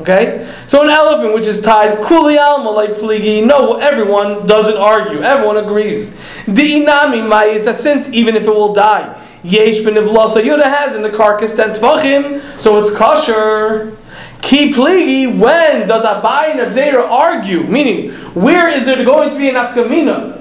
Okay, 0.00 0.50
so 0.66 0.82
an 0.82 0.88
elephant 0.88 1.34
which 1.34 1.46
is 1.46 1.60
tied 1.60 2.02
kuli 2.02 2.38
alma 2.38 2.70
like 2.70 2.92
pligi. 2.92 3.44
No, 3.44 3.78
everyone 3.78 4.46
doesn't 4.46 4.76
argue. 4.76 5.20
Everyone 5.22 5.58
agrees. 5.58 6.18
Di'inami 6.46 7.28
ma'is 7.28 7.64
that 7.64 7.80
since 7.80 8.08
even 8.08 8.34
if 8.34 8.44
it 8.44 8.50
will 8.50 8.72
die, 8.72 9.20
yesh 9.42 9.80
benivlasa 9.80 10.42
yoda 10.42 10.64
has 10.64 10.94
in 10.94 11.02
the 11.02 11.10
carcass 11.10 11.54
ten 11.54 11.70
tvachim, 11.70 12.40
so 12.60 12.80
it's 12.82 12.94
kosher. 12.94 13.96
Ki 14.42 14.72
pligi, 14.72 15.38
when 15.38 15.86
does 15.86 16.04
Abai 16.04 16.50
and 16.50 16.60
Abzera 16.60 17.08
argue? 17.08 17.62
Meaning, 17.64 18.12
where 18.34 18.68
is 18.68 18.84
there 18.84 19.04
going 19.04 19.30
to 19.30 19.38
be 19.38 19.48
an 19.48 19.54
afkamina? 19.54 20.38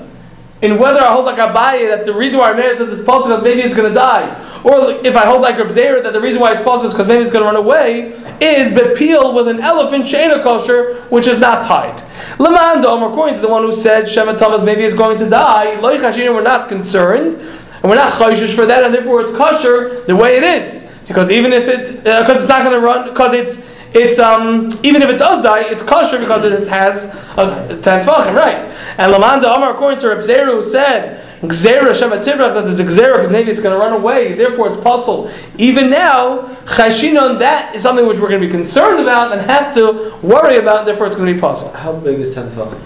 In 0.62 0.78
whether 0.78 1.00
I 1.00 1.14
hold 1.14 1.26
like 1.26 1.38
Abai 1.38 1.88
that 1.88 2.06
the 2.06 2.14
reason 2.14 2.40
why 2.40 2.52
Rameir 2.52 2.74
says 2.74 2.90
it's 2.90 3.04
possible 3.04 3.38
is 3.38 3.44
maybe 3.44 3.62
it's 3.62 3.76
going 3.76 3.88
to 3.88 3.94
die, 3.94 4.28
or 4.66 4.92
if 5.06 5.16
I 5.16 5.26
hold 5.26 5.42
like 5.42 5.56
Rabzera 5.56 6.04
that 6.04 6.12
the 6.12 6.20
reason 6.20 6.42
why 6.42 6.52
it's 6.52 6.62
possible 6.62 6.88
is 6.88 6.94
because 6.94 7.08
maybe 7.08 7.22
it's 7.22 7.32
going 7.32 7.44
to 7.44 7.46
run 7.46 7.56
away, 7.56 8.10
is 8.42 8.70
bepeel 8.72 9.34
with 9.34 9.48
an 9.48 9.62
elephant 9.62 10.04
shena 10.04 10.44
kosher 10.44 11.02
which 11.04 11.28
is 11.28 11.40
not 11.40 11.66
tied. 11.66 12.04
Lamandom, 12.40 13.02
um, 13.02 13.04
according 13.04 13.36
to 13.36 13.42
the 13.42 13.48
one 13.48 13.64
who 13.64 13.72
said 13.72 14.08
Shema 14.08 14.34
Tamus 14.34 14.66
maybe 14.66 14.84
is 14.84 14.94
going 14.94 15.18
to 15.20 15.30
die, 15.30 15.78
Loich 15.78 16.02
Hashinim, 16.02 16.34
we're 16.34 16.44
not 16.44 16.68
concerned, 16.68 17.36
and 17.36 17.84
we're 17.84 17.96
not 17.96 18.12
chayshish 18.12 18.54
for 18.54 18.66
that, 18.66 18.84
and 18.84 18.94
therefore 18.94 19.22
it's 19.22 19.34
kosher 19.34 20.04
the 20.08 20.16
way 20.16 20.36
it 20.36 20.44
is, 20.44 20.92
because 21.08 21.32
even 21.32 21.54
if 21.54 21.70
it 21.70 22.06
uh, 22.06 22.22
because 22.22 22.42
it's 22.42 22.50
not 22.50 22.64
going 22.64 22.78
to 22.78 22.86
run 22.86 23.08
because 23.08 23.34
it's 23.34 23.69
it's 23.94 24.20
um 24.20 24.70
even 24.84 25.02
if 25.02 25.10
it 25.10 25.18
does 25.18 25.42
die, 25.42 25.64
it's 25.64 25.84
kosher 25.84 26.20
because 26.20 26.44
it 26.44 26.68
has 26.68 27.14
a 27.38 27.80
ten 27.82 28.04
tvachim, 28.04 28.36
right? 28.36 28.72
And 28.98 29.14
Lamanda 29.14 29.56
Amar, 29.56 29.72
according 29.72 30.00
to 30.02 30.10
Reb 30.10 30.20
Zera, 30.20 30.62
said 30.62 31.26
Gzera 31.42 31.98
Shema 31.98 32.18
Tivrach 32.18 32.54
that 32.54 32.66
there's 32.66 32.80
a 32.80 32.84
Gzera 32.84 33.14
because 33.14 33.32
maybe 33.32 33.50
it's 33.50 33.62
going 33.62 33.74
to 33.74 33.80
run 33.80 33.94
away, 33.94 34.34
therefore 34.34 34.68
it's 34.68 34.78
pasul. 34.78 35.32
Even 35.58 35.90
now, 35.90 36.56
Chashinon 36.66 37.40
that 37.40 37.76
is 37.76 37.82
something 37.82 38.06
which 38.06 38.20
we're 38.20 38.30
going 38.30 38.42
to 38.42 38.48
be 38.48 38.52
concerned 38.52 39.02
about 39.02 39.32
and 39.32 39.50
have 39.50 39.74
to 39.76 40.16
worry 40.22 40.58
about, 40.58 40.80
and 40.80 40.88
therefore 40.88 41.08
it's 41.08 41.16
going 41.16 41.30
to 41.30 41.34
be 41.34 41.40
pasul. 41.40 41.72
How 41.74 41.94
big 41.94 42.20
is 42.20 42.36
ten 42.36 42.52
tefachim? 42.52 42.82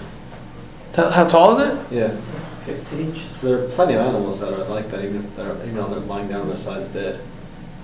How 0.94 1.26
tall 1.26 1.58
is 1.58 1.68
it? 1.68 1.92
Yeah. 1.92 2.16
Fifteen 2.64 3.10
inches. 3.10 3.40
There 3.42 3.64
are 3.64 3.68
plenty 3.68 3.94
of 3.94 4.06
animals 4.06 4.40
that 4.40 4.52
are 4.52 4.64
like 4.64 4.90
that, 4.90 5.04
even 5.04 5.24
if 5.24 5.36
they're 5.36 5.56
even 5.64 5.74
though 5.74 5.88
they're 5.88 6.00
lying 6.00 6.28
down 6.28 6.42
on 6.42 6.48
their 6.48 6.58
sides 6.58 6.88
dead. 6.90 7.20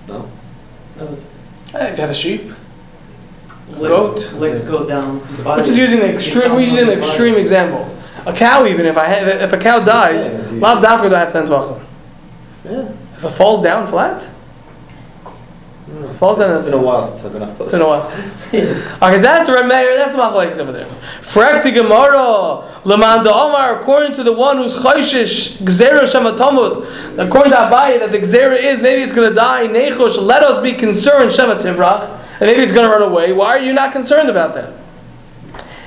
No. 0.07 0.31
No, 0.97 1.17
Hey, 1.71 1.89
if 1.89 1.97
you 1.97 2.01
have 2.01 2.09
a 2.09 2.13
sheep, 2.13 2.41
legs, 2.41 2.60
Goat. 3.77 4.33
Legs 4.33 4.63
go 4.65 4.85
down. 4.87 5.19
we're 5.43 5.63
just 5.63 5.77
using 5.77 5.99
an 5.99 6.09
extreme. 6.09 6.51
We're 6.53 6.61
using 6.61 6.89
an 6.89 6.97
extreme 6.97 7.35
example. 7.35 7.89
A 8.25 8.33
cow, 8.33 8.65
even 8.65 8.85
if 8.85 8.97
I 8.97 9.05
have, 9.07 9.27
if 9.27 9.53
a 9.53 9.57
cow 9.57 9.79
dies, 9.79 10.29
lav 10.53 10.83
dafka 10.83 11.09
do 11.09 11.15
I 11.15 11.19
have 11.19 11.31
ten 11.31 11.45
tvachim. 11.45 11.83
Yeah. 12.63 12.91
If 13.17 13.23
it 13.25 13.31
falls 13.31 13.63
down 13.63 13.87
flat, 13.87 14.29
falls 16.13 16.37
down. 16.37 16.57
It's 16.57 16.69
been 16.69 16.79
a 16.79 16.81
while 16.81 17.03
since 17.03 17.25
I've 17.25 17.33
been 17.33 17.43
up 17.43 17.55
close. 17.57 17.69
It's 17.69 17.77
been 17.77 17.81
a 17.81 17.87
while. 17.87 18.11
Okay, 18.51 19.15
so 19.15 19.21
that's 19.21 19.49
Rameir, 19.49 19.95
that's 19.95 20.15
Machlekes 20.15 20.57
over 20.59 20.73
there. 20.73 20.85
Frekti 21.21 21.73
Gemara, 21.73 22.67
Lamanda 22.83 23.31
Omar, 23.31 23.79
according 23.79 24.13
to 24.15 24.23
the 24.23 24.33
one 24.33 24.57
who's 24.57 24.75
Chayshish, 24.75 25.57
Gzera 25.59 26.01
Shematomut, 26.01 27.17
according 27.17 27.51
to 27.53 27.57
Abaye, 27.57 27.99
that 27.99 28.11
the 28.11 28.19
Gzera 28.19 28.61
is, 28.61 28.81
maybe 28.81 29.01
it's 29.01 29.13
going 29.13 29.29
to 29.29 29.33
die, 29.35 29.67
Nechosh, 29.67 30.21
let 30.21 30.43
us 30.43 30.61
be 30.61 30.73
concerned, 30.73 31.31
Shema 31.31 31.55
Tivrach, 31.55 32.20
and 32.41 32.49
maybe 32.49 32.63
it's 32.63 32.71
going 32.71 32.89
to 32.89 32.91
run 32.91 33.07
away. 33.07 33.33
Why 33.33 33.49
are 33.49 33.59
you 33.59 33.71
not 33.71 33.91
concerned 33.91 34.27
about 34.27 34.55
that? 34.55 34.73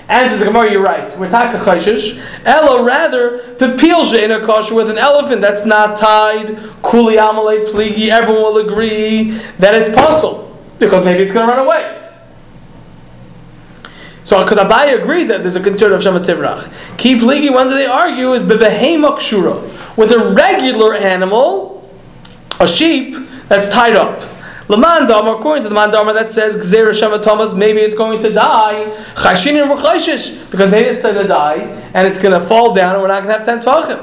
Answers 0.09 0.39
the 0.39 0.45
Gemara, 0.45 0.71
you're 0.71 0.85
right. 0.85 1.17
We're 1.19 1.29
taka 1.29 1.59
chayshish. 1.59 2.23
Ella, 2.45 2.85
rather, 2.85 3.39
pepil 3.57 4.05
a 4.15 4.47
kosher 4.47 4.75
with 4.75 4.89
an 4.89 4.97
elephant 4.97 5.41
that's 5.41 5.67
not 5.67 5.99
tied. 5.99 6.57
Kuli 6.83 7.17
amalei 7.17 7.67
pligi. 7.67 8.09
Everyone 8.09 8.43
will 8.43 8.59
agree 8.59 9.33
that 9.59 9.75
it's 9.75 9.89
possible 9.89 10.57
because 10.79 11.05
maybe 11.05 11.25
it's 11.25 11.33
going 11.33 11.49
to 11.49 11.53
run 11.53 11.67
away. 11.67 12.01
So, 14.23 14.43
because 14.45 14.59
Abaye 14.59 15.01
agrees 15.01 15.27
that 15.29 15.41
there's 15.41 15.57
a 15.57 15.63
concern 15.63 15.93
of 15.93 16.03
Shema 16.03 16.21
Tivrach. 16.21 16.73
Ki 16.97 17.19
pligi, 17.19 17.53
when 17.53 17.69
do 17.69 17.75
they 17.75 17.87
argue, 17.87 18.33
is 18.33 18.43
bebehema 18.43 19.19
kshura. 19.19 19.97
With 19.97 20.13
a 20.13 20.33
regular 20.33 20.95
animal, 20.95 21.91
a 22.61 22.69
sheep, 22.69 23.17
that's 23.49 23.69
tied 23.69 23.97
up. 23.97 24.34
Lamandam, 24.69 25.39
according 25.39 25.63
to 25.63 25.69
the 25.69 25.75
mandama 25.75 26.15
that 26.15 26.33
says 26.33 26.57
Gzera 26.57 26.95
Shema 26.99 27.19
Tamus, 27.19 27.55
maybe 27.57 27.81
it's 27.81 27.95
going 27.95 28.19
to 28.21 28.33
die. 28.33 28.87
Chashinin 29.15 29.71
Ruchayshish, 29.75 30.51
because 30.51 30.71
maybe 30.71 30.89
it's 30.89 31.03
going 31.03 31.17
to 31.17 31.29
die 31.29 31.57
and 31.93 32.07
it's 32.09 32.19
going 32.19 32.39
to 32.39 32.47
fall 32.47 32.75
down 32.75 32.95
and 32.95 33.03
we're 33.03 33.09
not 33.09 33.23
going 33.23 33.39
to 33.39 33.45
have 33.45 33.45
ten 33.45 33.61
tvachim. 33.61 34.01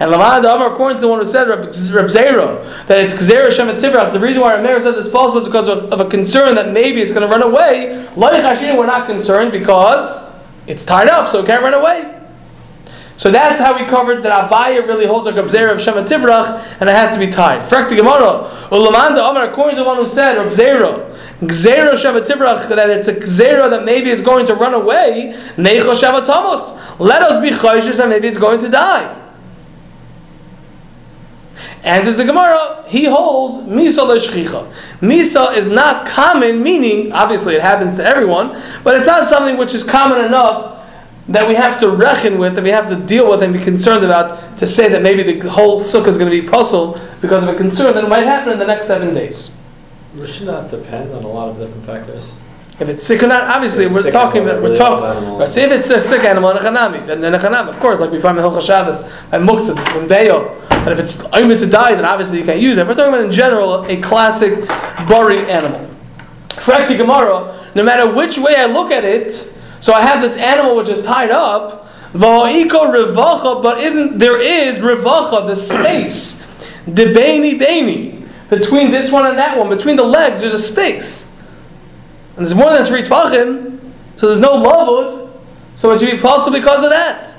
And 0.00 0.10
Lamandam, 0.10 0.70
according 0.70 0.98
to 0.98 1.00
the 1.00 1.08
one 1.08 1.18
who 1.20 1.24
said 1.24 1.48
Reb 1.48 1.70
Zera, 1.70 2.86
that 2.88 2.98
it's 2.98 3.14
Gzera 3.14 3.50
Shema 3.50 3.72
Tivrach, 3.72 4.12
the 4.12 4.20
reason 4.20 4.42
why 4.42 4.54
Rameir 4.54 4.82
says 4.82 4.96
it's 4.98 5.08
possible 5.08 5.40
is 5.40 5.48
because 5.48 5.68
of, 5.68 5.90
of 5.92 6.00
a 6.00 6.10
concern 6.10 6.56
that 6.56 6.72
maybe 6.72 7.00
it's 7.00 7.12
going 7.12 7.26
to 7.26 7.32
run 7.34 7.42
away. 7.42 8.06
Like 8.14 8.42
Chashinin, 8.42 8.76
we're 8.76 8.86
not 8.86 9.06
concerned 9.06 9.50
because 9.50 10.30
it's 10.66 10.84
tied 10.84 11.08
up, 11.08 11.28
so 11.30 11.40
it 11.40 11.46
can't 11.46 11.62
run 11.62 11.74
away. 11.74 12.21
So 13.22 13.30
that's 13.30 13.60
how 13.60 13.78
we 13.78 13.88
covered 13.88 14.24
that 14.24 14.50
Abaya 14.50 14.84
really 14.84 15.06
holds 15.06 15.28
a 15.28 15.32
Gabzera 15.32 15.72
of 15.72 15.80
Shema 15.80 16.02
Tivrach 16.02 16.76
and 16.80 16.90
it 16.90 16.92
has 16.92 17.14
to 17.14 17.24
be 17.24 17.30
tied. 17.30 17.60
Frekti 17.70 17.94
Gemara, 17.94 18.50
Ulamanda 18.72 19.30
Amar, 19.30 19.48
according 19.48 19.76
to 19.76 19.82
the 19.82 19.86
one 19.86 19.96
who 19.96 20.06
said, 20.06 20.38
Gabzera, 20.38 21.16
Gzera 21.38 21.96
Shema 21.96 22.18
Tivrach, 22.26 22.68
that 22.68 22.90
it's 22.90 23.06
a 23.06 23.14
Gzera 23.14 23.70
that 23.70 23.84
maybe 23.84 24.10
is 24.10 24.22
going 24.22 24.44
to 24.46 24.56
run 24.56 24.74
away, 24.74 25.40
Neicho 25.54 25.94
Shema 25.94 26.26
Tomos. 26.26 26.98
Let 26.98 27.22
us 27.22 27.40
be 27.40 27.50
chayshish 27.50 27.98
that 27.98 28.08
maybe 28.08 28.26
it's 28.26 28.38
going 28.38 28.58
to 28.58 28.68
die. 28.68 29.16
Answers 31.84 32.16
the 32.16 32.24
Gemara, 32.24 32.82
he 32.88 33.04
holds 33.04 33.68
Misa 33.68 34.04
Leshchicha. 34.04 34.68
Misa 35.00 35.56
is 35.56 35.68
not 35.68 36.08
common, 36.08 36.60
meaning, 36.60 37.12
obviously 37.12 37.54
it 37.54 37.62
happens 37.62 37.94
to 37.98 38.04
everyone, 38.04 38.60
but 38.82 38.96
it's 38.96 39.06
not 39.06 39.22
something 39.22 39.56
which 39.56 39.74
is 39.74 39.84
common 39.84 40.24
enough 40.24 40.81
that 41.28 41.46
we 41.46 41.54
have 41.54 41.78
to 41.80 41.88
reckon 41.88 42.38
with, 42.38 42.54
that 42.56 42.64
we 42.64 42.70
have 42.70 42.88
to 42.88 42.96
deal 42.96 43.30
with 43.30 43.42
and 43.42 43.52
be 43.52 43.60
concerned 43.60 44.04
about 44.04 44.58
to 44.58 44.66
say 44.66 44.88
that 44.88 45.02
maybe 45.02 45.22
the 45.22 45.48
whole 45.48 45.80
sukkah 45.80 46.08
is 46.08 46.18
going 46.18 46.30
to 46.30 46.42
be 46.42 46.48
puzzled 46.48 47.00
because 47.20 47.42
of 47.44 47.54
a 47.54 47.56
concern 47.56 47.94
that 47.94 48.08
might 48.08 48.24
happen 48.24 48.52
in 48.52 48.58
the 48.58 48.66
next 48.66 48.86
seven 48.86 49.14
days. 49.14 49.54
It 50.16 50.28
should 50.28 50.46
not 50.46 50.70
depend 50.70 51.12
on 51.12 51.24
a 51.24 51.28
lot 51.28 51.48
of 51.48 51.58
different 51.58 51.86
factors. 51.86 52.32
If 52.80 52.88
it's 52.88 53.04
sick 53.04 53.22
or 53.22 53.28
not, 53.28 53.44
obviously 53.44 53.86
we're 53.86 54.10
talking 54.10 54.42
about 54.42 54.62
we're 54.62 54.76
talking. 54.76 55.38
Right, 55.38 55.48
so 55.48 55.60
if 55.60 55.70
it's 55.70 55.90
a 55.90 56.00
sick 56.00 56.24
animal 56.24 56.50
in 56.50 56.56
a 56.56 56.60
chanami, 56.60 57.06
then 57.06 57.22
in 57.22 57.34
a 57.34 57.38
chanami, 57.38 57.68
of 57.68 57.78
course, 57.78 58.00
like 58.00 58.10
we 58.10 58.20
find 58.20 58.36
in 58.36 58.44
Hilchah 58.44 58.66
Shabbos 58.66 59.02
and 59.30 59.48
Muktzah 59.48 60.00
and 60.00 60.10
Beyo, 60.10 60.60
and 60.70 60.88
if 60.88 60.98
it's 60.98 61.22
aimed 61.34 61.58
to 61.60 61.66
die, 61.66 61.94
then 61.94 62.04
obviously 62.04 62.38
you 62.38 62.44
can't 62.44 62.60
use 62.60 62.78
it. 62.78 62.86
We're 62.86 62.94
talking 62.94 63.12
about 63.12 63.24
in 63.26 63.30
general 63.30 63.84
a 63.84 64.00
classic 64.00 64.54
buri 65.06 65.46
animal. 65.48 65.88
Frakti 66.48 66.96
Gemara, 66.96 67.70
no 67.74 67.84
matter 67.84 68.12
which 68.12 68.38
way 68.38 68.56
I 68.56 68.66
look 68.66 68.90
at 68.90 69.04
it, 69.04 69.51
so 69.82 69.92
I 69.92 70.00
have 70.00 70.22
this 70.22 70.36
animal 70.38 70.76
which 70.76 70.88
is 70.88 71.04
tied 71.04 71.30
up. 71.30 71.80
Revacha, 72.14 73.62
but 73.62 73.78
isn't 73.78 74.18
there 74.18 74.40
is 74.40 74.78
revacha 74.78 75.46
the 75.46 75.56
space, 75.56 76.40
the 76.86 77.06
beini 77.06 77.58
beini 77.58 78.28
between 78.48 78.90
this 78.90 79.10
one 79.10 79.26
and 79.26 79.38
that 79.38 79.58
one, 79.58 79.68
between 79.68 79.96
the 79.96 80.04
legs, 80.04 80.42
there's 80.42 80.54
a 80.54 80.58
space, 80.58 81.34
and 82.36 82.46
there's 82.46 82.54
more 82.54 82.70
than 82.70 82.84
three 82.84 83.02
tvachim, 83.02 83.80
so 84.16 84.28
there's 84.28 84.40
no 84.40 84.62
lavud, 84.62 85.30
so 85.74 85.90
it 85.90 85.98
should 85.98 86.10
be 86.10 86.18
possible 86.18 86.58
because 86.58 86.82
of 86.82 86.90
that. 86.90 87.34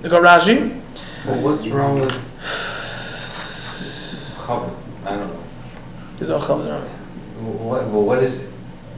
The 0.00 0.08
Rashi. 0.08 0.80
Well, 1.26 1.40
what's 1.42 1.66
wrong 1.68 2.00
with 2.00 2.10
Chavod? 4.38 4.74
I 5.04 5.10
don't 5.16 5.28
know. 5.28 5.44
There's 6.16 6.30
no 6.30 6.38
chavod 6.38 6.66
around 6.66 6.88
What, 7.58 7.86
well, 7.88 8.02
what 8.02 8.22
is 8.22 8.36
it? 8.36 8.51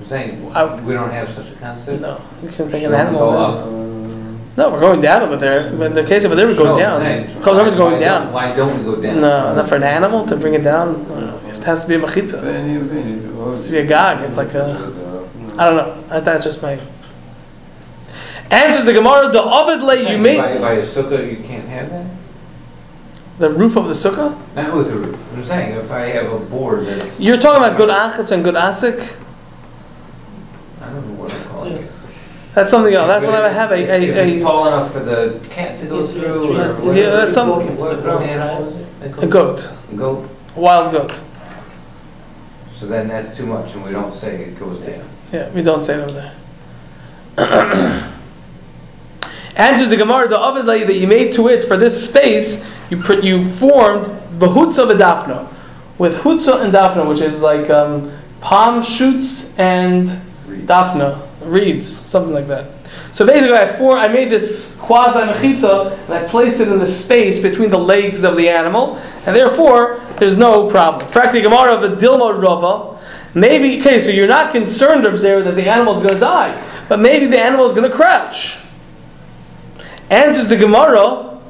I'm 0.05 0.11
saying, 0.11 0.53
I- 0.55 0.75
we 0.83 0.93
don't 0.93 1.11
have 1.11 1.31
such 1.31 1.51
a 1.51 1.55
concept? 1.57 2.01
No, 2.03 2.21
you 2.43 2.49
can 2.51 2.69
take 2.69 2.83
an 2.85 2.93
animal. 2.95 3.19
so, 3.33 3.61
then. 3.71 4.41
No, 4.57 4.71
we're 4.71 4.81
going 4.81 5.01
down 5.01 5.23
over 5.23 5.37
there. 5.37 5.67
In 5.69 5.95
the 5.95 6.05
case 6.05 6.25
over 6.27 6.35
there, 6.35 6.47
we're 6.47 6.55
going 6.55 6.79
down. 6.79 7.01
thanks. 7.01 7.33
Because 7.33 7.75
going 7.75 7.95
Why 7.95 7.99
don't- 7.99 8.01
down. 8.01 8.33
Why 8.33 8.55
don't 8.55 8.79
we 8.79 8.85
go 8.85 9.01
down? 9.01 9.21
No, 9.23 9.55
not 9.55 9.69
for 9.69 9.77
an 9.77 9.83
animal 9.83 10.27
to 10.27 10.37
bring 10.37 10.55
it 10.55 10.63
down. 10.63 11.07
uh, 11.11 11.49
It 11.57 11.65
has 11.65 11.85
to 11.85 11.89
be 11.89 11.95
a 11.95 11.99
machitza. 12.07 12.43
It 12.45 13.49
has 13.49 13.67
to 13.67 13.73
be 13.73 13.79
a 13.79 13.87
gag. 13.87 14.21
It's 14.29 14.37
like 14.37 14.53
a. 14.55 14.93
I 15.57 15.65
don't 15.71 15.77
know. 15.77 16.21
That's 16.21 16.45
just 16.45 16.63
my. 16.63 16.79
Answers 18.51 18.85
the 18.85 18.93
Gemara. 18.93 19.33
The 19.33 19.43
Ovid 19.43 19.83
lay 19.83 20.01
you 20.03 20.19
By, 20.19 20.23
made 20.23 20.61
by 20.61 20.73
a 20.75 20.83
sukkah, 20.85 21.29
you 21.31 21.43
can't 21.43 21.67
have 21.69 21.89
that? 21.91 22.05
the 23.39 23.51
roof 23.51 23.77
of 23.77 23.87
the 23.87 23.95
sukkah. 23.95 24.39
Not 24.55 24.77
with 24.77 24.93
a 24.93 24.97
roof. 24.97 25.19
I'm 25.35 25.45
saying, 25.47 25.75
if 25.75 25.91
I 25.91 26.07
have 26.07 26.31
a 26.31 26.39
board 26.39 26.87
that's. 26.87 27.19
You're 27.19 27.39
talking 27.39 27.65
about 27.65 27.77
good 27.77 27.89
achas 27.89 28.31
and 28.31 28.45
good 28.45 28.55
asik. 28.55 29.17
I 30.85 30.93
don't 30.93 31.07
know 31.09 31.23
what 31.23 31.33
I'm 31.33 31.45
calling 31.49 31.73
it. 31.75 31.91
That's 32.55 32.71
something 32.71 32.95
else. 32.95 33.09
That's 33.09 33.25
when 33.25 33.35
I 33.35 33.49
have 33.49 33.73
a, 33.73 33.75
If 33.83 33.89
a, 33.89 34.29
it's 34.29 34.37
a, 34.37 34.45
tall 34.45 34.69
enough 34.69 34.93
for 34.93 35.01
the 35.01 35.41
cat 35.51 35.81
to 35.81 35.87
go 35.87 35.97
Yes, 36.01 36.13
through, 36.13 36.53
yes, 36.55 36.83
or 36.83 36.87
yes. 36.87 36.97
Yeah, 36.97 37.11
that's 37.11 37.35
some- 37.35 37.49
What, 37.49 38.03
what 38.05 38.23
animal 38.23 38.69
is 38.69 38.77
it? 38.77 38.85
a 39.25 39.27
goat, 39.27 39.71
A 39.93 39.95
goat. 39.97 40.31
a 40.57 40.61
wild 40.61 40.93
goat. 40.93 41.21
So 42.79 42.87
then 42.87 43.09
that's 43.09 43.37
too 43.37 43.47
much, 43.47 43.75
and 43.75 43.85
we 43.85 43.91
don't 43.91 44.15
say 44.15 44.45
it 44.45 44.59
goes 44.59 44.79
down. 44.81 45.09
Yeah, 45.33 45.51
we 45.51 45.63
don't 45.63 45.85
say 45.85 45.95
it 45.95 46.09
over 46.09 46.33
there. 47.37 48.11
Answers 49.57 49.89
the 49.89 49.97
Gemara, 49.97 50.29
the 50.29 50.39
oven 50.39 50.67
lay 50.67 50.85
that 50.85 50.95
you 50.95 51.07
made 51.07 51.33
to 51.35 51.49
it 51.49 51.65
for 51.65 51.77
this 51.77 52.09
space, 52.09 52.65
you 52.91 52.97
put, 52.97 53.23
you 53.25 53.49
formed 53.49 54.07
behutza 54.39 54.87
v'dafna, 54.91 55.49
with 55.99 56.19
hutza 56.23 56.63
and 56.65 56.73
dafna, 56.73 57.09
which 57.09 57.21
is 57.21 57.41
like 57.41 57.71
um, 57.71 58.13
palm 58.41 58.83
shoots 58.83 59.57
and 59.59 60.09
dafna 60.67 61.27
reeds, 61.43 61.89
something 61.89 62.33
like 62.33 62.47
that. 62.49 62.67
So 63.15 63.25
basically, 63.25 63.55
I 63.55 64.05
I 64.05 64.09
made 64.09 64.29
this 64.29 64.77
quasi 64.81 65.21
mechitza 65.21 65.99
and 66.07 66.15
I 66.15 66.25
placed 66.27 66.61
it 66.61 66.69
in 66.69 66.79
the 66.79 66.87
space 66.87 67.41
between 67.41 67.71
the 67.71 67.79
legs 67.79 68.25
of 68.25 68.37
the 68.37 68.49
animal, 68.49 68.97
and 69.27 69.37
therefore 69.37 70.01
there's 70.19 70.37
no 70.37 70.69
problem. 70.69 71.11
Fracti 71.11 71.43
Gemara 71.43 71.75
of 71.75 71.83
the 71.83 71.97
Dilma 71.97 72.41
Rava. 72.41 73.01
Maybe 73.35 73.81
okay, 73.81 73.99
so 73.99 74.11
you're 74.11 74.29
not 74.29 74.53
concerned, 74.53 75.05
Observer, 75.07 75.43
that 75.45 75.57
the 75.57 75.69
animal 75.69 75.97
is 75.97 76.03
going 76.03 76.15
to 76.15 76.21
die, 76.21 76.65
but 76.89 77.01
maybe 77.01 77.27
the 77.27 77.39
animal 77.39 77.67
is 77.67 77.73
going 77.73 77.89
to 77.89 77.95
crouch. 77.95 78.59
Answers 80.09 80.49
the 80.49 80.57
Gemara, 80.57 81.41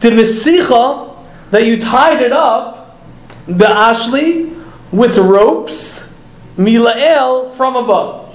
the 0.00 0.10
Mesicha 0.10 1.16
that 1.50 1.64
you 1.64 1.80
tied 1.80 2.20
it 2.20 2.32
up, 2.32 2.98
Be'ashli, 3.46 4.62
with 4.92 5.16
ropes, 5.16 6.14
Milael 6.56 7.52
from 7.54 7.76
above. 7.76 8.27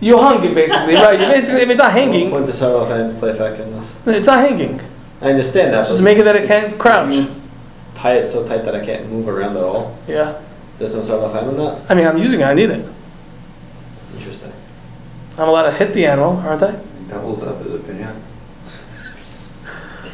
You 0.00 0.16
hung 0.18 0.44
it 0.44 0.54
basically, 0.54 0.94
right? 0.94 1.18
You're 1.18 1.28
basically, 1.28 1.62
if 1.62 1.70
it's 1.70 1.78
not 1.78 1.92
hanging, 1.92 2.30
Point 2.30 2.46
to 2.46 2.52
start 2.52 2.74
off 2.74 2.90
and 2.90 3.18
play 3.18 3.36
factor 3.36 3.62
in 3.64 3.72
this. 3.72 3.96
it's 4.06 4.26
not 4.26 4.38
hanging. 4.38 4.80
I 5.20 5.30
understand 5.30 5.74
that. 5.74 5.86
Just 5.86 6.02
make 6.02 6.18
it 6.18 6.24
that 6.24 6.36
it 6.36 6.46
can't 6.46 6.78
crouch. 6.78 7.26
Tie 7.96 8.14
it 8.18 8.30
so 8.30 8.46
tight 8.46 8.64
that 8.64 8.76
I 8.76 8.84
can't 8.84 9.10
move 9.10 9.28
around 9.28 9.56
at 9.56 9.62
all. 9.64 9.98
Yeah. 10.06 10.40
There's 10.78 10.94
no 10.94 11.02
start 11.02 11.24
off 11.24 11.32
hand 11.32 11.48
on 11.48 11.56
that. 11.56 11.90
I 11.90 11.94
mean, 11.94 12.06
I'm 12.06 12.18
using 12.18 12.40
it. 12.40 12.44
I 12.44 12.54
need 12.54 12.70
it. 12.70 12.88
Interesting. 14.16 14.52
I'm 15.36 15.48
allowed 15.48 15.64
to 15.64 15.72
hit 15.72 15.92
the 15.92 16.06
animal, 16.06 16.36
aren't 16.36 16.62
I? 16.62 16.80
Doubles 17.08 17.42
up 17.42 17.60
his 17.64 17.74
a 17.74 17.78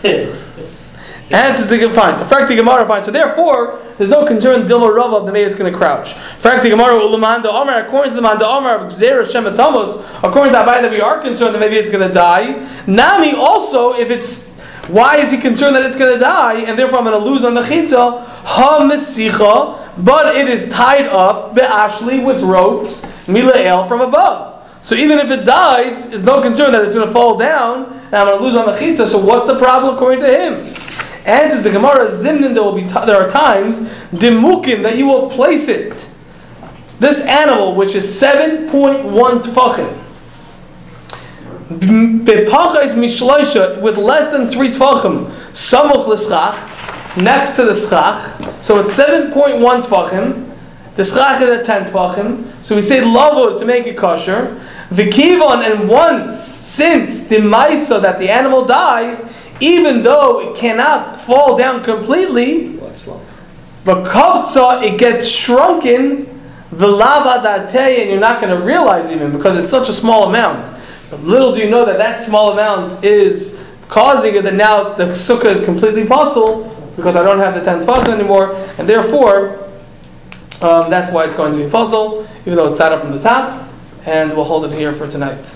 pinata. 1.28 1.34
Answers 1.34 1.68
the 1.68 1.90
fine. 1.90 2.18
So 2.18 2.24
Frakti 2.24 2.56
Gemara 2.56 2.86
fine. 2.86 3.04
So 3.04 3.10
therefore, 3.10 3.80
there's 3.98 4.10
no 4.10 4.26
concern 4.26 4.66
Dilma 4.66 4.94
Rava 4.94 5.16
of 5.16 5.26
the 5.26 5.32
maid 5.32 5.46
is 5.46 5.54
going 5.54 5.72
to 5.72 5.76
crouch. 5.76 6.14
Frakti 6.40 6.70
Gemara 6.70 6.96
Ulamanda 6.96 7.46
Omar, 7.46 7.84
according 7.84 8.12
to 8.12 8.16
the 8.16 8.22
Manda 8.22 8.46
Omar 8.46 8.84
of 8.84 8.92
Xera 8.92 9.24
Shematamos, 9.24 10.04
according 10.22 10.52
to 10.52 10.58
Abai 10.58 10.82
that 10.82 10.90
we 10.90 11.00
are 11.00 11.20
concerned 11.20 11.54
that 11.54 11.60
maybe 11.60 11.76
it's 11.76 11.90
going 11.90 12.06
to 12.06 12.12
die. 12.12 12.68
Nami 12.86 13.32
also, 13.34 13.94
if 13.94 14.10
it's 14.10 14.52
why 14.88 15.16
is 15.16 15.30
he 15.30 15.38
concerned 15.38 15.74
that 15.76 15.86
it's 15.86 15.96
going 15.96 16.12
to 16.12 16.18
die 16.18 16.60
and 16.60 16.78
therefore 16.78 16.98
I'm 16.98 17.04
going 17.04 17.18
to 17.18 17.24
lose 17.24 17.42
on 17.44 17.54
the 17.54 17.62
chitza? 17.62 18.22
Ha 18.22 18.80
mesicha, 18.80 20.04
but 20.04 20.36
it 20.36 20.48
is 20.48 20.68
tied 20.68 21.06
up 21.06 21.54
be'ashli 21.54 22.24
with 22.24 22.42
ropes 22.42 23.04
milael 23.26 23.88
from 23.88 24.02
above. 24.02 24.62
So 24.82 24.94
even 24.94 25.18
if 25.18 25.30
it 25.30 25.46
dies, 25.46 26.04
it's 26.12 26.24
no 26.24 26.42
concern 26.42 26.72
that 26.72 26.84
it's 26.84 26.94
going 26.94 27.06
to 27.06 27.12
fall 27.12 27.38
down 27.38 27.94
and 28.06 28.14
I'm 28.14 28.26
going 28.26 28.38
to 28.38 28.44
lose 28.44 28.54
on 28.54 28.66
the 28.66 28.78
chitza. 28.78 29.08
So 29.08 29.24
what's 29.24 29.46
the 29.46 29.58
problem 29.58 29.94
according 29.94 30.20
to 30.20 30.26
him? 30.26 30.83
Answers 31.24 31.62
the 31.62 31.70
Gemara 31.70 32.08
Zimnin. 32.10 32.54
There 32.54 32.62
will 32.62 32.74
be 32.74 32.82
t- 32.82 32.88
there 32.88 33.16
are 33.16 33.28
times 33.30 33.88
dimukin 34.12 34.82
that 34.82 34.96
you 34.98 35.06
will 35.08 35.30
place 35.30 35.68
it. 35.68 36.10
This 36.98 37.20
animal, 37.26 37.74
which 37.74 37.94
is 37.94 38.18
seven 38.18 38.68
point 38.68 39.04
one 39.04 39.42
tfachim, 39.42 40.02
bepacha 41.70 42.84
is 42.84 42.94
mishloisha 42.94 43.80
with 43.80 43.96
less 43.96 44.30
than 44.30 44.48
three 44.48 44.70
tfachim, 44.70 45.30
samuch 45.52 46.06
l'schach, 46.06 47.16
next 47.16 47.56
to 47.56 47.64
the 47.64 47.74
schach. 47.74 48.62
So 48.62 48.80
it's 48.80 48.94
seven 48.94 49.32
point 49.32 49.60
one 49.60 49.82
tfachim. 49.82 50.50
The 50.96 51.04
schach 51.04 51.40
is 51.40 51.48
at 51.48 51.64
ten 51.66 51.86
tfachim. 51.86 52.52
So 52.62 52.76
we 52.76 52.82
say 52.82 53.00
lavud 53.00 53.58
to 53.58 53.64
make 53.64 53.86
it 53.86 53.96
kosher. 53.96 54.60
Vikivon 54.90 55.64
and 55.68 55.88
once 55.88 56.38
since 56.38 57.26
the 57.26 57.36
maisa 57.36 58.00
that 58.00 58.18
the 58.18 58.28
animal 58.28 58.64
dies, 58.64 59.24
even 59.60 60.02
though 60.02 60.50
it 60.50 60.56
cannot 60.56 61.20
fall 61.20 61.56
down 61.56 61.82
completely, 61.84 62.76
but 63.84 64.04
kavtza, 64.04 64.82
it 64.82 64.98
gets 64.98 65.28
shrunken, 65.28 66.40
the 66.72 66.88
lava 66.88 67.70
date, 67.70 68.02
and 68.02 68.10
you're 68.10 68.20
not 68.20 68.40
going 68.40 68.58
to 68.58 68.64
realize 68.64 69.12
even 69.12 69.30
because 69.30 69.56
it's 69.56 69.70
such 69.70 69.88
a 69.88 69.92
small 69.92 70.28
amount. 70.28 70.74
But 71.10 71.20
little 71.20 71.54
do 71.54 71.60
you 71.60 71.70
know 71.70 71.84
that 71.84 71.98
that 71.98 72.20
small 72.20 72.52
amount 72.52 73.04
is 73.04 73.62
causing 73.88 74.34
it 74.34 74.42
that 74.42 74.54
now 74.54 74.94
the 74.94 75.04
sukkah 75.04 75.46
is 75.46 75.64
completely 75.64 76.04
pasul 76.04 76.64
because 76.96 77.16
I 77.16 77.22
don't 77.22 77.38
have 77.38 77.54
the 77.54 77.62
10 77.62 77.82
tefach 77.82 78.08
anymore, 78.08 78.54
and 78.78 78.88
therefore 78.88 79.68
um, 80.62 80.88
that's 80.88 81.10
why 81.10 81.24
it's 81.24 81.36
going 81.36 81.52
to 81.52 81.64
be 81.64 81.70
pasul, 81.70 82.26
even 82.42 82.56
though 82.56 82.66
it's 82.66 82.78
tied 82.78 82.92
up 82.92 83.02
from 83.02 83.12
the 83.12 83.20
top. 83.20 83.68
And 84.06 84.34
we'll 84.34 84.44
hold 84.44 84.64
it 84.66 84.72
here 84.72 84.92
for 84.92 85.08
tonight. 85.08 85.54